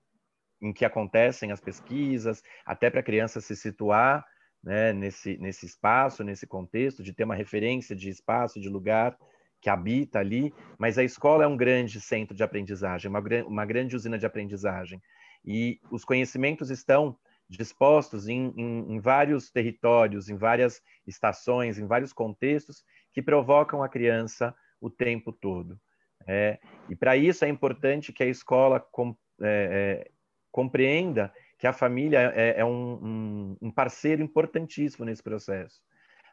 em 0.62 0.72
que 0.72 0.86
acontecem 0.86 1.51
as 1.51 1.60
pesquisas, 1.60 2.41
até 2.66 2.89
para 2.89 2.99
a 2.99 3.03
criança 3.03 3.41
se 3.41 3.56
situar 3.56 4.26
né, 4.64 4.93
nesse, 4.93 5.38
nesse 5.38 5.66
espaço, 5.66 6.24
nesse 6.24 6.47
contexto, 6.47 7.03
de 7.03 7.14
ter 7.14 7.24
uma 7.24 7.36
referência 7.36 7.95
de 7.95 8.10
espaço, 8.10 8.60
de 8.60 8.70
lugar, 8.70 9.18
que 9.66 9.70
habita 9.72 10.20
ali, 10.20 10.53
mas 10.78 10.95
a 10.95 11.03
escola 11.03 11.43
é 11.43 11.47
um 11.47 11.57
grande 11.57 11.99
centro 11.99 12.36
de 12.36 12.43
aprendizagem, 12.43 13.09
uma, 13.09 13.20
uma 13.47 13.66
grande 13.66 13.95
usina 13.95 14.16
de 14.16 14.24
aprendizagem. 14.24 15.01
E 15.43 15.80
os 15.89 16.05
conhecimentos 16.05 16.70
estão 16.70 17.18
dispostos 17.49 18.28
em, 18.28 18.53
em, 18.55 18.93
em, 18.93 18.99
vários 18.99 19.49
territórios, 19.49 20.30
em 20.30 20.38
várias 20.38 20.84
estações, 21.07 21.80
em 21.80 21.88
vários 21.88 22.13
contextos, 22.13 22.84
que 23.11 23.24
provocam 23.24 23.82
a 23.82 23.89
criança 23.89 24.53
o 24.80 24.88
tempo 24.88 25.32
todo. 25.32 25.80
É, 26.28 26.59
e 26.88 26.95
para 26.95 27.18
isso 27.18 27.43
é 27.43 27.49
importante 27.49 28.13
que 28.13 28.22
a 28.22 28.28
escola 28.28 28.80
com, 28.80 29.18
é, 29.41 30.05
é, 30.05 30.11
compreenda 30.51 31.34
que 31.57 31.66
a 31.66 31.74
família 31.74 32.32
é, 32.36 32.59
é 32.59 32.66
um, 32.66 32.93
um, 33.03 33.57
um, 33.63 33.72
parceiro 33.72 34.22
importantíssimo 34.22 35.05
nesse 35.05 35.24
processo. 35.24 35.82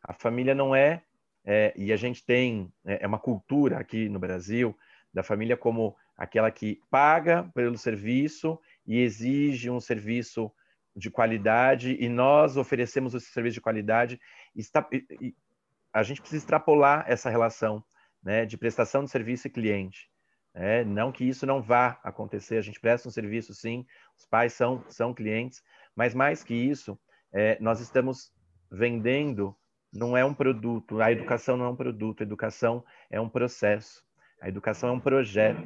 A 0.03 0.13
família 0.13 0.55
não 0.55 0.77
é, 0.77 1.03
é 1.45 1.73
e 1.77 1.93
a 1.93 1.97
gente 1.97 2.25
tem, 2.25 2.73
é, 2.85 3.05
é 3.05 3.07
uma 3.07 3.19
cultura 3.19 3.79
aqui 3.79 4.09
no 4.09 4.19
Brasil, 4.19 4.77
da 5.13 5.23
família 5.23 5.57
como 5.57 5.97
aquela 6.17 6.51
que 6.51 6.81
paga 6.91 7.51
pelo 7.55 7.77
serviço 7.77 8.59
e 8.87 8.99
exige 9.01 9.71
um 9.71 9.81
serviço 9.81 10.53
de 10.95 11.11
qualidade 11.11 11.97
e 11.99 12.09
nós 12.09 12.57
oferecemos 12.57 13.15
esse 13.15 13.27
serviço 13.27 13.55
de 13.55 13.61
qualidade. 13.61 14.21
Está, 14.55 14.87
a 15.93 16.03
gente 16.03 16.21
precisa 16.21 16.43
extrapolar 16.43 17.05
essa 17.09 17.31
relação 17.31 17.85
né, 18.23 18.47
de 18.47 18.57
prestação 18.57 19.05
de 19.05 19.11
serviço 19.11 19.47
e 19.47 19.51
cliente. 19.51 20.11
É, 20.55 20.85
não 20.85 21.11
que 21.11 21.25
isso 21.25 21.47
não 21.47 21.63
vá 21.63 21.99
acontecer, 22.05 22.59
a 22.59 22.63
gente 22.63 22.79
presta 22.79 23.09
um 23.09 23.13
serviço 23.13 23.55
sim, 23.55 23.87
os 24.19 24.27
pais 24.27 24.53
são, 24.53 24.85
são 24.89 25.15
clientes, 25.15 25.63
mas 25.97 26.15
mais 26.15 26.45
que 26.45 26.55
isso, 26.55 26.99
é, 27.33 27.57
nós 27.59 27.81
estamos 27.81 28.31
vendendo, 28.71 29.57
não 29.93 30.17
é 30.17 30.25
um 30.25 30.33
produto, 30.33 31.01
a 31.01 31.13
educação 31.13 31.57
não 31.57 31.67
é 31.67 31.69
um 31.69 31.77
produto, 31.77 32.23
a 32.23 32.25
educação 32.25 32.85
é 33.11 33.21
um 33.21 33.29
processo, 33.29 34.03
a 34.41 34.49
educação 34.49 34.89
é 34.89 34.93
um 34.93 35.01
projeto. 35.01 35.63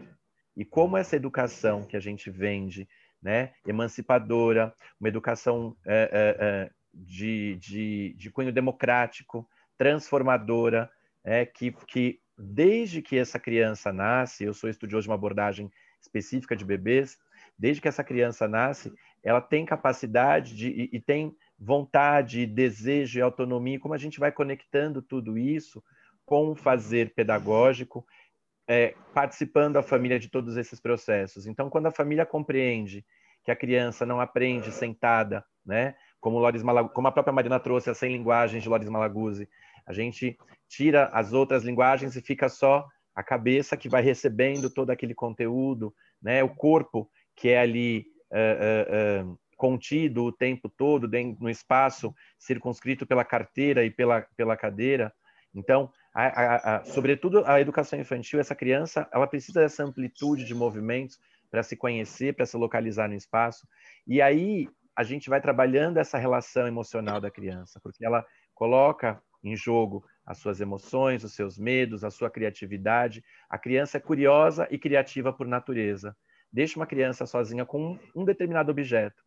E 0.56 0.64
como 0.64 0.96
essa 0.96 1.14
educação 1.14 1.84
que 1.84 1.96
a 1.96 2.00
gente 2.00 2.30
vende, 2.30 2.88
né, 3.22 3.52
emancipadora, 3.66 4.74
uma 4.98 5.08
educação 5.08 5.76
é, 5.86 6.10
é, 6.12 6.70
de, 6.92 7.56
de, 7.56 8.14
de 8.16 8.30
cunho 8.30 8.52
democrático, 8.52 9.48
transformadora, 9.78 10.90
é, 11.22 11.44
que, 11.44 11.72
que 11.86 12.20
desde 12.36 13.02
que 13.02 13.16
essa 13.16 13.38
criança 13.38 13.92
nasce, 13.92 14.44
eu 14.44 14.54
sou 14.54 14.68
estudioso 14.68 15.04
de 15.04 15.08
uma 15.10 15.14
abordagem 15.14 15.70
específica 16.00 16.56
de 16.56 16.64
bebês, 16.64 17.18
desde 17.58 17.80
que 17.80 17.88
essa 17.88 18.04
criança 18.04 18.48
nasce, 18.48 18.92
ela 19.22 19.40
tem 19.40 19.64
capacidade 19.64 20.54
de, 20.54 20.68
e, 20.68 20.90
e 20.92 21.00
tem 21.00 21.36
vontade, 21.58 22.46
desejo 22.46 23.18
e 23.18 23.22
autonomia, 23.22 23.80
como 23.80 23.94
a 23.94 23.98
gente 23.98 24.20
vai 24.20 24.30
conectando 24.30 25.00
tudo 25.00 25.38
isso 25.38 25.82
com 26.24 26.50
o 26.50 26.56
fazer 26.56 27.14
pedagógico, 27.14 28.04
é, 28.68 28.94
participando 29.14 29.76
a 29.76 29.82
família 29.82 30.18
de 30.18 30.28
todos 30.28 30.56
esses 30.56 30.80
processos. 30.80 31.46
Então, 31.46 31.70
quando 31.70 31.86
a 31.86 31.92
família 31.92 32.26
compreende 32.26 33.04
que 33.44 33.50
a 33.50 33.56
criança 33.56 34.04
não 34.04 34.20
aprende 34.20 34.72
sentada, 34.72 35.44
né, 35.64 35.94
como, 36.20 36.38
Loris 36.38 36.62
Malag... 36.62 36.92
como 36.92 37.06
a 37.06 37.12
própria 37.12 37.32
Marina 37.32 37.60
trouxe 37.60 37.88
as 37.88 37.98
100 37.98 38.12
linguagens 38.12 38.62
de 38.62 38.68
Loris 38.68 38.88
Malaguzzi, 38.88 39.48
a 39.86 39.92
gente 39.92 40.36
tira 40.68 41.06
as 41.12 41.32
outras 41.32 41.62
linguagens 41.62 42.16
e 42.16 42.20
fica 42.20 42.48
só 42.48 42.84
a 43.14 43.22
cabeça 43.22 43.76
que 43.76 43.88
vai 43.88 44.02
recebendo 44.02 44.68
todo 44.68 44.90
aquele 44.90 45.14
conteúdo, 45.14 45.94
né? 46.20 46.42
O 46.42 46.48
corpo 46.48 47.08
que 47.36 47.50
é 47.50 47.60
ali 47.60 48.06
uh, 48.32 49.24
uh, 49.24 49.30
uh, 49.30 49.38
contido 49.56 50.24
o 50.24 50.32
tempo 50.32 50.68
todo 50.68 51.08
dentro, 51.08 51.42
no 51.42 51.50
espaço 51.50 52.14
circunscrito 52.38 53.06
pela 53.06 53.24
carteira 53.24 53.84
e 53.84 53.90
pela, 53.90 54.22
pela 54.36 54.56
cadeira. 54.56 55.12
Então, 55.54 55.90
a, 56.14 56.26
a, 56.26 56.76
a, 56.76 56.84
sobretudo 56.84 57.42
a 57.46 57.60
educação 57.60 57.98
infantil, 57.98 58.38
essa 58.38 58.54
criança, 58.54 59.08
ela 59.12 59.26
precisa 59.26 59.60
dessa 59.60 59.82
amplitude 59.82 60.44
de 60.44 60.54
movimentos 60.54 61.18
para 61.50 61.62
se 61.62 61.76
conhecer, 61.76 62.34
para 62.34 62.46
se 62.46 62.56
localizar 62.56 63.08
no 63.08 63.14
espaço. 63.14 63.66
E 64.06 64.20
aí 64.20 64.68
a 64.96 65.02
gente 65.02 65.28
vai 65.28 65.40
trabalhando 65.40 65.98
essa 65.98 66.18
relação 66.18 66.66
emocional 66.66 67.20
da 67.20 67.30
criança, 67.30 67.80
porque 67.82 68.04
ela 68.04 68.24
coloca 68.54 69.22
em 69.44 69.54
jogo 69.54 70.04
as 70.24 70.38
suas 70.38 70.60
emoções, 70.60 71.22
os 71.22 71.34
seus 71.34 71.58
medos, 71.58 72.02
a 72.02 72.10
sua 72.10 72.30
criatividade. 72.30 73.22
A 73.48 73.58
criança 73.58 73.98
é 73.98 74.00
curiosa 74.00 74.66
e 74.70 74.78
criativa 74.78 75.32
por 75.32 75.46
natureza. 75.46 76.16
Deixa 76.50 76.78
uma 76.78 76.86
criança 76.86 77.26
sozinha 77.26 77.64
com 77.64 77.98
um 78.14 78.24
determinado 78.24 78.70
objeto. 78.70 79.22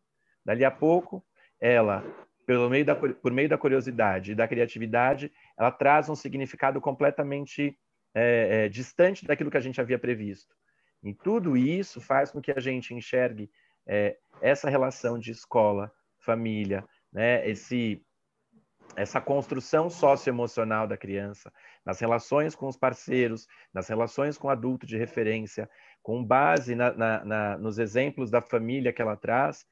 Dali 0.50 0.64
a 0.64 0.70
pouco, 0.70 1.24
ela, 1.60 2.02
pelo 2.44 2.68
meio 2.68 2.84
da, 2.84 2.96
por 2.96 3.32
meio 3.32 3.48
da 3.48 3.56
curiosidade 3.56 4.32
e 4.32 4.34
da 4.34 4.48
criatividade, 4.48 5.30
ela 5.56 5.70
traz 5.70 6.08
um 6.08 6.16
significado 6.16 6.80
completamente 6.80 7.78
é, 8.12 8.64
é, 8.64 8.68
distante 8.68 9.24
daquilo 9.24 9.48
que 9.48 9.56
a 9.56 9.60
gente 9.60 9.80
havia 9.80 9.96
previsto. 9.96 10.52
E 11.04 11.14
tudo 11.14 11.56
isso 11.56 12.00
faz 12.00 12.32
com 12.32 12.40
que 12.40 12.50
a 12.50 12.58
gente 12.58 12.92
enxergue 12.92 13.48
é, 13.86 14.16
essa 14.42 14.68
relação 14.68 15.20
de 15.20 15.30
escola, 15.30 15.88
família, 16.18 16.84
né, 17.12 17.48
esse 17.48 18.04
essa 18.96 19.20
construção 19.20 19.88
socioemocional 19.88 20.84
da 20.84 20.96
criança, 20.96 21.52
nas 21.86 22.00
relações 22.00 22.56
com 22.56 22.66
os 22.66 22.76
parceiros, 22.76 23.46
nas 23.72 23.86
relações 23.86 24.36
com 24.36 24.48
o 24.48 24.50
adulto 24.50 24.84
de 24.84 24.98
referência, 24.98 25.70
com 26.02 26.24
base 26.24 26.74
na, 26.74 26.92
na, 26.92 27.24
na, 27.24 27.56
nos 27.56 27.78
exemplos 27.78 28.32
da 28.32 28.42
família 28.42 28.92
que 28.92 29.00
ela 29.00 29.16
traz, 29.16 29.64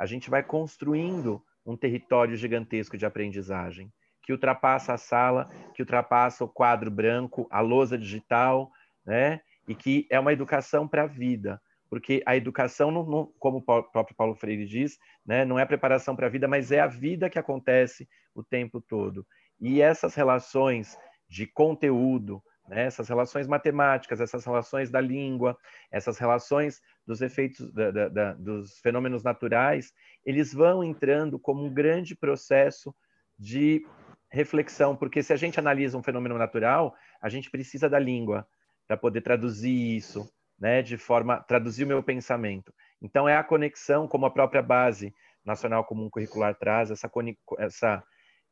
a 0.00 0.06
gente 0.06 0.30
vai 0.30 0.42
construindo 0.42 1.44
um 1.64 1.76
território 1.76 2.34
gigantesco 2.34 2.96
de 2.96 3.04
aprendizagem, 3.04 3.92
que 4.22 4.32
ultrapassa 4.32 4.94
a 4.94 4.96
sala, 4.96 5.50
que 5.74 5.82
ultrapassa 5.82 6.42
o 6.42 6.48
quadro 6.48 6.90
branco, 6.90 7.46
a 7.50 7.60
lousa 7.60 7.98
digital, 7.98 8.72
né? 9.04 9.42
e 9.68 9.74
que 9.74 10.06
é 10.08 10.18
uma 10.18 10.32
educação 10.32 10.88
para 10.88 11.02
a 11.02 11.06
vida, 11.06 11.60
porque 11.90 12.22
a 12.24 12.34
educação, 12.34 12.90
não, 12.90 13.04
não, 13.04 13.26
como 13.38 13.58
o 13.58 13.62
próprio 13.62 14.16
Paulo 14.16 14.34
Freire 14.34 14.64
diz, 14.64 14.96
né, 15.26 15.44
não 15.44 15.58
é 15.58 15.66
preparação 15.66 16.16
para 16.16 16.28
a 16.28 16.30
vida, 16.30 16.48
mas 16.48 16.72
é 16.72 16.80
a 16.80 16.86
vida 16.86 17.28
que 17.28 17.38
acontece 17.38 18.08
o 18.34 18.42
tempo 18.42 18.80
todo. 18.80 19.26
E 19.60 19.82
essas 19.82 20.14
relações 20.14 20.96
de 21.28 21.46
conteúdo, 21.46 22.42
né, 22.70 22.84
essas 22.84 23.08
relações 23.08 23.48
matemáticas, 23.48 24.20
essas 24.20 24.44
relações 24.44 24.90
da 24.90 25.00
língua, 25.00 25.58
essas 25.90 26.18
relações 26.18 26.80
dos 27.04 27.20
efeitos 27.20 27.70
da, 27.72 27.90
da, 27.90 28.08
da, 28.08 28.32
dos 28.34 28.78
fenômenos 28.78 29.24
naturais, 29.24 29.92
eles 30.24 30.54
vão 30.54 30.84
entrando 30.84 31.36
como 31.36 31.64
um 31.64 31.74
grande 31.74 32.14
processo 32.14 32.94
de 33.36 33.84
reflexão, 34.30 34.94
porque 34.94 35.20
se 35.20 35.32
a 35.32 35.36
gente 35.36 35.58
analisa 35.58 35.98
um 35.98 36.02
fenômeno 36.02 36.38
natural, 36.38 36.94
a 37.20 37.28
gente 37.28 37.50
precisa 37.50 37.88
da 37.88 37.98
língua 37.98 38.46
para 38.86 38.96
poder 38.96 39.22
traduzir 39.22 39.96
isso, 39.96 40.32
né, 40.56 40.80
de 40.80 40.96
forma 40.96 41.40
traduzir 41.40 41.82
o 41.82 41.88
meu 41.88 42.04
pensamento. 42.04 42.72
Então 43.02 43.28
é 43.28 43.36
a 43.36 43.42
conexão, 43.42 44.06
como 44.06 44.26
a 44.26 44.30
própria 44.30 44.62
base 44.62 45.12
nacional 45.44 45.84
comum 45.84 46.08
curricular 46.08 46.54
traz, 46.54 46.92
essa 46.92 47.10
essa 47.58 48.04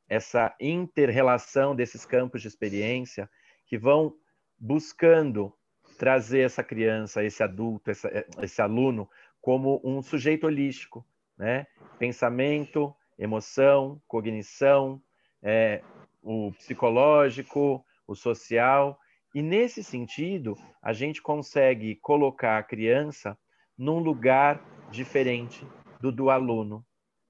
essa 0.08 0.56
interrelação 0.58 1.76
desses 1.76 2.04
campos 2.04 2.42
de 2.42 2.48
experiência 2.48 3.30
que 3.68 3.78
vão 3.78 4.14
buscando 4.58 5.52
trazer 5.98 6.40
essa 6.40 6.64
criança, 6.64 7.24
esse 7.24 7.42
adulto, 7.42 7.90
esse, 7.90 8.08
esse 8.42 8.60
aluno 8.60 9.08
como 9.40 9.80
um 9.84 10.02
sujeito 10.02 10.46
holístico, 10.46 11.06
né? 11.36 11.66
Pensamento, 11.98 12.94
emoção, 13.18 14.00
cognição, 14.06 15.00
é, 15.42 15.82
o 16.22 16.52
psicológico, 16.52 17.84
o 18.06 18.14
social 18.14 18.98
e 19.34 19.42
nesse 19.42 19.84
sentido, 19.84 20.56
a 20.82 20.92
gente 20.92 21.20
consegue 21.20 21.96
colocar 21.96 22.58
a 22.58 22.62
criança 22.62 23.38
num 23.76 23.98
lugar 23.98 24.60
diferente 24.90 25.66
do 26.00 26.10
do 26.10 26.30
aluno, 26.30 26.84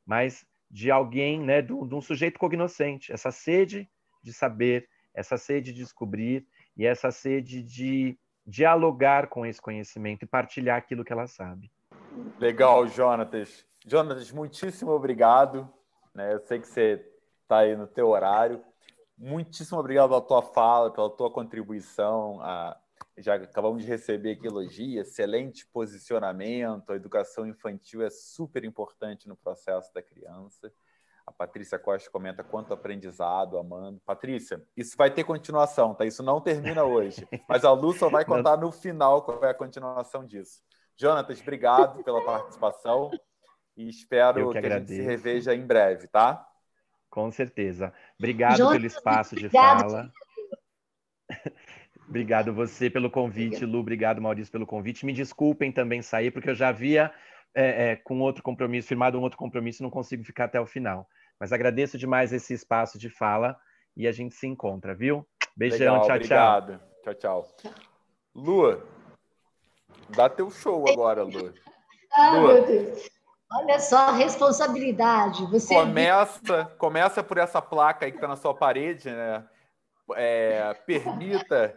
mas 0.07 0.47
de 0.70 0.91
alguém, 0.91 1.41
né, 1.41 1.61
de 1.61 1.72
um 1.72 2.01
sujeito 2.01 2.39
cognoscente, 2.39 3.12
essa 3.12 3.30
sede 3.30 3.89
de 4.22 4.32
saber, 4.32 4.89
essa 5.19 5.37
sede 5.37 5.73
de 5.73 5.81
descobrir 5.81 6.47
e 6.77 6.87
essa 6.87 7.11
sede 7.11 7.61
de 7.61 8.16
dialogar 8.47 9.29
com 9.29 9.45
esse 9.45 9.61
conhecimento 9.61 10.23
e 10.23 10.29
partilhar 10.29 10.79
aquilo 10.79 11.05
que 11.05 11.12
ela 11.12 11.27
sabe. 11.27 11.71
Legal, 12.39 12.87
Jonatas. 12.87 13.66
Jonatas, 13.85 14.31
muitíssimo 14.31 14.93
obrigado. 14.93 15.69
Né? 16.14 16.33
Eu 16.33 16.41
sei 16.41 16.61
que 16.61 16.69
você 16.69 17.05
está 17.43 17.59
aí 17.59 17.77
no 17.77 17.87
teu 17.87 18.09
horário. 18.09 18.62
Muitíssimo 19.16 19.81
obrigado 19.81 20.11
pela 20.11 20.21
tua 20.21 20.43
fala, 20.43 20.93
pela 20.93 21.11
tua 21.11 21.31
contribuição. 21.31 22.39
Já 23.16 23.35
acabamos 23.35 23.83
de 23.83 23.89
receber 23.89 24.33
aqui 24.33 24.47
elogio, 24.47 25.01
excelente 25.01 25.66
posicionamento. 25.66 26.93
A 26.93 26.97
educação 26.97 27.45
infantil 27.45 28.03
é 28.03 28.11
super 28.11 28.64
importante 28.64 29.27
no 29.27 29.37
processo 29.37 29.93
da 29.93 30.01
criança. 30.01 30.73
A 31.29 31.33
Patrícia 31.33 31.79
Costa 31.79 32.11
comenta 32.11 32.43
quanto 32.43 32.72
aprendizado, 32.72 33.59
amando. 33.59 34.01
Patrícia, 34.07 34.64
isso 34.74 34.97
vai 34.97 35.11
ter 35.11 35.24
continuação, 35.24 35.95
tá? 35.95 36.07
Isso 36.07 36.22
não 36.22 36.41
termina 36.41 36.85
hoje. 36.85 37.29
Mas 37.47 37.66
a 37.66 37.72
Lu 37.72 37.93
só 37.93 38.09
vai 38.09 38.24
contar 38.24 38.57
no 38.57 38.72
final 38.72 39.20
qual 39.20 39.45
é 39.45 39.51
a 39.51 39.55
continuação 39.55 40.24
disso. 40.24 40.62
Jonatas, 40.97 41.39
obrigado 41.43 42.03
pela 42.03 42.24
participação 42.24 43.11
e 43.76 43.91
espero 43.91 44.51
que, 44.51 44.61
que 44.61 44.66
a 44.66 44.79
gente 44.79 44.89
se 44.89 45.03
reveja 45.03 45.55
em 45.55 45.66
breve, 45.66 46.09
tá? 46.09 46.49
Com 47.11 47.31
certeza. 47.31 47.93
Obrigado 48.18 48.57
Jonas, 48.57 48.72
pelo 48.72 48.87
espaço 48.87 49.37
de 49.37 49.51
fala. 49.51 50.11
Obrigado 52.09 52.55
você 52.55 52.89
pelo 52.89 53.11
convite, 53.11 53.66
Lu. 53.66 53.81
Obrigado, 53.81 54.22
Maurício, 54.22 54.51
pelo 54.51 54.66
convite. 54.66 55.05
Me 55.05 55.12
desculpem 55.12 55.70
também 55.70 56.01
sair, 56.01 56.31
porque 56.31 56.49
eu 56.49 56.55
já 56.55 56.68
havia 56.68 57.12
é, 57.55 57.91
é, 57.91 57.97
com 57.97 58.20
outro 58.20 58.43
compromisso, 58.43 58.89
firmado 58.89 59.18
um 59.18 59.22
outro 59.22 59.39
compromisso, 59.39 59.83
não 59.83 59.91
consigo 59.91 60.24
ficar 60.24 60.45
até 60.45 60.61
o 60.61 60.66
final. 60.66 61.09
Mas 61.39 61.53
agradeço 61.53 61.97
demais 61.97 62.32
esse 62.32 62.53
espaço 62.53 62.99
de 62.99 63.09
fala 63.09 63.57
e 63.97 64.07
a 64.07 64.12
gente 64.12 64.34
se 64.34 64.47
encontra, 64.47 64.95
viu? 64.95 65.26
Beijão, 65.57 65.95
Legal, 65.95 66.07
tchau, 66.07 66.16
obrigado. 66.16 66.78
tchau. 67.03 67.14
Tchau, 67.14 67.14
tchau. 67.14 67.72
Lua, 68.34 68.84
dá 70.11 70.28
teu 70.28 70.51
show 70.51 70.89
agora, 70.89 71.22
Lua. 71.22 71.53
Ah, 72.12 72.30
Lua. 72.36 72.55
meu 72.55 72.66
Deus. 72.66 73.09
Olha 73.51 73.80
só 73.80 74.09
a 74.09 74.12
responsabilidade. 74.12 75.47
Você 75.47 75.74
começa, 75.74 76.64
começa 76.78 77.22
por 77.22 77.39
essa 77.39 77.62
placa 77.62 78.05
aí 78.05 78.12
que 78.12 78.18
está 78.18 78.28
na 78.28 78.36
sua 78.36 78.55
parede, 78.55 79.11
né? 79.11 79.47
É, 80.14 80.74
permita 80.86 81.76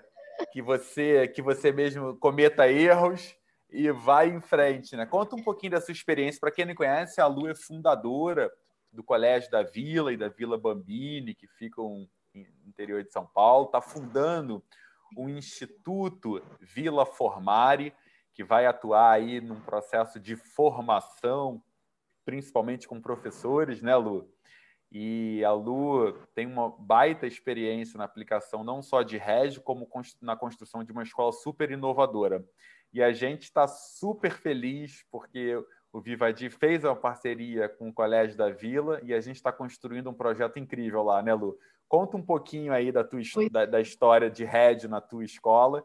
que 0.51 0.61
você 0.61 1.27
que 1.29 1.41
você 1.41 1.71
mesmo 1.71 2.15
cometa 2.17 2.69
erros 2.69 3.35
e 3.69 3.89
vai 3.91 4.29
em 4.29 4.41
frente, 4.41 4.95
né? 4.97 5.05
Conta 5.05 5.35
um 5.35 5.43
pouquinho 5.43 5.71
da 5.71 5.81
sua 5.81 5.93
experiência. 5.93 6.39
Para 6.41 6.51
quem 6.51 6.65
não 6.65 6.75
conhece, 6.75 7.21
a 7.21 7.27
Lu 7.27 7.49
é 7.49 7.55
fundadora 7.55 8.51
do 8.91 9.03
Colégio 9.03 9.49
da 9.49 9.63
Vila 9.63 10.11
e 10.11 10.17
da 10.17 10.27
Vila 10.27 10.57
Bambini, 10.57 11.33
que 11.33 11.47
ficam 11.47 12.07
no 12.33 12.45
interior 12.67 13.03
de 13.03 13.11
São 13.11 13.25
Paulo. 13.25 13.65
Está 13.65 13.81
fundando 13.81 14.63
o 15.15 15.29
Instituto 15.29 16.41
Vila 16.59 17.05
Formare, 17.05 17.93
que 18.33 18.43
vai 18.43 18.65
atuar 18.65 19.11
aí 19.11 19.41
num 19.41 19.59
processo 19.59 20.19
de 20.19 20.35
formação, 20.35 21.61
principalmente 22.25 22.87
com 22.87 23.01
professores, 23.01 23.81
né, 23.81 23.95
Lu? 23.95 24.29
E 24.91 25.43
a 25.45 25.53
Lu 25.53 26.11
tem 26.35 26.45
uma 26.45 26.69
baita 26.69 27.25
experiência 27.25 27.97
na 27.97 28.03
aplicação 28.03 28.61
não 28.63 28.81
só 28.81 29.03
de 29.03 29.17
Régio, 29.17 29.61
como 29.61 29.87
na 30.21 30.35
construção 30.35 30.83
de 30.83 30.91
uma 30.91 31.03
escola 31.03 31.31
super 31.31 31.71
inovadora. 31.71 32.45
E 32.93 33.01
a 33.01 33.13
gente 33.13 33.43
está 33.43 33.67
super 33.67 34.31
feliz 34.33 35.05
porque 35.09 35.57
o 35.91 35.99
Vivadi 35.99 36.49
fez 36.49 36.83
uma 36.83 36.95
parceria 36.95 37.67
com 37.67 37.89
o 37.89 37.93
Colégio 37.93 38.37
da 38.37 38.49
Vila 38.49 38.99
e 39.03 39.13
a 39.13 39.19
gente 39.19 39.35
está 39.35 39.51
construindo 39.51 40.09
um 40.09 40.13
projeto 40.13 40.57
incrível 40.57 41.03
lá, 41.03 41.21
né, 41.21 41.33
Lu? 41.33 41.57
Conta 41.87 42.15
um 42.15 42.21
pouquinho 42.21 42.71
aí 42.71 42.91
da, 42.91 43.03
tua, 43.03 43.19
da, 43.51 43.65
da 43.65 43.81
história 43.81 44.29
de 44.29 44.45
Régio 44.45 44.89
na 44.89 45.01
tua 45.01 45.25
escola 45.25 45.83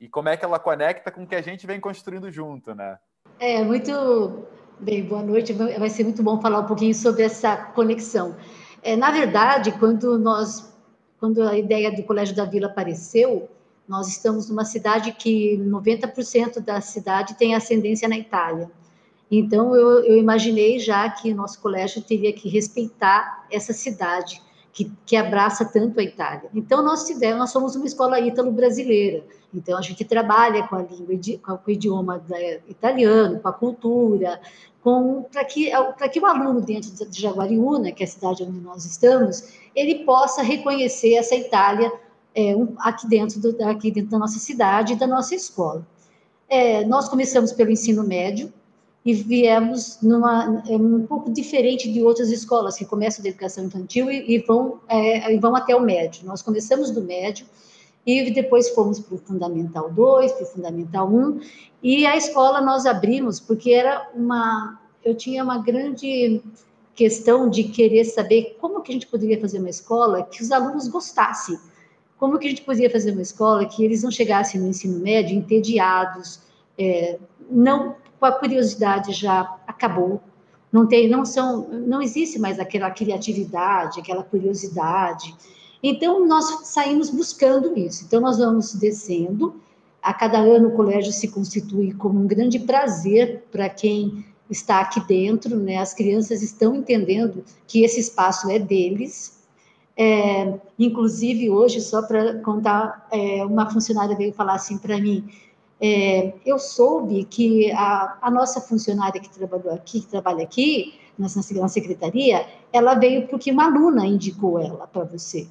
e 0.00 0.08
como 0.08 0.28
é 0.28 0.36
que 0.36 0.44
ela 0.44 0.58
conecta 0.58 1.10
com 1.10 1.24
o 1.24 1.26
que 1.26 1.34
a 1.34 1.42
gente 1.42 1.66
vem 1.66 1.80
construindo 1.80 2.30
junto, 2.30 2.74
né? 2.74 2.98
É, 3.40 3.62
muito 3.64 4.46
Bem, 4.80 5.02
boa 5.02 5.24
noite. 5.24 5.52
Vai 5.52 5.90
ser 5.90 6.04
muito 6.04 6.22
bom 6.22 6.40
falar 6.40 6.60
um 6.60 6.66
pouquinho 6.66 6.94
sobre 6.94 7.24
essa 7.24 7.56
conexão. 7.56 8.36
É, 8.80 8.94
na 8.94 9.10
verdade, 9.10 9.72
quando 9.72 10.16
nós, 10.16 10.72
quando 11.18 11.42
a 11.42 11.58
ideia 11.58 11.90
do 11.90 12.04
Colégio 12.04 12.36
da 12.36 12.44
Vila 12.44 12.68
apareceu, 12.68 13.48
nós 13.88 14.06
estamos 14.06 14.48
numa 14.48 14.64
cidade 14.64 15.10
que 15.10 15.58
90% 15.58 16.60
da 16.60 16.80
cidade 16.80 17.34
tem 17.34 17.56
ascendência 17.56 18.08
na 18.08 18.16
Itália. 18.16 18.70
Então, 19.30 19.74
eu, 19.76 20.04
eu 20.04 20.16
imaginei 20.16 20.78
já 20.78 21.08
que 21.10 21.32
o 21.32 21.36
nosso 21.36 21.60
colégio 21.60 22.02
teria 22.02 22.32
que 22.32 22.48
respeitar 22.48 23.46
essa 23.50 23.72
cidade 23.72 24.42
que, 24.72 24.90
que 25.04 25.16
abraça 25.16 25.64
tanto 25.64 26.00
a 26.00 26.02
Itália. 26.02 26.48
Então, 26.54 26.82
nós 26.82 27.04
tivemos, 27.04 27.38
nós 27.38 27.50
somos 27.50 27.76
uma 27.76 27.86
escola 27.86 28.20
ítalo-brasileira. 28.20 29.24
Então, 29.52 29.76
a 29.76 29.82
gente 29.82 30.04
trabalha 30.04 30.66
com 30.66 30.76
a 30.76 30.82
língua, 30.82 31.58
com 31.58 31.70
o 31.70 31.70
idioma 31.70 32.22
italiano, 32.68 33.40
com 33.40 33.48
a 33.48 33.52
cultura, 33.52 34.40
para 35.32 35.44
que, 35.44 35.70
que 36.12 36.20
o 36.20 36.26
aluno 36.26 36.60
dentro 36.60 36.90
de 36.90 37.20
Jaguariúna, 37.20 37.92
que 37.92 38.02
é 38.02 38.06
a 38.06 38.08
cidade 38.08 38.42
onde 38.42 38.60
nós 38.60 38.84
estamos, 38.84 39.52
ele 39.74 40.04
possa 40.04 40.42
reconhecer 40.42 41.14
essa 41.14 41.34
Itália 41.34 41.92
é, 42.34 42.54
aqui, 42.78 43.08
dentro 43.08 43.40
do, 43.40 43.64
aqui 43.64 43.90
dentro 43.90 44.10
da 44.10 44.18
nossa 44.18 44.38
cidade 44.38 44.92
e 44.92 44.96
da 44.96 45.06
nossa 45.06 45.34
escola. 45.34 45.86
É, 46.48 46.84
nós 46.86 47.08
começamos 47.08 47.52
pelo 47.52 47.70
ensino 47.70 48.02
médio, 48.04 48.52
e 49.08 49.14
viemos 49.14 50.02
numa 50.02 50.62
é 50.68 50.76
um 50.76 51.06
pouco 51.06 51.32
diferente 51.32 51.90
de 51.90 52.02
outras 52.02 52.30
escolas 52.30 52.76
que 52.76 52.84
começam 52.84 53.22
da 53.22 53.30
educação 53.30 53.64
infantil 53.64 54.10
e, 54.10 54.34
e 54.34 54.38
vão 54.40 54.80
é, 54.86 55.34
e 55.34 55.38
vão 55.38 55.56
até 55.56 55.74
o 55.74 55.80
médio. 55.80 56.26
Nós 56.26 56.42
começamos 56.42 56.90
do 56.90 57.00
médio 57.00 57.46
e 58.06 58.30
depois 58.30 58.68
fomos 58.68 59.00
para 59.00 59.14
o 59.14 59.18
Fundamental 59.18 59.90
2, 59.90 60.32
para 60.32 60.42
o 60.42 60.46
Fundamental 60.46 61.08
1, 61.08 61.40
e 61.82 62.04
a 62.04 62.18
escola 62.18 62.60
nós 62.60 62.84
abrimos 62.84 63.40
porque 63.40 63.70
era 63.70 64.10
uma... 64.14 64.78
Eu 65.02 65.14
tinha 65.14 65.42
uma 65.42 65.56
grande 65.56 66.42
questão 66.94 67.48
de 67.48 67.64
querer 67.64 68.04
saber 68.04 68.58
como 68.60 68.82
que 68.82 68.92
a 68.92 68.94
gente 68.94 69.06
poderia 69.06 69.40
fazer 69.40 69.58
uma 69.58 69.70
escola 69.70 70.22
que 70.22 70.42
os 70.42 70.52
alunos 70.52 70.86
gostassem, 70.86 71.58
como 72.18 72.38
que 72.38 72.46
a 72.46 72.50
gente 72.50 72.60
poderia 72.60 72.90
fazer 72.90 73.12
uma 73.12 73.22
escola 73.22 73.64
que 73.64 73.82
eles 73.82 74.02
não 74.02 74.10
chegassem 74.10 74.60
no 74.60 74.68
ensino 74.68 74.98
médio 74.98 75.34
entediados, 75.34 76.40
é, 76.76 77.18
não 77.50 77.96
a 78.24 78.32
curiosidade 78.32 79.12
já 79.12 79.56
acabou, 79.66 80.20
não 80.72 80.86
tem, 80.86 81.08
não 81.08 81.24
são, 81.24 81.68
não 81.68 82.02
existe 82.02 82.38
mais 82.38 82.58
aquela 82.58 82.90
criatividade, 82.90 84.00
aquela 84.00 84.22
curiosidade. 84.22 85.34
Então 85.82 86.26
nós 86.26 86.66
saímos 86.68 87.10
buscando 87.10 87.78
isso. 87.78 88.04
Então 88.04 88.20
nós 88.20 88.38
vamos 88.38 88.74
descendo. 88.74 89.60
A 90.02 90.12
cada 90.12 90.38
ano 90.38 90.68
o 90.68 90.72
colégio 90.72 91.12
se 91.12 91.28
constitui 91.28 91.92
como 91.94 92.20
um 92.20 92.26
grande 92.26 92.58
prazer 92.58 93.44
para 93.50 93.68
quem 93.68 94.24
está 94.50 94.80
aqui 94.80 95.00
dentro, 95.06 95.56
né? 95.56 95.78
As 95.78 95.94
crianças 95.94 96.42
estão 96.42 96.74
entendendo 96.74 97.44
que 97.66 97.82
esse 97.82 98.00
espaço 98.00 98.50
é 98.50 98.58
deles. 98.58 99.38
É, 99.96 100.54
inclusive 100.78 101.50
hoje, 101.50 101.80
só 101.80 102.02
para 102.02 102.38
contar, 102.40 103.08
é, 103.10 103.44
uma 103.44 103.68
funcionária 103.68 104.16
veio 104.16 104.32
falar 104.32 104.54
assim 104.54 104.78
para 104.78 104.98
mim: 104.98 105.28
é, 105.80 106.34
eu 106.44 106.58
soube 106.58 107.24
que 107.24 107.70
a, 107.72 108.18
a, 108.22 108.30
nossa 108.30 108.60
funcionária 108.60 109.20
que 109.20 109.30
trabalhou 109.30 109.72
aqui, 109.72 110.00
que 110.00 110.06
trabalha 110.06 110.42
aqui 110.42 110.94
na, 111.16 111.28
na 111.60 111.68
secretaria, 111.68 112.46
ela 112.72 112.94
veio 112.94 113.28
porque 113.28 113.50
uma 113.50 113.66
aluna 113.66 114.06
indicou 114.06 114.58
ela 114.58 114.86
para 114.86 115.04
você. 115.04 115.46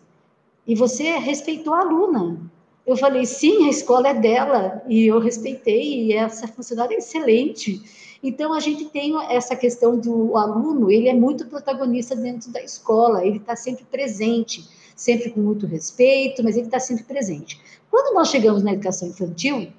E 0.65 0.75
você 0.75 1.17
respeitou 1.17 1.73
a 1.73 1.79
aluna. 1.79 2.39
Eu 2.85 2.97
falei, 2.97 3.25
sim, 3.25 3.67
a 3.67 3.69
escola 3.69 4.09
é 4.09 4.13
dela, 4.13 4.81
e 4.87 5.07
eu 5.07 5.19
respeitei, 5.19 6.05
e 6.05 6.13
essa 6.13 6.47
funcionária 6.47 6.95
é 6.95 6.97
excelente. 6.97 7.81
Então, 8.23 8.53
a 8.53 8.59
gente 8.59 8.85
tem 8.85 9.13
essa 9.29 9.55
questão 9.55 9.97
do 9.97 10.37
aluno, 10.37 10.89
ele 10.89 11.07
é 11.07 11.13
muito 11.13 11.45
protagonista 11.47 12.15
dentro 12.15 12.51
da 12.51 12.61
escola, 12.61 13.25
ele 13.25 13.37
está 13.37 13.55
sempre 13.55 13.85
presente, 13.85 14.67
sempre 14.95 15.29
com 15.29 15.39
muito 15.39 15.65
respeito, 15.65 16.43
mas 16.43 16.55
ele 16.55 16.67
está 16.67 16.79
sempre 16.79 17.03
presente. 17.03 17.59
Quando 17.91 18.13
nós 18.15 18.29
chegamos 18.29 18.63
na 18.63 18.73
educação 18.73 19.09
infantil, 19.09 19.71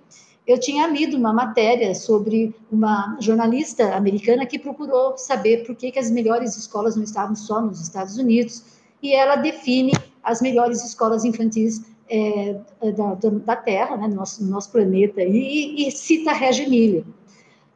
eu 0.48 0.58
tinha 0.58 0.86
lido 0.86 1.14
uma 1.14 1.30
matéria 1.30 1.94
sobre 1.94 2.54
uma 2.72 3.18
jornalista 3.20 3.94
americana 3.94 4.46
que 4.46 4.58
procurou 4.58 5.18
saber 5.18 5.66
por 5.66 5.76
que, 5.76 5.92
que 5.92 5.98
as 5.98 6.10
melhores 6.10 6.56
escolas 6.56 6.96
não 6.96 7.04
estavam 7.04 7.36
só 7.36 7.60
nos 7.60 7.82
Estados 7.82 8.16
Unidos, 8.16 8.64
e 9.02 9.12
ela 9.12 9.36
define 9.36 9.92
as 10.22 10.40
melhores 10.40 10.82
escolas 10.82 11.22
infantis 11.22 11.82
é, 12.08 12.56
da, 12.96 13.14
da, 13.44 13.56
Terra, 13.56 13.98
né, 13.98 14.08
no, 14.08 14.16
nosso, 14.16 14.42
no 14.42 14.50
nosso 14.50 14.72
planeta, 14.72 15.22
e, 15.22 15.86
e 15.86 15.90
cita 15.90 16.30
a 16.30 16.34
Reggio 16.34 16.64
Emília. 16.64 17.04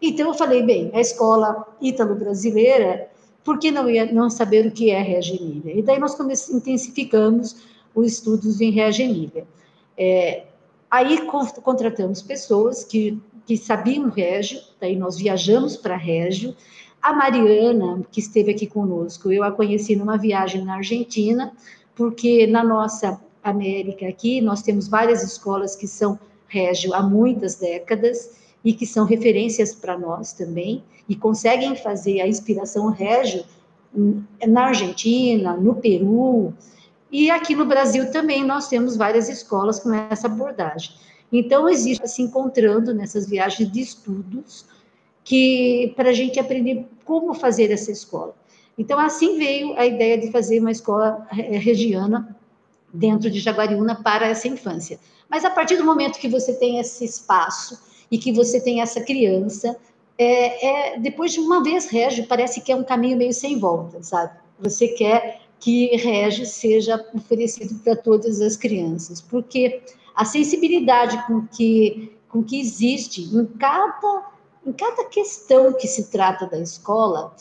Então, 0.00 0.28
eu 0.28 0.34
falei, 0.34 0.62
bem, 0.62 0.90
a 0.94 1.00
escola 1.00 1.66
ítalo-brasileira, 1.78 3.10
por 3.44 3.58
que 3.58 3.70
não, 3.70 3.88
ia, 3.88 4.10
não 4.10 4.30
saber 4.30 4.66
o 4.66 4.70
que 4.70 4.90
é 4.90 5.00
Reggio 5.00 5.36
Emília? 5.36 5.78
E 5.78 5.82
daí 5.82 5.98
nós 5.98 6.18
intensificamos 6.48 7.54
os 7.94 8.14
estudos 8.14 8.62
em 8.62 8.70
Reggio 8.70 9.04
Emília. 9.04 9.46
É, 9.96 10.44
Aí 10.92 11.26
contratamos 11.62 12.20
pessoas 12.20 12.84
que, 12.84 13.18
que 13.46 13.56
sabiam 13.56 14.10
Régio, 14.10 14.60
daí 14.78 14.94
nós 14.94 15.16
viajamos 15.16 15.74
para 15.74 15.96
Régio. 15.96 16.54
A 17.00 17.14
Mariana, 17.14 18.02
que 18.12 18.20
esteve 18.20 18.50
aqui 18.50 18.66
conosco, 18.66 19.32
eu 19.32 19.42
a 19.42 19.50
conheci 19.50 19.96
numa 19.96 20.18
viagem 20.18 20.62
na 20.62 20.74
Argentina, 20.74 21.50
porque 21.94 22.46
na 22.46 22.62
nossa 22.62 23.18
América 23.42 24.06
aqui 24.06 24.42
nós 24.42 24.60
temos 24.60 24.86
várias 24.86 25.22
escolas 25.22 25.74
que 25.74 25.86
são 25.86 26.18
Régio 26.46 26.92
há 26.92 27.02
muitas 27.02 27.54
décadas 27.54 28.30
e 28.62 28.74
que 28.74 28.84
são 28.84 29.06
referências 29.06 29.74
para 29.74 29.98
nós 29.98 30.34
também 30.34 30.84
e 31.08 31.16
conseguem 31.16 31.74
fazer 31.74 32.20
a 32.20 32.28
inspiração 32.28 32.90
Régio 32.90 33.46
na 34.46 34.66
Argentina, 34.66 35.56
no 35.56 35.74
Peru, 35.76 36.52
e 37.12 37.30
aqui 37.30 37.54
no 37.54 37.66
Brasil 37.66 38.10
também 38.10 38.42
nós 38.42 38.68
temos 38.68 38.96
várias 38.96 39.28
escolas 39.28 39.78
com 39.78 39.92
essa 39.92 40.26
abordagem. 40.26 40.94
Então, 41.30 41.68
existe 41.68 42.08
se 42.08 42.22
encontrando 42.22 42.94
nessas 42.94 43.28
viagens 43.28 43.70
de 43.70 43.80
estudos 43.80 44.64
que 45.22 45.92
para 45.94 46.08
a 46.08 46.12
gente 46.12 46.40
aprender 46.40 46.86
como 47.04 47.34
fazer 47.34 47.70
essa 47.70 47.92
escola. 47.92 48.34
Então, 48.78 48.98
assim 48.98 49.36
veio 49.36 49.78
a 49.78 49.84
ideia 49.84 50.16
de 50.16 50.32
fazer 50.32 50.58
uma 50.60 50.70
escola 50.70 51.26
eh, 51.30 51.58
regiana 51.58 52.34
dentro 52.92 53.30
de 53.30 53.38
Jaguariúna 53.38 54.02
para 54.02 54.26
essa 54.26 54.48
infância. 54.48 54.98
Mas 55.28 55.44
a 55.44 55.50
partir 55.50 55.76
do 55.76 55.84
momento 55.84 56.18
que 56.18 56.28
você 56.28 56.54
tem 56.54 56.78
esse 56.78 57.04
espaço 57.04 57.78
e 58.10 58.16
que 58.16 58.32
você 58.32 58.58
tem 58.58 58.80
essa 58.80 59.00
criança, 59.02 59.76
é, 60.18 60.94
é, 60.94 60.98
depois 60.98 61.32
de 61.32 61.40
uma 61.40 61.62
vez 61.62 61.90
régio, 61.90 62.26
parece 62.26 62.60
que 62.60 62.72
é 62.72 62.76
um 62.76 62.84
caminho 62.84 63.16
meio 63.16 63.32
sem 63.32 63.58
volta, 63.58 64.02
sabe? 64.02 64.32
Você 64.60 64.88
quer 64.88 65.41
que 65.62 65.94
rege 65.96 66.44
seja 66.44 67.06
oferecido 67.14 67.78
para 67.84 67.94
todas 67.94 68.40
as 68.40 68.56
crianças, 68.56 69.20
porque 69.20 69.80
a 70.12 70.24
sensibilidade 70.24 71.24
com 71.28 71.46
que, 71.46 72.12
com 72.28 72.42
que 72.42 72.60
existe 72.60 73.22
em 73.22 73.46
cada 73.46 74.32
em 74.64 74.72
cada 74.72 75.04
questão 75.06 75.72
que 75.72 75.88
se 75.88 76.10
trata 76.10 76.46
da 76.46 76.58
escola, 76.58 77.34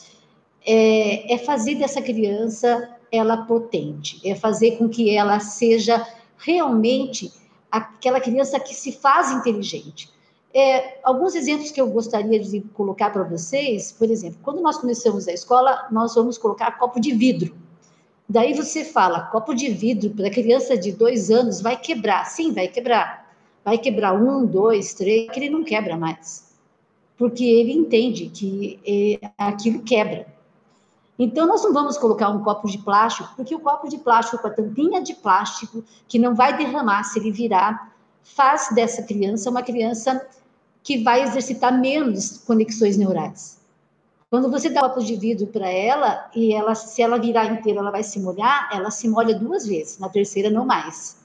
é, 0.66 1.34
é 1.34 1.38
fazer 1.38 1.76
dessa 1.76 2.02
criança 2.02 2.96
ela 3.12 3.44
potente, 3.44 4.20
é 4.24 4.34
fazer 4.34 4.76
com 4.76 4.88
que 4.88 5.14
ela 5.14 5.38
seja 5.38 6.04
realmente 6.36 7.32
aquela 7.70 8.20
criança 8.20 8.58
que 8.58 8.74
se 8.74 8.90
faz 8.90 9.30
inteligente. 9.30 10.10
É, 10.52 10.98
alguns 11.04 11.36
exemplos 11.36 11.70
que 11.70 11.80
eu 11.80 11.88
gostaria 11.88 12.40
de 12.40 12.60
colocar 12.74 13.10
para 13.10 13.22
vocês, 13.22 13.92
por 13.92 14.10
exemplo, 14.10 14.40
quando 14.42 14.60
nós 14.60 14.78
começamos 14.78 15.28
a 15.28 15.32
escola, 15.32 15.86
nós 15.92 16.14
vamos 16.14 16.36
colocar 16.36 16.78
copo 16.78 17.00
de 17.00 17.12
vidro. 17.14 17.54
Daí 18.28 18.54
você 18.54 18.84
fala, 18.84 19.26
copo 19.26 19.54
de 19.54 19.68
vidro 19.68 20.10
para 20.10 20.30
criança 20.30 20.76
de 20.76 20.92
dois 20.92 21.30
anos 21.30 21.60
vai 21.60 21.76
quebrar. 21.76 22.24
Sim, 22.26 22.52
vai 22.52 22.68
quebrar. 22.68 23.30
Vai 23.64 23.78
quebrar 23.78 24.14
um, 24.14 24.46
dois, 24.46 24.94
três, 24.94 25.30
que 25.30 25.38
ele 25.38 25.50
não 25.50 25.62
quebra 25.62 25.96
mais. 25.96 26.52
Porque 27.16 27.44
ele 27.44 27.72
entende 27.72 28.28
que 28.28 28.80
é, 28.86 29.30
aquilo 29.38 29.82
quebra. 29.82 30.26
Então, 31.18 31.46
nós 31.46 31.62
não 31.62 31.72
vamos 31.72 31.98
colocar 31.98 32.30
um 32.30 32.42
copo 32.42 32.68
de 32.68 32.78
plástico, 32.78 33.32
porque 33.36 33.54
o 33.54 33.60
copo 33.60 33.88
de 33.88 33.98
plástico 33.98 34.40
com 34.40 34.48
a 34.48 34.50
tampinha 34.50 35.00
de 35.00 35.14
plástico, 35.14 35.84
que 36.08 36.18
não 36.18 36.34
vai 36.34 36.56
derramar 36.56 37.04
se 37.04 37.18
ele 37.18 37.30
virar, 37.30 37.92
faz 38.22 38.70
dessa 38.74 39.02
criança 39.02 39.50
uma 39.50 39.62
criança 39.62 40.26
que 40.82 41.02
vai 41.02 41.22
exercitar 41.22 41.78
menos 41.78 42.38
conexões 42.38 42.96
neurais. 42.96 43.61
Quando 44.32 44.50
você 44.50 44.70
dá 44.70 44.80
um 44.80 44.88
copo 44.88 45.04
de 45.04 45.14
vidro 45.14 45.46
para 45.46 45.68
ela, 45.68 46.30
e 46.34 46.54
ela, 46.54 46.74
se 46.74 47.02
ela 47.02 47.18
virar 47.18 47.52
inteira, 47.52 47.80
ela 47.80 47.90
vai 47.90 48.02
se 48.02 48.18
molhar, 48.18 48.70
ela 48.72 48.90
se 48.90 49.06
molha 49.06 49.34
duas 49.38 49.66
vezes, 49.66 49.98
na 49.98 50.08
terceira 50.08 50.48
não 50.48 50.64
mais. 50.64 51.18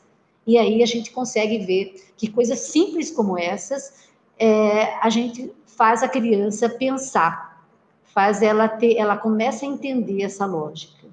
E 0.45 0.57
aí 0.57 0.83
a 0.83 0.85
gente 0.85 1.11
consegue 1.11 1.59
ver 1.59 2.11
que 2.17 2.27
coisas 2.29 2.59
simples 2.59 3.09
como 3.09 3.39
essas, 3.39 4.09
é, 4.37 4.93
a 5.01 5.09
gente 5.09 5.49
faz 5.65 6.03
a 6.03 6.09
criança 6.09 6.67
pensar 6.67 7.63
faz 8.03 8.41
ela 8.41 8.67
ter, 8.67 8.97
ela 8.97 9.15
começa 9.15 9.65
a 9.65 9.69
entender 9.69 10.23
essa 10.23 10.45
lógica. 10.45 11.07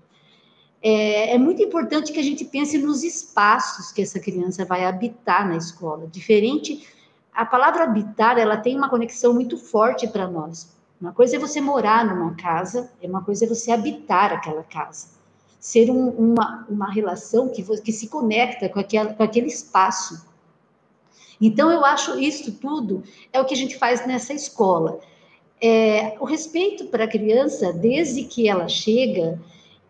É, 0.83 1.35
é, 1.35 1.39
muito 1.39 1.63
importante 1.63 2.13
que 2.13 2.19
a 2.19 2.25
gente 2.25 2.45
pense 2.45 2.77
nos 2.77 3.05
espaços 3.05 3.93
que 3.93 4.03
essa 4.03 4.19
criança 4.19 4.65
vai 4.65 4.85
habitar 4.85 5.47
na 5.47 5.57
escola. 5.57 6.09
Diferente, 6.09 6.89
a 7.33 7.47
palavra 7.47 7.85
habitar, 7.85 8.37
ela 8.37 8.57
tem 8.57 8.77
uma 8.77 8.89
conexão 8.89 9.33
muito 9.33 9.57
forte 9.57 10.09
para 10.09 10.27
nós. 10.27 10.75
Uma 11.05 11.13
coisa 11.13 11.37
é 11.37 11.39
você 11.39 11.61
morar 11.61 12.05
numa 12.05 12.35
casa, 12.35 12.91
é 13.03 13.07
uma 13.07 13.23
coisa 13.23 13.45
é 13.45 13.49
você 13.49 13.71
habitar 13.71 14.33
aquela 14.33 14.63
casa. 14.63 15.09
Ser 15.61 15.91
um, 15.91 16.09
uma, 16.09 16.67
uma 16.69 16.91
relação 16.91 17.49
que, 17.49 17.63
que 17.83 17.93
se 17.93 18.09
conecta 18.09 18.69
com, 18.69 18.81
aquela, 18.81 19.13
com 19.13 19.23
aquele 19.23 19.49
espaço. 19.49 20.27
Então, 21.41 21.71
eu 21.71 21.85
acho 21.85 22.19
isso 22.19 22.53
tudo 22.53 23.03
é 23.33 23.41
o 23.41 23.45
que 23.45 23.55
a 23.55 23.57
gente 23.57 23.77
faz 23.77 24.07
nessa 24.07 24.33
escola 24.33 25.01
é, 25.61 26.17
o 26.21 26.25
respeito 26.25 26.87
para 26.87 27.05
a 27.05 27.09
criança, 27.09 27.73
desde 27.73 28.25
que 28.25 28.49
ela 28.49 28.69
chega, 28.69 29.41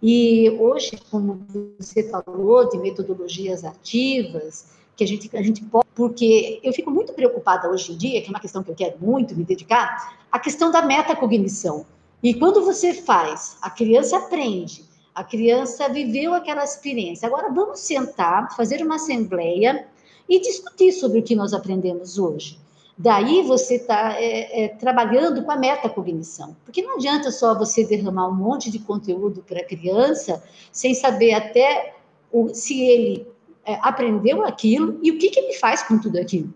e 0.03 0.51
hoje, 0.61 0.93
como 1.11 1.45
você 1.79 2.09
falou, 2.09 2.69
de 2.69 2.79
metodologias 2.79 3.65
ativas, 3.65 4.73
que 4.97 5.03
a 5.03 5.07
gente, 5.07 5.37
a 5.37 5.43
gente 5.43 5.65
pode, 5.65 5.89
porque 5.95 6.61
eu 6.63 6.73
fico 6.73 6.91
muito 6.91 7.13
preocupada 7.13 7.69
hoje 7.69 7.93
em 7.93 7.97
dia, 7.97 8.21
que 8.21 8.29
é 8.29 8.31
uma 8.31 8.41
questão 8.41 8.63
que 8.63 8.71
eu 8.71 8.75
quero 8.75 8.97
muito 9.01 9.35
me 9.35 9.45
dedicar, 9.45 10.24
a 10.35 10.39
questão 10.41 10.73
da 10.73 10.83
metacognição. 10.83 11.87
E 12.21 12.35
quando 12.35 12.65
você 12.65 12.93
faz, 12.93 13.57
a 13.63 13.71
criança 13.71 14.17
aprende, 14.17 14.85
a 15.15 15.23
criança 15.23 15.89
viveu 15.89 16.35
aquela 16.35 16.65
experiência. 16.65 17.29
Agora 17.29 17.53
vamos 17.53 17.79
sentar, 17.79 18.53
fazer 18.57 18.83
uma 18.83 18.97
assembleia 18.97 19.87
e 20.29 20.41
discutir 20.41 20.91
sobre 20.91 21.21
o 21.21 21.23
que 21.23 21.37
nós 21.37 21.55
aprendemos 21.55 22.19
hoje. 22.19 22.59
Daí 22.99 23.45
você 23.45 23.77
está 23.77 24.21
é, 24.21 24.65
é, 24.65 24.69
trabalhando 24.71 25.41
com 25.45 25.53
a 25.53 25.57
metacognição. 25.57 26.57
Porque 26.65 26.83
não 26.83 26.97
adianta 26.97 27.31
só 27.31 27.57
você 27.57 27.85
derramar 27.85 28.27
um 28.27 28.35
monte 28.35 28.73
de 28.73 28.81
conteúdo 28.81 29.41
para 29.41 29.61
a 29.61 29.65
criança 29.65 30.43
sem 30.73 30.97
saber 30.97 31.35
até 31.35 31.95
o, 32.33 32.53
se 32.53 32.83
ele 32.83 33.29
é, 33.65 33.79
aprendeu 33.81 34.45
aquilo 34.45 34.99
e 35.01 35.13
o 35.13 35.19
que, 35.19 35.31
que 35.31 35.39
ele 35.39 35.55
faz 35.55 35.85
com 35.85 35.97
tudo 35.97 36.19
aquilo. 36.19 36.53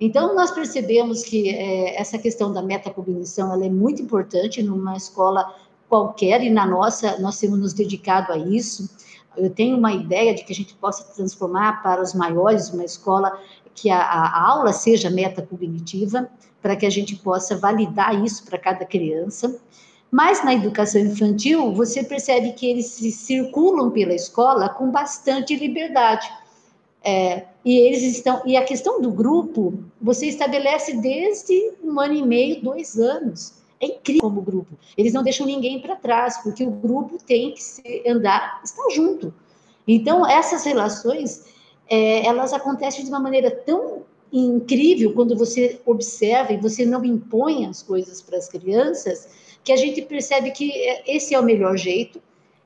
Então, 0.00 0.34
nós 0.34 0.50
percebemos 0.50 1.24
que 1.24 1.50
é, 1.50 2.00
essa 2.00 2.18
questão 2.18 2.52
da 2.52 2.62
metacognição 2.62 3.52
ela 3.52 3.64
é 3.64 3.70
muito 3.70 4.00
importante 4.00 4.62
numa 4.62 4.96
escola 4.96 5.54
qualquer, 5.88 6.42
e 6.42 6.50
na 6.50 6.66
nossa, 6.66 7.18
nós 7.18 7.38
temos 7.38 7.58
nos 7.58 7.72
dedicado 7.72 8.32
a 8.32 8.38
isso. 8.38 8.88
Eu 9.36 9.50
tenho 9.50 9.76
uma 9.76 9.92
ideia 9.92 10.34
de 10.34 10.44
que 10.44 10.52
a 10.52 10.56
gente 10.56 10.74
possa 10.74 11.04
transformar 11.14 11.82
para 11.82 12.02
os 12.02 12.14
maiores 12.14 12.70
uma 12.70 12.84
escola 12.84 13.40
que 13.74 13.90
a, 13.90 14.00
a 14.00 14.50
aula 14.50 14.72
seja 14.72 15.08
metacognitiva, 15.08 16.28
para 16.60 16.76
que 16.76 16.84
a 16.84 16.90
gente 16.90 17.16
possa 17.16 17.56
validar 17.56 18.24
isso 18.24 18.44
para 18.44 18.58
cada 18.58 18.84
criança. 18.84 19.60
Mas 20.10 20.44
na 20.44 20.54
educação 20.54 21.00
infantil, 21.00 21.72
você 21.72 22.02
percebe 22.02 22.52
que 22.52 22.66
eles 22.66 22.86
se 22.86 23.12
circulam 23.12 23.90
pela 23.90 24.14
escola 24.14 24.68
com 24.68 24.90
bastante 24.90 25.54
liberdade. 25.54 26.28
É, 27.04 27.46
e 27.68 27.80
eles 27.80 28.02
estão. 28.02 28.40
E 28.46 28.56
a 28.56 28.64
questão 28.64 28.98
do 28.98 29.10
grupo, 29.10 29.74
você 30.00 30.24
estabelece 30.24 30.96
desde 30.96 31.72
um 31.84 32.00
ano 32.00 32.14
e 32.14 32.22
meio, 32.22 32.62
dois 32.62 32.98
anos. 32.98 33.52
É 33.78 33.88
incrível 33.88 34.22
como 34.22 34.40
grupo. 34.40 34.74
Eles 34.96 35.12
não 35.12 35.22
deixam 35.22 35.46
ninguém 35.46 35.78
para 35.78 35.94
trás, 35.94 36.38
porque 36.38 36.64
o 36.64 36.70
grupo 36.70 37.18
tem 37.18 37.52
que 37.52 37.62
se 37.62 38.02
andar, 38.08 38.62
estar 38.64 38.88
junto. 38.88 39.34
Então, 39.86 40.26
essas 40.26 40.64
relações 40.64 41.44
é, 41.90 42.24
elas 42.26 42.54
acontecem 42.54 43.04
de 43.04 43.10
uma 43.10 43.20
maneira 43.20 43.50
tão 43.50 44.02
incrível 44.32 45.12
quando 45.12 45.36
você 45.36 45.78
observa 45.84 46.54
e 46.54 46.56
você 46.56 46.86
não 46.86 47.04
impõe 47.04 47.66
as 47.66 47.82
coisas 47.82 48.22
para 48.22 48.38
as 48.38 48.48
crianças, 48.48 49.28
que 49.62 49.72
a 49.72 49.76
gente 49.76 50.00
percebe 50.00 50.52
que 50.52 50.72
é, 50.72 51.02
esse 51.06 51.34
é 51.34 51.38
o 51.38 51.44
melhor 51.44 51.76
jeito, 51.76 52.18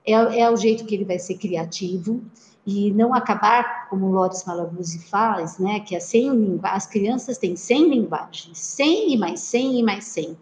é, 0.07 0.13
é 0.13 0.49
o 0.49 0.57
jeito 0.57 0.85
que 0.85 0.95
ele 0.95 1.05
vai 1.05 1.19
ser 1.19 1.35
criativo 1.39 2.23
e 2.67 2.93
não 2.93 3.13
acabar, 3.13 3.89
como 3.89 4.07
o 4.07 4.13
Loris 4.13 4.45
Malaguzzi 4.45 5.01
faz, 5.01 5.59
né, 5.59 5.81
que 5.81 5.97
é 5.97 6.01
100 6.01 6.61
as 6.63 6.87
crianças 6.87 7.39
têm 7.39 7.57
100 7.57 7.89
linguagens, 7.89 8.59
100 8.59 9.15
e 9.15 9.19
mais 9.19 9.41
100 9.41 9.81
e 9.81 9.83
mais 9.83 10.05
100. 10.05 10.37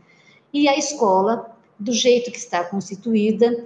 E 0.53 0.69
a 0.69 0.77
escola, 0.77 1.57
do 1.79 1.93
jeito 1.93 2.31
que 2.31 2.39
está 2.39 2.63
constituída, 2.63 3.65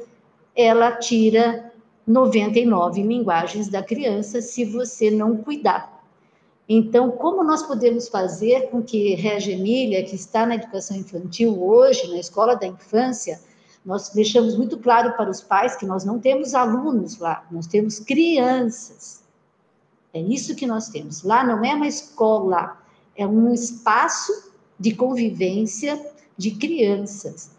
ela 0.55 0.93
tira 0.93 1.73
99 2.07 3.03
linguagens 3.03 3.69
da 3.69 3.83
criança 3.83 4.41
se 4.41 4.65
você 4.65 5.11
não 5.11 5.37
cuidar. 5.37 5.95
Então, 6.69 7.11
como 7.11 7.43
nós 7.43 7.63
podemos 7.63 8.09
fazer 8.09 8.71
com 8.71 8.83
que 8.83 9.15
Regia 9.15 9.55
Emília, 9.55 10.05
que 10.05 10.15
está 10.15 10.47
na 10.47 10.55
educação 10.55 10.97
infantil 10.97 11.63
hoje, 11.63 12.09
na 12.09 12.19
escola 12.19 12.55
da 12.55 12.67
infância, 12.67 13.41
nós 13.85 14.11
deixamos 14.11 14.57
muito 14.57 14.79
claro 14.79 15.17
para 15.17 15.31
os 15.31 15.41
pais 15.41 15.77
que 15.77 15.85
nós 15.85 16.05
não 16.05 16.19
temos 16.19 16.55
alunos 16.55 17.19
lá, 17.19 17.47
nós 17.51 17.67
temos 17.67 17.99
crianças. 17.99 19.23
É 20.13 20.21
isso 20.21 20.55
que 20.55 20.67
nós 20.67 20.89
temos. 20.89 21.23
Lá 21.23 21.45
não 21.45 21.65
é 21.65 21.75
uma 21.75 21.87
escola, 21.87 22.79
é 23.17 23.27
um 23.27 23.53
espaço 23.53 24.53
de 24.79 24.95
convivência 24.95 26.01
de 26.37 26.53
crianças. 26.53 27.51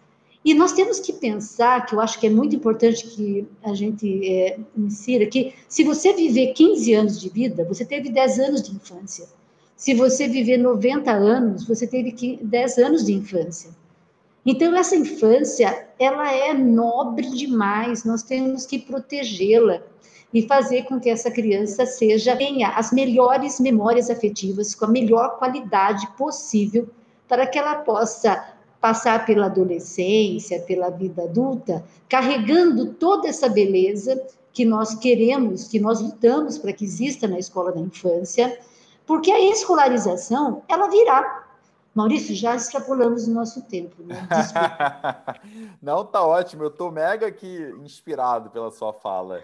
E 0.44 0.54
nós 0.54 0.74
temos 0.74 1.00
que 1.00 1.12
pensar, 1.12 1.86
que 1.86 1.96
eu 1.96 2.00
acho 2.00 2.20
que 2.20 2.28
é 2.28 2.30
muito 2.30 2.56
importante 2.56 3.08
que 3.08 3.48
a 3.64 3.74
gente 3.74 4.26
é, 4.28 4.60
insira, 4.78 5.26
que 5.26 5.54
se 5.68 5.84
você 5.84 6.14
viver 6.14 6.54
15 6.54 6.94
anos 6.94 7.20
de 7.20 7.30
vida, 7.30 7.66
você 7.66 7.84
teve 7.84 8.10
10 8.10 8.40
anos 8.40 8.62
de 8.62 8.76
infância. 8.76 9.28
Se 9.76 9.94
você 9.94 10.28
viver 10.28 10.58
90 10.58 11.12
anos, 11.12 11.68
você 11.68 11.88
teve 11.88 12.40
10 12.42 12.78
anos 12.78 13.06
de 13.06 13.14
infância. 13.14 13.72
Então, 14.46 14.76
essa 14.76 14.96
infância, 14.96 15.88
ela 15.98 16.32
é 16.32 16.54
nobre 16.54 17.30
demais, 17.32 18.04
nós 18.04 18.22
temos 18.22 18.66
que 18.66 18.78
protegê-la 18.78 19.82
e 20.34 20.46
fazer 20.46 20.84
com 20.84 21.00
que 21.00 21.10
essa 21.10 21.32
criança 21.32 21.86
seja 21.86 22.36
tenha 22.36 22.70
as 22.70 22.92
melhores 22.92 23.60
memórias 23.60 24.10
afetivas 24.10 24.76
com 24.76 24.86
a 24.86 24.90
melhor 24.90 25.38
qualidade 25.40 26.06
possível 26.18 26.88
para 27.28 27.48
que 27.48 27.58
ela 27.58 27.78
possa 27.78 28.54
passar 28.80 29.26
pela 29.26 29.48
adolescência, 29.48 30.60
pela 30.62 30.90
vida 30.90 31.24
adulta, 31.24 31.84
carregando 32.08 32.94
toda 32.94 33.28
essa 33.28 33.50
beleza 33.50 34.22
que 34.54 34.64
nós 34.64 34.94
queremos, 34.96 35.68
que 35.68 35.80
nós 35.80 36.02
lutamos 36.02 36.58
para 36.58 36.72
que 36.72 36.86
exista 36.86 37.28
na 37.28 37.40
escola 37.40 37.72
da 37.72 37.80
infância, 37.80 38.60
porque 39.08 39.32
a 39.32 39.40
escolarização, 39.40 40.62
ela 40.68 40.88
virá. 40.88 41.45
Maurício, 41.96 42.36
já 42.36 42.54
extrapolamos 42.54 43.26
o 43.26 43.34
nosso 43.34 43.66
tempo, 43.70 44.04
né? 44.04 44.16
Não, 45.82 46.04
tá 46.04 46.22
ótimo. 46.26 46.64
Eu 46.64 46.68
estou 46.68 46.92
mega 46.92 47.28
aqui 47.28 47.74
inspirado 47.82 48.50
pela 48.50 48.70
sua 48.70 48.92
fala. 48.92 49.42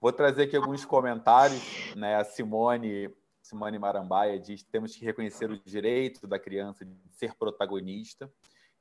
Vou 0.00 0.10
trazer 0.10 0.44
aqui 0.44 0.56
alguns 0.56 0.86
comentários, 0.86 1.94
né? 1.94 2.16
A 2.16 2.24
Simone, 2.24 3.14
Simone 3.42 3.78
Marambaia 3.78 4.40
diz: 4.40 4.62
temos 4.62 4.96
que 4.96 5.04
reconhecer 5.04 5.50
o 5.50 5.58
direito 5.58 6.26
da 6.26 6.38
criança 6.38 6.82
de 6.82 6.96
ser 7.10 7.34
protagonista 7.34 8.32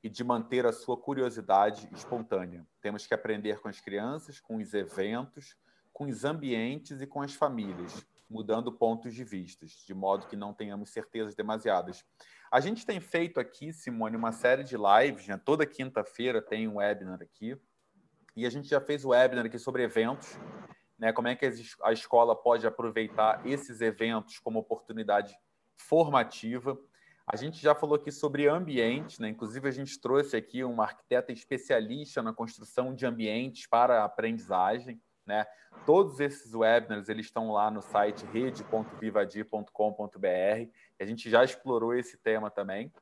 e 0.01 0.07
de 0.07 0.23
manter 0.23 0.65
a 0.65 0.71
sua 0.71 0.95
curiosidade 0.95 1.89
espontânea. 1.91 2.65
Temos 2.81 3.05
que 3.05 3.13
aprender 3.13 3.59
com 3.59 3.67
as 3.67 3.81
crianças, 3.81 4.39
com 4.39 4.55
os 4.55 4.73
eventos, 4.73 5.57
com 5.91 6.05
os 6.05 6.23
ambientes 6.23 7.01
e 7.01 7.05
com 7.05 7.21
as 7.21 7.33
famílias. 7.33 8.05
mudando 8.29 8.71
pontos 8.71 9.13
de 9.13 9.25
vistas, 9.25 9.83
de 9.85 9.93
modo 9.93 10.25
que 10.25 10.37
não 10.37 10.53
tenhamos 10.53 10.89
certezas 10.91 11.35
demasiadas. 11.35 12.05
A 12.51 12.59
gente 12.59 12.85
tem 12.85 12.99
feito 12.99 13.39
aqui, 13.39 13.71
Simone, 13.71 14.17
uma 14.17 14.33
série 14.33 14.65
de 14.65 14.75
lives, 14.75 15.25
né? 15.25 15.37
toda 15.37 15.65
quinta-feira 15.65 16.41
tem 16.41 16.67
um 16.67 16.75
webinar 16.75 17.21
aqui, 17.21 17.57
e 18.35 18.45
a 18.45 18.49
gente 18.49 18.67
já 18.67 18.81
fez 18.81 19.05
o 19.05 19.11
webinar 19.11 19.45
aqui 19.45 19.57
sobre 19.57 19.83
eventos, 19.83 20.37
né? 20.99 21.13
como 21.13 21.29
é 21.29 21.35
que 21.35 21.49
a 21.81 21.93
escola 21.93 22.35
pode 22.35 22.67
aproveitar 22.67 23.41
esses 23.47 23.79
eventos 23.79 24.37
como 24.37 24.59
oportunidade 24.59 25.33
formativa. 25.77 26.77
A 27.25 27.37
gente 27.37 27.61
já 27.61 27.73
falou 27.73 27.95
aqui 27.95 28.11
sobre 28.11 28.49
ambiente, 28.49 29.21
né? 29.21 29.29
inclusive 29.29 29.69
a 29.69 29.71
gente 29.71 29.97
trouxe 30.01 30.35
aqui 30.35 30.61
uma 30.61 30.83
arquiteta 30.83 31.31
especialista 31.31 32.21
na 32.21 32.33
construção 32.33 32.93
de 32.93 33.05
ambientes 33.05 33.65
para 33.65 34.03
aprendizagem. 34.03 35.01
Né? 35.25 35.45
Todos 35.85 36.19
esses 36.19 36.53
webinars 36.53 37.07
eles 37.07 37.27
estão 37.27 37.49
lá 37.51 37.71
no 37.71 37.81
site 37.81 38.25
rede.vivadir.com.br. 38.25 40.69
A 41.01 41.05
gente 41.05 41.29
já 41.29 41.43
explorou 41.43 41.95
esse 41.95 42.17
tema 42.17 42.51
também. 42.51 42.93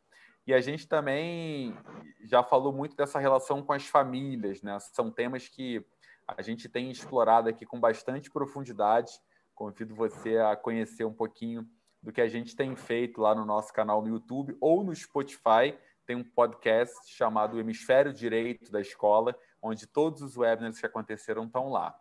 E 0.47 0.53
a 0.53 0.61
gente 0.61 0.87
também 0.87 1.77
já 2.23 2.41
falou 2.41 2.71
muito 2.71 2.95
dessa 2.95 3.19
relação 3.19 3.61
com 3.61 3.73
as 3.73 3.85
famílias. 3.85 4.61
Né? 4.61 4.79
São 4.79 5.11
temas 5.11 5.49
que 5.49 5.85
a 6.25 6.41
gente 6.41 6.69
tem 6.69 6.89
explorado 6.89 7.49
aqui 7.49 7.65
com 7.65 7.79
bastante 7.79 8.31
profundidade. 8.31 9.11
Convido 9.53 9.93
você 9.93 10.37
a 10.37 10.55
conhecer 10.55 11.03
um 11.03 11.13
pouquinho 11.13 11.67
do 12.01 12.13
que 12.13 12.21
a 12.21 12.29
gente 12.29 12.55
tem 12.55 12.73
feito 12.75 13.19
lá 13.19 13.35
no 13.35 13.45
nosso 13.45 13.73
canal 13.73 14.01
no 14.01 14.07
YouTube 14.07 14.55
ou 14.61 14.81
no 14.81 14.95
Spotify. 14.95 15.77
Tem 16.05 16.15
um 16.15 16.23
podcast 16.23 16.95
chamado 17.05 17.59
Hemisfério 17.59 18.13
Direito 18.13 18.71
da 18.71 18.79
Escola, 18.79 19.35
onde 19.61 19.85
todos 19.85 20.21
os 20.21 20.37
webinars 20.37 20.79
que 20.79 20.85
aconteceram 20.85 21.43
estão 21.43 21.69
lá. 21.69 21.93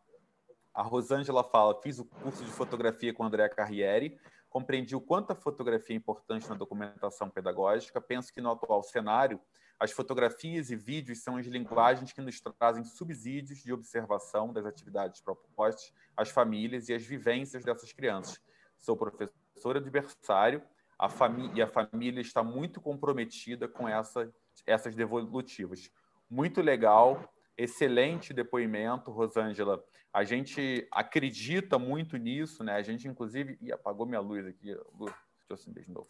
A 0.72 0.82
Rosângela 0.82 1.42
fala: 1.42 1.78
fiz 1.82 1.98
o 1.98 2.04
curso 2.04 2.44
de 2.44 2.50
fotografia 2.52 3.12
com 3.12 3.24
André 3.24 3.48
Carriere, 3.48 4.16
compreendi 4.58 4.96
o 4.96 5.00
quanto 5.00 5.30
a 5.30 5.36
fotografia 5.36 5.94
é 5.94 5.98
importante 5.98 6.48
na 6.48 6.56
documentação 6.56 7.30
pedagógica. 7.30 8.00
Penso 8.00 8.32
que 8.32 8.40
no 8.40 8.50
atual 8.50 8.82
cenário, 8.82 9.40
as 9.78 9.92
fotografias 9.92 10.68
e 10.70 10.74
vídeos 10.74 11.22
são 11.22 11.36
as 11.36 11.46
linguagens 11.46 12.12
que 12.12 12.20
nos 12.20 12.40
trazem 12.40 12.84
subsídios 12.84 13.60
de 13.62 13.72
observação 13.72 14.52
das 14.52 14.66
atividades 14.66 15.20
propostas 15.20 15.92
às 16.16 16.30
famílias 16.30 16.88
e 16.88 16.94
às 16.94 17.04
vivências 17.04 17.64
dessas 17.64 17.92
crianças. 17.92 18.40
Sou 18.76 18.96
professora 18.96 19.80
de 19.80 19.88
berçário 19.88 20.60
a 20.98 21.08
e 21.54 21.62
a 21.62 21.68
família 21.68 22.20
está 22.20 22.42
muito 22.42 22.80
comprometida 22.80 23.68
com 23.68 23.88
essa, 23.88 24.28
essas 24.66 24.96
devolutivas. 24.96 25.88
Muito 26.28 26.60
legal, 26.60 27.32
excelente 27.58 28.32
depoimento, 28.32 29.10
Rosângela. 29.10 29.84
A 30.12 30.22
gente 30.22 30.86
acredita 30.92 31.78
muito 31.78 32.16
nisso, 32.16 32.62
né? 32.62 32.74
A 32.74 32.82
gente, 32.82 33.08
inclusive. 33.08 33.58
Ih, 33.60 33.72
apagou 33.72 34.06
minha 34.06 34.20
luz 34.20 34.46
aqui. 34.46 34.66
Deixa 34.66 35.16
eu 35.50 35.54
acender 35.54 35.84
de 35.84 35.90
novo. 35.90 36.08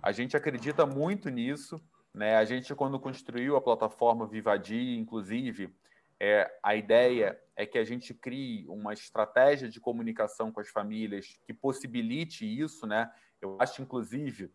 A 0.00 0.12
gente 0.12 0.36
acredita 0.36 0.86
muito 0.86 1.28
nisso, 1.28 1.82
né? 2.14 2.36
A 2.36 2.44
gente, 2.44 2.74
quando 2.74 3.00
construiu 3.00 3.56
a 3.56 3.60
plataforma 3.60 4.26
Vivadi, 4.26 4.96
inclusive, 4.96 5.74
é, 6.20 6.48
a 6.62 6.76
ideia 6.76 7.38
é 7.56 7.66
que 7.66 7.76
a 7.76 7.84
gente 7.84 8.14
crie 8.14 8.64
uma 8.68 8.92
estratégia 8.92 9.68
de 9.68 9.80
comunicação 9.80 10.52
com 10.52 10.60
as 10.60 10.68
famílias 10.68 11.38
que 11.44 11.52
possibilite 11.52 12.46
isso, 12.46 12.86
né? 12.86 13.10
Eu 13.40 13.56
acho, 13.60 13.82
inclusive, 13.82 14.50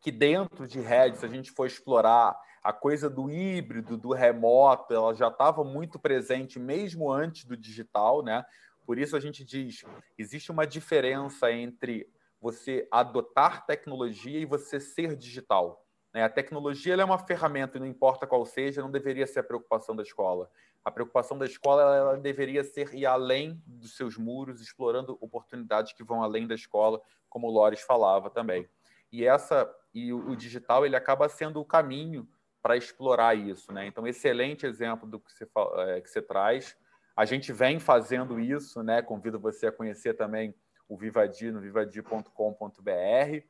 que 0.00 0.10
dentro 0.10 0.66
de 0.66 0.80
redes, 0.80 1.22
a 1.22 1.28
gente 1.28 1.52
for 1.52 1.66
explorar 1.66 2.36
a 2.62 2.72
coisa 2.72 3.10
do 3.10 3.30
híbrido, 3.30 3.96
do 3.96 4.12
remoto, 4.12 4.94
ela 4.94 5.14
já 5.14 5.28
estava 5.28 5.64
muito 5.64 5.98
presente 5.98 6.58
mesmo 6.58 7.10
antes 7.10 7.44
do 7.44 7.56
digital, 7.56 8.22
né? 8.22 8.44
Por 8.86 8.98
isso 8.98 9.16
a 9.16 9.20
gente 9.20 9.44
diz, 9.44 9.84
existe 10.16 10.50
uma 10.50 10.66
diferença 10.66 11.50
entre 11.50 12.08
você 12.40 12.86
adotar 12.90 13.64
tecnologia 13.66 14.38
e 14.38 14.44
você 14.44 14.80
ser 14.80 15.16
digital. 15.16 15.86
Né? 16.12 16.24
A 16.24 16.28
tecnologia 16.28 16.94
é 16.94 17.04
uma 17.04 17.18
ferramenta, 17.18 17.78
não 17.78 17.86
importa 17.86 18.26
qual 18.26 18.44
seja, 18.44 18.82
não 18.82 18.90
deveria 18.90 19.26
ser 19.26 19.40
a 19.40 19.44
preocupação 19.44 19.94
da 19.94 20.02
escola. 20.02 20.50
A 20.84 20.90
preocupação 20.90 21.38
da 21.38 21.46
escola 21.46 21.96
ela 21.96 22.16
deveria 22.16 22.64
ser 22.64 22.92
ir 22.94 23.06
além 23.06 23.62
dos 23.64 23.96
seus 23.96 24.16
muros, 24.16 24.60
explorando 24.60 25.16
oportunidades 25.20 25.92
que 25.92 26.02
vão 26.02 26.22
além 26.22 26.46
da 26.46 26.54
escola, 26.54 27.00
como 27.28 27.46
o 27.46 27.50
Lores 27.50 27.80
falava 27.80 28.28
também. 28.28 28.68
E 29.10 29.24
essa 29.24 29.72
e 29.94 30.12
o, 30.12 30.30
o 30.30 30.36
digital 30.36 30.84
ele 30.84 30.96
acaba 30.96 31.28
sendo 31.28 31.60
o 31.60 31.64
caminho 31.64 32.28
para 32.62 32.76
explorar 32.76 33.34
isso. 33.36 33.72
Né? 33.72 33.86
Então, 33.86 34.06
excelente 34.06 34.64
exemplo 34.64 35.08
do 35.08 35.18
que 35.18 35.32
você, 35.32 35.46
é, 35.88 36.00
que 36.00 36.08
você 36.08 36.22
traz. 36.22 36.76
A 37.16 37.24
gente 37.24 37.52
vem 37.52 37.78
fazendo 37.78 38.38
isso, 38.40 38.82
né? 38.82 39.02
convido 39.02 39.38
você 39.38 39.66
a 39.66 39.72
conhecer 39.72 40.14
também 40.14 40.54
o 40.88 40.96
Vivadi 40.96 41.50
no 41.50 41.60
vivadi.com.br. 41.60 43.44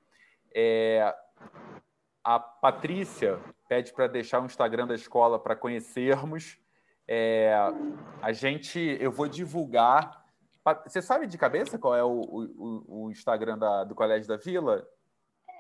É, 0.54 1.14
a 2.24 2.38
Patrícia 2.38 3.38
pede 3.68 3.92
para 3.92 4.06
deixar 4.06 4.40
o 4.40 4.46
Instagram 4.46 4.86
da 4.86 4.94
escola 4.94 5.38
para 5.38 5.56
conhecermos. 5.56 6.58
É, 7.06 7.54
a 8.20 8.32
gente, 8.32 8.78
eu 9.00 9.10
vou 9.10 9.28
divulgar. 9.28 10.24
Você 10.86 11.02
sabe 11.02 11.26
de 11.26 11.36
cabeça 11.36 11.78
qual 11.78 11.96
é 11.96 12.04
o, 12.04 12.10
o, 12.10 13.04
o 13.06 13.10
Instagram 13.10 13.58
da, 13.58 13.84
do 13.84 13.94
Colégio 13.94 14.28
da 14.28 14.36
Vila? 14.36 14.86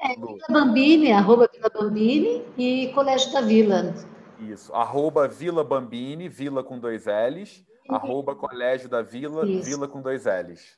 É, 0.02 0.14
Vila 0.14 0.46
Bambini, 0.48 1.12
arroba 1.12 1.48
Vila 1.52 1.70
Bambini 1.72 2.42
e 2.58 2.88
Colégio 2.88 3.32
da 3.32 3.40
Vila. 3.40 3.94
Isso, 4.40 4.74
arroba 4.74 5.28
Vila 5.28 5.62
Bambini, 5.62 6.28
Vila 6.28 6.64
com 6.64 6.78
dois 6.78 7.04
L's, 7.06 7.64
arroba 7.88 8.34
Colégio 8.34 8.88
da 8.88 9.00
Vila, 9.00 9.48
Isso. 9.48 9.70
Vila 9.70 9.86
com 9.86 10.02
dois 10.02 10.24
L's. 10.24 10.76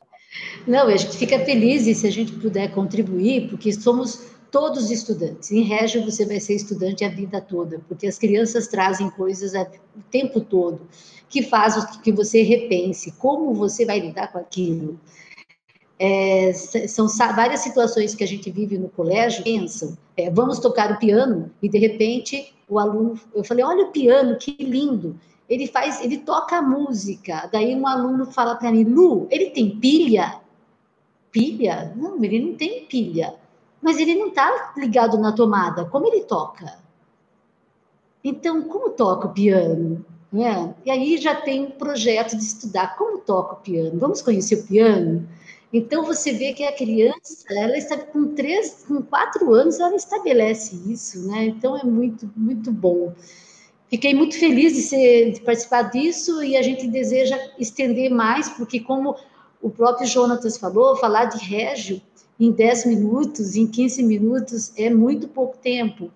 Não, 0.66 0.89
a 0.89 0.97
gente 0.97 1.16
fica 1.16 1.39
feliz 1.39 1.87
e 1.87 1.95
se 1.95 2.07
a 2.07 2.11
gente 2.11 2.33
puder 2.33 2.72
contribuir, 2.75 3.49
porque 3.49 3.72
somos 3.72 4.35
todos 4.51 4.91
estudantes. 4.91 5.51
Em 5.51 5.62
Régio 5.62 6.05
você 6.05 6.27
vai 6.27 6.39
ser 6.39 6.55
estudante 6.55 7.05
a 7.05 7.09
vida 7.09 7.41
toda, 7.41 7.81
porque 7.89 8.07
as 8.07 8.18
crianças 8.18 8.68
trazem 8.68 9.11
coisas 9.11 9.53
o 9.55 10.03
tempo 10.11 10.41
todo 10.41 10.83
que 11.29 11.43
faz 11.43 11.99
que 12.01 12.12
você 12.12 12.43
repense 12.43 13.11
como 13.12 13.53
você 13.55 13.85
vai 13.85 13.99
lidar 13.99 14.31
com 14.31 14.39
aquilo. 14.39 15.01
É, 15.99 16.53
são 16.53 17.07
várias 17.09 17.61
situações 17.61 18.14
que 18.14 18.24
a 18.24 18.26
gente 18.26 18.51
vive 18.51 18.76
no 18.76 18.88
colégio, 18.88 19.45
pensam, 19.45 19.97
é, 20.16 20.28
vamos 20.28 20.59
tocar 20.59 20.90
o 20.90 20.99
piano, 20.99 21.51
e 21.62 21.68
de 21.68 21.78
repente 21.78 22.53
o 22.68 22.78
aluno, 22.78 23.18
eu 23.34 23.45
falei, 23.45 23.64
olha 23.64 23.84
o 23.84 23.92
piano, 23.92 24.36
que 24.36 24.57
lindo, 24.59 25.18
ele 25.49 25.66
faz, 25.66 26.03
ele 26.03 26.18
toca 26.18 26.57
a 26.57 26.62
música, 26.62 27.49
daí 27.53 27.76
um 27.76 27.86
aluno 27.86 28.26
fala 28.26 28.57
para 28.57 28.72
mim, 28.72 28.84
Lu, 28.84 29.28
ele 29.30 29.51
tem 29.51 29.78
pilha? 29.78 30.40
Pilha? 31.30 31.92
Não, 31.97 32.22
ele 32.24 32.40
não 32.40 32.55
tem 32.55 32.86
pilha, 32.86 33.34
mas 33.80 33.99
ele 33.99 34.14
não 34.14 34.28
está 34.28 34.72
ligado 34.76 35.18
na 35.18 35.32
tomada, 35.32 35.84
como 35.84 36.07
ele 36.07 36.22
toca? 36.22 36.78
Então, 38.22 38.62
como 38.62 38.90
toca 38.90 39.28
o 39.28 39.32
piano? 39.32 40.05
Né? 40.32 40.74
E 40.84 40.90
aí 40.90 41.18
já 41.18 41.36
tem 41.36 41.66
um 41.66 41.70
projeto 41.70 42.36
de 42.36 42.42
estudar 42.42 42.97
como 42.97 43.18
toca 43.18 43.53
o 43.55 43.57
piano, 43.57 43.99
vamos 43.99 44.22
conhecer 44.22 44.57
o 44.57 44.66
piano? 44.66 45.28
Então 45.77 46.05
você 46.05 46.33
vê 46.33 46.53
que 46.53 46.62
a 46.62 46.70
criança, 46.70 47.45
ela 47.51 47.77
está 47.77 47.99
com 47.99 48.33
três, 48.33 48.85
com 48.87 49.03
quatro 49.03 49.53
anos, 49.53 49.81
ela 49.81 49.97
estabelece 49.97 50.81
isso, 50.87 51.27
né? 51.27 51.47
Então 51.47 51.77
é 51.77 51.83
muito, 51.83 52.31
muito 52.37 52.70
bom. 52.70 53.12
Fiquei 53.91 54.14
muito 54.14 54.39
feliz 54.39 54.72
de, 54.72 54.83
ser, 54.83 55.33
de 55.33 55.41
participar 55.41 55.83
disso 55.91 56.45
e 56.45 56.57
a 56.57 56.62
gente 56.62 56.87
deseja 56.87 57.37
estender 57.59 58.09
mais, 58.09 58.49
porque 58.51 58.79
como 58.79 59.16
o 59.61 59.68
próprio 59.68 60.07
Jonatas 60.07 60.57
falou, 60.57 60.95
falar 60.95 61.25
de 61.25 61.45
régio 61.45 62.01
em 62.39 62.53
10 62.53 62.87
minutos, 62.87 63.57
em 63.57 63.66
15 63.66 64.01
minutos 64.05 64.72
é 64.77 64.89
muito 64.89 65.27
pouco 65.27 65.59
tempo. 65.59 66.09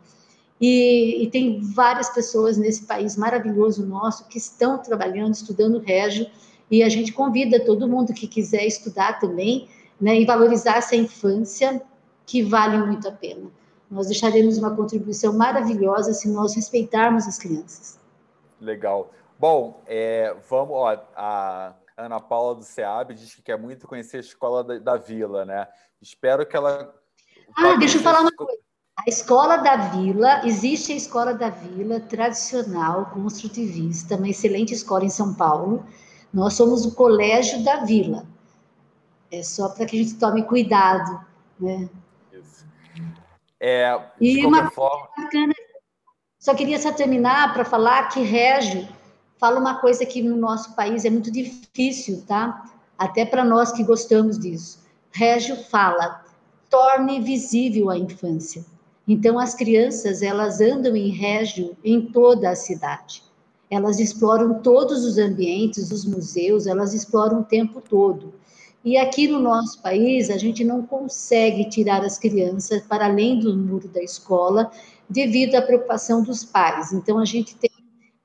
E, 0.61 1.25
e, 1.25 1.31
tem 1.31 1.61
várias 1.61 2.09
pessoas 2.11 2.57
nesse 2.57 2.85
país 2.85 3.17
maravilhoso 3.17 3.85
nosso 3.85 4.29
que 4.29 4.39
estão 4.39 4.79
trabalhando, 4.79 5.35
estudando 5.35 5.81
régio, 5.81 6.29
e 6.71 6.83
a 6.83 6.89
gente 6.89 7.13
convida 7.13 7.65
todo 7.65 7.89
mundo 7.89 8.13
que 8.13 8.27
quiser 8.27 8.65
estudar 8.67 9.19
também, 9.19 9.69
né, 10.01 10.21
e 10.21 10.25
valorizar 10.25 10.77
essa 10.77 10.95
infância 10.95 11.83
que 12.25 12.43
vale 12.43 12.79
muito 12.79 13.09
a 13.09 13.13
pena. 13.13 13.51
Nós 13.91 14.07
deixaremos 14.07 14.59
uma 14.59 14.77
contribuição 14.77 15.33
maravilhosa 15.33 16.13
se 16.13 16.29
nós 16.29 16.55
respeitarmos 16.55 17.27
as 17.27 17.39
crianças. 17.39 17.99
Legal. 18.61 19.11
Bom, 19.39 19.83
é, 19.87 20.37
vamos. 20.49 20.75
Ó, 20.75 20.99
a 21.17 21.75
Ana 21.97 22.21
Paula 22.21 22.57
do 22.57 22.63
SEAB 22.63 23.15
diz 23.15 23.35
que 23.35 23.43
quer 23.43 23.59
muito 23.59 23.87
conhecer 23.87 24.19
a 24.19 24.21
escola 24.21 24.63
da, 24.63 24.79
da 24.79 24.97
Vila, 24.97 25.45
né? 25.45 25.67
Espero 26.03 26.45
que 26.47 26.57
ela. 26.57 26.95
Ah, 27.57 27.77
deixa 27.77 27.99
eu 27.99 28.03
falar 28.03 28.21
uma 28.21 28.33
coisa. 28.33 28.59
A 28.99 29.09
escola 29.09 29.59
da 29.59 29.77
Vila, 29.77 30.45
existe 30.45 30.93
a 30.93 30.97
escola 30.97 31.33
da 31.33 31.49
Vila 31.49 32.01
tradicional, 32.01 33.07
construtivista, 33.07 34.17
uma 34.17 34.29
excelente 34.29 34.75
escola 34.75 35.05
em 35.05 35.09
São 35.09 35.35
Paulo, 35.35 35.87
nós 36.33 36.55
somos 36.55 36.85
o 36.85 36.95
colégio 36.95 37.63
da 37.65 37.85
vila. 37.85 38.27
É 39.31 39.43
só 39.43 39.69
para 39.69 39.87
que 39.87 39.97
a 39.97 40.03
gente 40.03 40.15
tome 40.17 40.43
cuidado, 40.43 41.25
né? 41.59 41.89
Isso. 42.33 42.67
É, 43.61 44.01
e 44.21 44.45
uma 44.47 44.71
forma... 44.71 45.09
bacana, 45.17 45.53
só 46.39 46.55
queria 46.55 46.79
só 46.79 46.93
terminar 46.93 47.53
para 47.53 47.65
falar 47.65 48.09
que 48.09 48.21
Régio 48.21 48.89
fala 49.39 49.59
uma 49.59 49.81
coisa 49.81 50.07
que 50.07 50.23
no 50.23 50.37
nosso 50.37 50.75
país 50.75 51.05
é 51.05 51.11
muito 51.11 51.31
difícil, 51.31 52.25
tá? 52.27 52.65
Até 52.97 53.25
para 53.25 53.45
nós 53.45 53.73
que 53.73 53.85
gostamos 53.85 54.39
disso. 54.39 54.85
Régio 55.11 55.57
fala: 55.65 56.25
torne 56.71 57.21
visível 57.21 57.91
a 57.91 57.99
infância. 57.99 58.65
Então, 59.07 59.39
as 59.39 59.55
crianças, 59.55 60.23
elas 60.23 60.61
andam 60.61 60.95
em 60.95 61.09
Régio 61.09 61.77
em 61.83 62.13
toda 62.13 62.51
a 62.51 62.57
cidade. 62.57 63.23
Elas 63.71 63.99
exploram 63.99 64.61
todos 64.61 65.05
os 65.05 65.19
ambientes, 65.19 65.91
os 65.91 66.05
museus, 66.05 66.67
elas 66.67 66.95
exploram 66.95 67.41
o 67.41 67.45
tempo 67.45 67.81
todo. 67.81 68.33
E 68.85 68.97
aqui 68.97 69.29
no 69.29 69.39
nosso 69.39 69.83
país, 69.83 70.31
a 70.31 70.39
gente 70.39 70.65
não 70.65 70.83
consegue 70.83 71.69
tirar 71.69 72.03
as 72.05 72.19
crianças 72.19 72.81
para 72.83 73.07
além 73.07 73.39
do 73.39 73.55
muro 73.57 73.89
da 73.89 74.03
escola 74.03 74.71
devido 75.09 75.57
à 75.57 75.63
preocupação 75.63 76.23
dos 76.23 76.45
pais. 76.45 76.93
Então, 76.93 77.19
a 77.19 77.25
gente 77.25 77.55
tem 77.57 77.71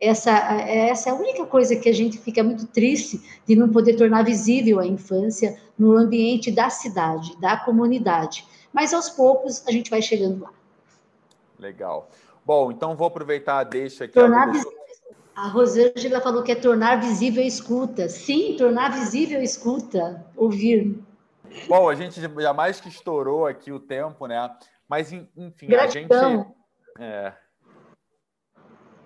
essa, 0.04 0.32
essa 0.32 1.10
é 1.10 1.14
a 1.14 1.16
única 1.16 1.46
coisa 1.46 1.78
que 1.78 1.88
a 1.88 1.94
gente 1.94 2.18
fica 2.18 2.44
muito 2.44 2.68
triste 2.68 3.22
de 3.48 3.56
não 3.56 3.70
poder 3.70 3.96
tornar 3.96 4.24
visível 4.24 4.80
a 4.80 4.86
infância 4.86 5.58
no 5.80 5.96
ambiente 5.96 6.52
da 6.52 6.70
cidade, 6.70 7.40
da 7.40 7.56
comunidade. 7.56 8.46
Mas 8.74 8.94
aos 8.94 9.10
poucos 9.10 9.66
a 9.66 9.72
gente 9.72 9.90
vai 9.90 10.02
chegando 10.02 10.44
lá. 10.44 10.52
Legal. 11.58 12.10
Bom, 12.46 12.70
então 12.70 12.98
vou 12.98 13.08
aproveitar 13.08 13.60
a 13.60 13.64
deixa 13.64 14.04
aqui. 14.04 14.14
Tornar 14.14 14.52
visível 14.52 14.83
a 15.36 15.48
Rosângela 15.48 16.22
falou 16.22 16.44
que 16.44 16.52
é 16.52 16.56
tornar 16.56 17.00
visível 17.00 17.44
a 17.44 17.46
escuta. 17.46 18.08
Sim, 18.08 18.56
tornar 18.58 18.92
visível 18.92 19.40
a 19.40 19.44
escuta, 19.44 20.26
ouvir. 20.36 21.04
Bom, 21.68 21.90
a 21.90 21.96
gente 21.96 22.20
jamais 22.22 22.80
que 22.80 22.90
estourou 22.90 23.46
aqui 23.46 23.72
o 23.72 23.80
tempo, 23.80 24.28
né? 24.28 24.56
Mas, 24.88 25.12
enfim, 25.12 25.68
Gratidão. 25.68 26.20
a 26.20 26.30
gente. 26.38 26.54
É, 27.00 27.34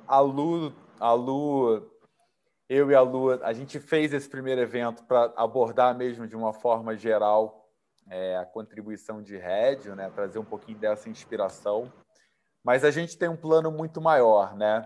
a 0.08 0.20
Lu, 0.20 0.74
a 1.00 1.14
Lu, 1.14 1.90
eu 2.70 2.92
e 2.92 2.96
a 2.96 3.02
Lu, 3.02 3.32
a 3.44 3.54
gente 3.54 3.80
fez 3.80 4.14
esse 4.14 4.30
primeiro 4.30 4.62
evento 4.62 5.04
para 5.04 5.34
abordar 5.36 5.96
mesmo 5.96 6.28
de 6.28 6.36
uma 6.36 6.54
forma 6.54 6.96
geral 6.96 7.70
é, 8.10 8.38
a 8.38 8.46
contribuição 8.46 9.22
de 9.22 9.38
Rédio, 9.38 9.96
né? 9.96 10.10
Trazer 10.10 10.40
um 10.40 10.46
pouquinho 10.46 10.78
dessa 10.78 11.10
inspiração. 11.10 11.92
Mas 12.64 12.84
a 12.84 12.92
gente 12.92 13.18
tem 13.18 13.30
um 13.30 13.36
plano 13.36 13.72
muito 13.72 14.02
maior, 14.02 14.56
né? 14.56 14.86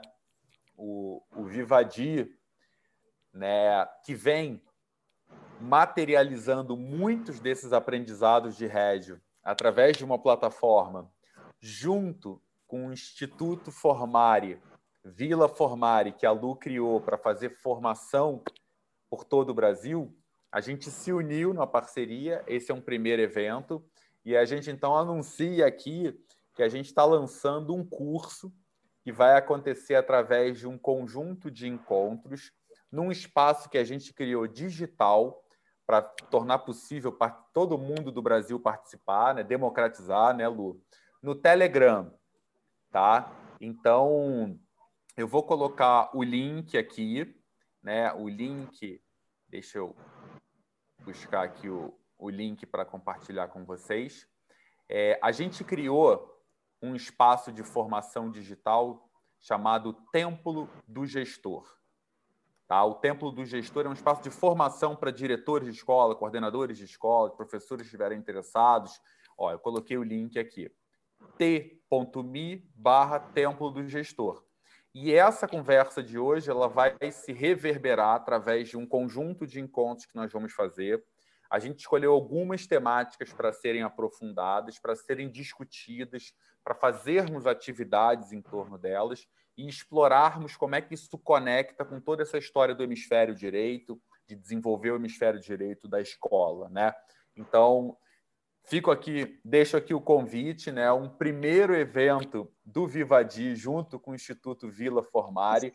O, 0.83 1.21
o 1.35 1.43
Vivadi, 1.43 2.35
né, 3.31 3.85
que 4.03 4.15
vem 4.15 4.59
materializando 5.59 6.75
muitos 6.75 7.39
desses 7.39 7.71
aprendizados 7.71 8.57
de 8.57 8.65
rédio 8.65 9.21
através 9.43 9.95
de 9.95 10.03
uma 10.03 10.17
plataforma, 10.17 11.07
junto 11.59 12.41
com 12.65 12.87
o 12.87 12.93
Instituto 12.93 13.71
Formare, 13.71 14.59
Vila 15.03 15.47
Formare, 15.47 16.13
que 16.13 16.25
a 16.25 16.31
Lu 16.31 16.55
criou 16.55 16.99
para 16.99 17.17
fazer 17.17 17.51
formação 17.51 18.41
por 19.07 19.23
todo 19.23 19.51
o 19.51 19.53
Brasil, 19.53 20.15
a 20.51 20.61
gente 20.61 20.89
se 20.89 21.13
uniu 21.13 21.53
na 21.53 21.65
parceria. 21.65 22.43
Esse 22.47 22.71
é 22.71 22.75
um 22.75 22.81
primeiro 22.81 23.21
evento. 23.21 23.83
E 24.25 24.35
a 24.35 24.45
gente 24.45 24.69
então 24.69 24.95
anuncia 24.95 25.65
aqui 25.65 26.19
que 26.53 26.61
a 26.61 26.69
gente 26.69 26.87
está 26.87 27.05
lançando 27.05 27.73
um 27.73 27.85
curso 27.85 28.53
que 29.03 29.11
vai 29.11 29.35
acontecer 29.37 29.95
através 29.95 30.59
de 30.59 30.67
um 30.67 30.77
conjunto 30.77 31.49
de 31.49 31.67
encontros 31.67 32.51
num 32.91 33.11
espaço 33.11 33.69
que 33.69 33.77
a 33.77 33.83
gente 33.83 34.13
criou 34.13 34.47
digital 34.47 35.43
para 35.85 36.01
tornar 36.01 36.59
possível 36.59 37.11
para 37.11 37.31
todo 37.31 37.77
mundo 37.77 38.11
do 38.11 38.21
Brasil 38.21 38.59
participar, 38.59 39.35
né? 39.35 39.43
democratizar, 39.43 40.35
né, 40.35 40.47
Lu? 40.47 40.81
No 41.21 41.35
Telegram, 41.35 42.13
tá? 42.89 43.31
Então, 43.59 44.59
eu 45.17 45.27
vou 45.27 45.43
colocar 45.43 46.15
o 46.15 46.23
link 46.23 46.77
aqui, 46.77 47.35
né? 47.83 48.13
O 48.13 48.29
link, 48.29 49.01
deixa 49.47 49.79
eu 49.79 49.95
buscar 50.99 51.43
aqui 51.43 51.69
o, 51.69 51.93
o 52.17 52.29
link 52.29 52.65
para 52.65 52.85
compartilhar 52.85 53.47
com 53.49 53.65
vocês. 53.65 54.27
É, 54.87 55.19
a 55.21 55.31
gente 55.31 55.63
criou 55.63 56.30
um 56.81 56.95
espaço 56.95 57.51
de 57.51 57.63
formação 57.63 58.29
digital 58.29 59.07
chamado 59.39 59.93
Templo 60.11 60.69
do 60.87 61.05
Gestor. 61.05 61.65
Tá? 62.67 62.83
O 62.83 62.95
Templo 62.95 63.31
do 63.31 63.45
Gestor 63.45 63.85
é 63.85 63.89
um 63.89 63.93
espaço 63.93 64.23
de 64.23 64.29
formação 64.29 64.95
para 64.95 65.11
diretores 65.11 65.67
de 65.67 65.75
escola, 65.77 66.15
coordenadores 66.15 66.77
de 66.77 66.85
escola, 66.85 67.29
professores 67.29 67.83
que 67.83 67.87
estiverem 67.87 68.17
interessados. 68.17 68.99
Ó, 69.37 69.51
eu 69.51 69.59
coloquei 69.59 69.97
o 69.97 70.03
link 70.03 70.39
aqui. 70.39 70.71
t.me 71.37 72.69
barra 72.75 73.19
Templo 73.19 73.69
do 73.69 73.87
Gestor. 73.87 74.43
E 74.93 75.13
essa 75.13 75.47
conversa 75.47 76.03
de 76.03 76.17
hoje 76.17 76.49
ela 76.49 76.67
vai 76.67 76.95
se 77.11 77.31
reverberar 77.31 78.15
através 78.15 78.69
de 78.69 78.77
um 78.77 78.85
conjunto 78.85 79.47
de 79.47 79.59
encontros 79.59 80.05
que 80.05 80.15
nós 80.15 80.31
vamos 80.31 80.53
fazer 80.53 81.03
a 81.51 81.59
gente 81.59 81.79
escolheu 81.79 82.13
algumas 82.13 82.65
temáticas 82.65 83.33
para 83.33 83.51
serem 83.51 83.83
aprofundadas, 83.83 84.79
para 84.79 84.95
serem 84.95 85.29
discutidas, 85.29 86.33
para 86.63 86.75
fazermos 86.75 87.47
atividades 87.47 88.31
em 88.31 88.41
torno 88.41 88.77
delas 88.77 89.27
e 89.57 89.67
explorarmos 89.67 90.55
como 90.55 90.75
é 90.75 90.81
que 90.81 90.93
isso 90.93 91.17
conecta 91.17 91.83
com 91.83 91.99
toda 91.99 92.23
essa 92.23 92.37
história 92.37 92.73
do 92.73 92.83
hemisfério 92.83 93.35
direito, 93.35 94.01
de 94.27 94.35
desenvolver 94.35 94.91
o 94.91 94.95
hemisfério 94.95 95.39
direito 95.39 95.87
da 95.87 95.99
escola, 95.99 96.69
né? 96.69 96.93
Então, 97.35 97.97
fico 98.63 98.91
aqui, 98.91 99.39
deixo 99.43 99.75
aqui 99.75 99.93
o 99.93 100.01
convite, 100.01 100.71
né? 100.71 100.91
Um 100.91 101.09
primeiro 101.09 101.75
evento 101.75 102.51
do 102.63 102.87
Vivadi 102.87 103.55
junto 103.55 103.99
com 103.99 104.11
o 104.11 104.15
Instituto 104.15 104.69
Vila 104.69 105.03
Formare. 105.03 105.73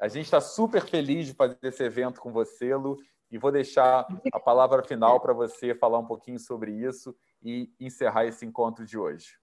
A 0.00 0.08
gente 0.08 0.26
está 0.26 0.40
super 0.40 0.84
feliz 0.84 1.26
de 1.26 1.34
fazer 1.34 1.58
esse 1.62 1.82
evento 1.82 2.20
com 2.20 2.32
você, 2.32 2.74
Lu, 2.74 2.96
e 3.30 3.38
vou 3.38 3.50
deixar 3.50 4.06
a 4.32 4.40
palavra 4.40 4.82
final 4.82 5.20
para 5.20 5.32
você 5.32 5.74
falar 5.74 5.98
um 5.98 6.06
pouquinho 6.06 6.38
sobre 6.38 6.72
isso 6.72 7.16
e 7.42 7.72
encerrar 7.80 8.26
esse 8.26 8.44
encontro 8.44 8.84
de 8.84 8.96
hoje. 8.96 9.38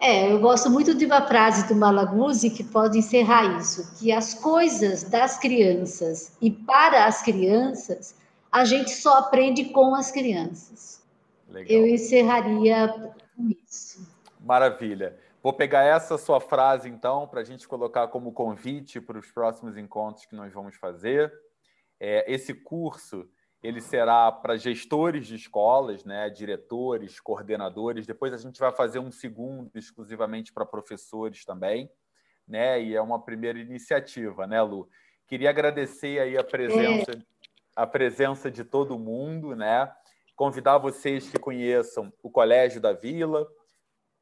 É, 0.00 0.32
eu 0.32 0.38
gosto 0.38 0.70
muito 0.70 0.94
de 0.94 1.04
uma 1.04 1.26
frase 1.26 1.66
do 1.66 1.74
Malaguzzi 1.74 2.50
que 2.50 2.62
pode 2.62 2.98
encerrar 2.98 3.58
isso, 3.58 3.98
que 3.98 4.12
as 4.12 4.32
coisas 4.32 5.02
das 5.02 5.38
crianças 5.38 6.36
e 6.40 6.50
para 6.50 7.06
as 7.06 7.22
crianças, 7.22 8.14
a 8.50 8.64
gente 8.64 8.90
só 8.90 9.18
aprende 9.18 9.66
com 9.66 9.94
as 9.94 10.10
crianças. 10.10 11.02
Legal. 11.48 11.70
Eu 11.70 11.86
encerraria 11.86 12.88
com 13.36 13.50
isso. 13.66 14.06
Maravilha. 14.40 15.18
Vou 15.42 15.52
pegar 15.52 15.82
essa 15.82 16.16
sua 16.16 16.40
frase, 16.40 16.88
então, 16.88 17.26
para 17.26 17.40
a 17.40 17.44
gente 17.44 17.66
colocar 17.66 18.08
como 18.08 18.32
convite 18.32 19.00
para 19.00 19.18
os 19.18 19.30
próximos 19.30 19.76
encontros 19.76 20.26
que 20.26 20.36
nós 20.36 20.52
vamos 20.52 20.76
fazer. 20.76 21.32
É, 21.98 22.32
esse 22.32 22.54
curso 22.54 23.28
ele 23.62 23.80
será 23.80 24.30
para 24.30 24.56
gestores 24.56 25.26
de 25.26 25.34
escolas, 25.34 26.04
né, 26.04 26.30
diretores, 26.30 27.18
coordenadores. 27.18 28.06
Depois 28.06 28.32
a 28.32 28.36
gente 28.36 28.60
vai 28.60 28.72
fazer 28.72 29.00
um 29.00 29.10
segundo 29.10 29.70
exclusivamente 29.74 30.52
para 30.52 30.64
professores 30.64 31.44
também, 31.44 31.90
né? 32.46 32.80
E 32.80 32.94
é 32.94 33.02
uma 33.02 33.20
primeira 33.20 33.58
iniciativa, 33.58 34.46
né, 34.46 34.62
Lu? 34.62 34.88
Queria 35.26 35.50
agradecer 35.50 36.20
aí 36.20 36.38
a 36.38 36.44
presença, 36.44 37.10
a 37.74 37.84
presença 37.86 38.50
de 38.50 38.64
todo 38.64 38.98
mundo, 38.98 39.56
né? 39.56 39.92
Convidar 40.36 40.78
vocês 40.78 41.28
que 41.28 41.38
conheçam 41.38 42.12
o 42.22 42.30
Colégio 42.30 42.80
da 42.80 42.92
Vila, 42.92 43.44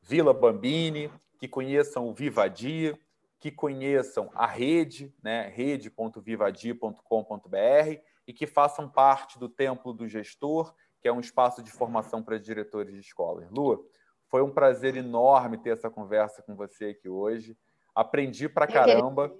Vila 0.01 0.33
Bambini, 0.33 1.13
que 1.39 1.47
conheçam 1.47 2.09
o 2.09 2.15
Vivadi, 2.15 2.99
que 3.39 3.51
conheçam 3.51 4.31
a 4.35 4.47
rede, 4.47 5.15
né, 5.23 5.53
rede.vivadia.com.br 5.55 8.16
e 8.27 8.33
que 8.33 8.47
façam 8.47 8.89
parte 8.89 9.39
do 9.39 9.49
Templo 9.49 9.93
do 9.93 10.09
Gestor, 10.09 10.75
que 11.01 11.09
é 11.09 11.13
um 11.13 11.21
espaço 11.21 11.63
de 11.63 11.71
formação 11.71 12.23
para 12.23 12.39
diretores 12.39 12.95
de 12.95 13.01
escolas. 13.01 13.49
Lu, 13.51 13.89
foi 14.29 14.43
um 14.43 14.51
prazer 14.51 14.97
enorme 14.97 15.57
ter 15.57 15.71
essa 15.71 15.89
conversa 15.89 16.43
com 16.43 16.57
você 16.57 16.87
aqui 16.87 17.09
hoje. 17.09 17.57
Aprendi 17.95 18.49
pra 18.49 18.67
caramba. 18.67 19.33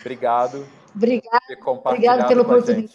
Obrigado. 0.00 0.66
Obrigado. 0.94 1.40
Obrigado 1.84 2.28
pela 2.28 2.42
oportunidade. 2.42 2.94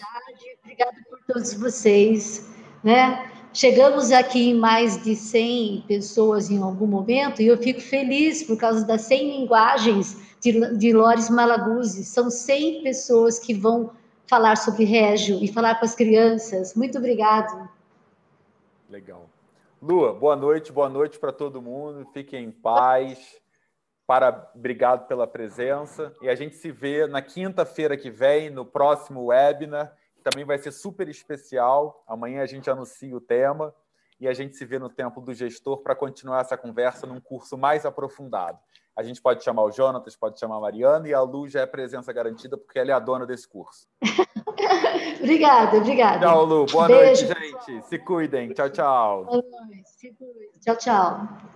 Obrigado 0.63 0.95
por 1.09 1.19
todos 1.28 1.53
vocês, 1.53 2.49
né? 2.84 3.30
Chegamos 3.53 4.11
aqui 4.11 4.49
em 4.49 4.56
mais 4.56 5.03
de 5.03 5.15
100 5.15 5.85
pessoas 5.88 6.49
em 6.49 6.61
algum 6.61 6.88
momento 6.88 7.39
e 7.39 7.45
eu 7.45 7.57
fico 7.57 7.80
feliz 7.80 8.41
por 8.41 8.57
causa 8.57 8.84
das 8.84 9.02
100 9.02 9.41
linguagens 9.41 10.18
de, 10.41 10.76
de 10.76 10.91
Lores 10.91 11.30
Malaguzzi. 11.30 12.03
São 12.03 12.31
100 12.31 12.81
pessoas 12.81 13.38
que 13.38 13.53
vão 13.53 13.91
falar 14.34 14.57
sobre 14.57 14.84
Régio 14.84 15.43
e 15.43 15.47
falar 15.47 15.76
com 15.76 15.85
as 15.85 15.93
crianças. 15.93 16.73
Muito 16.73 16.97
obrigado. 16.97 17.69
Legal. 18.89 19.30
Lua, 19.80 20.11
boa 20.11 20.35
noite, 20.35 20.72
boa 20.72 20.89
noite 20.89 21.19
para 21.19 21.31
todo 21.31 21.61
mundo. 21.61 22.03
Fiquem 22.11 22.45
em 22.45 22.51
paz. 22.51 23.39
Para, 24.07 24.51
obrigado 24.55 25.07
pela 25.07 25.27
presença. 25.27 26.11
E 26.19 26.30
a 26.30 26.34
gente 26.34 26.55
se 26.55 26.72
vê 26.72 27.05
na 27.05 27.22
quinta-feira 27.22 27.95
que 27.95 28.10
vem, 28.10 28.49
no 28.49 28.65
próximo 28.65 29.26
webinar 29.26 29.95
também 30.23 30.45
vai 30.45 30.57
ser 30.57 30.72
super 30.72 31.07
especial. 31.07 32.03
Amanhã 32.07 32.41
a 32.41 32.47
gente 32.47 32.68
anuncia 32.72 33.15
o 33.15 33.22
tema 33.22 33.72
e 34.19 34.27
a 34.27 34.34
gente 34.34 34.57
se 34.57 34.65
vê 34.65 34.80
no 34.80 34.89
Templo 34.89 35.22
do 35.22 35.31
Gestor 35.31 35.84
para 35.84 35.93
continuar 35.93 36.41
essa 36.41 36.57
conversa 36.57 37.05
num 37.05 37.22
curso 37.22 37.55
mais 37.55 37.85
aprofundado. 37.85 38.57
A 38.95 39.02
gente 39.02 39.22
pode 39.22 39.44
chamar 39.44 39.64
o 39.64 39.72
Jonatas, 39.72 40.15
pode 40.15 40.40
chamar 40.40 40.57
a 40.57 40.61
Mariana, 40.61 41.07
e 41.07 41.14
a 41.14 41.22
Lu 41.22 41.49
já 41.49 41.61
é 41.61 41.65
presença 41.65 42.14
garantida, 42.14 42.57
porque 42.57 42.78
ela 42.78 42.91
é 42.91 42.94
a 42.94 42.99
dona 42.99 43.26
desse 43.26 43.48
curso. 43.48 43.88
obrigada, 45.20 45.78
obrigada. 45.78 46.20
Tchau, 46.20 46.45
Lu. 46.45 46.65
Boa 46.68 46.88
Beijo, 46.88 47.26
noite, 47.26 47.40
gente. 47.40 47.65
Pessoal. 47.65 47.82
Se 47.84 47.99
cuidem. 47.99 48.53
Tchau, 48.53 48.70
tchau. 48.70 49.26
Boa 49.26 49.41
noite. 49.41 49.90
Se 49.90 50.14
cuidem. 50.14 50.49
Tchau, 50.61 50.76
tchau. 50.76 51.52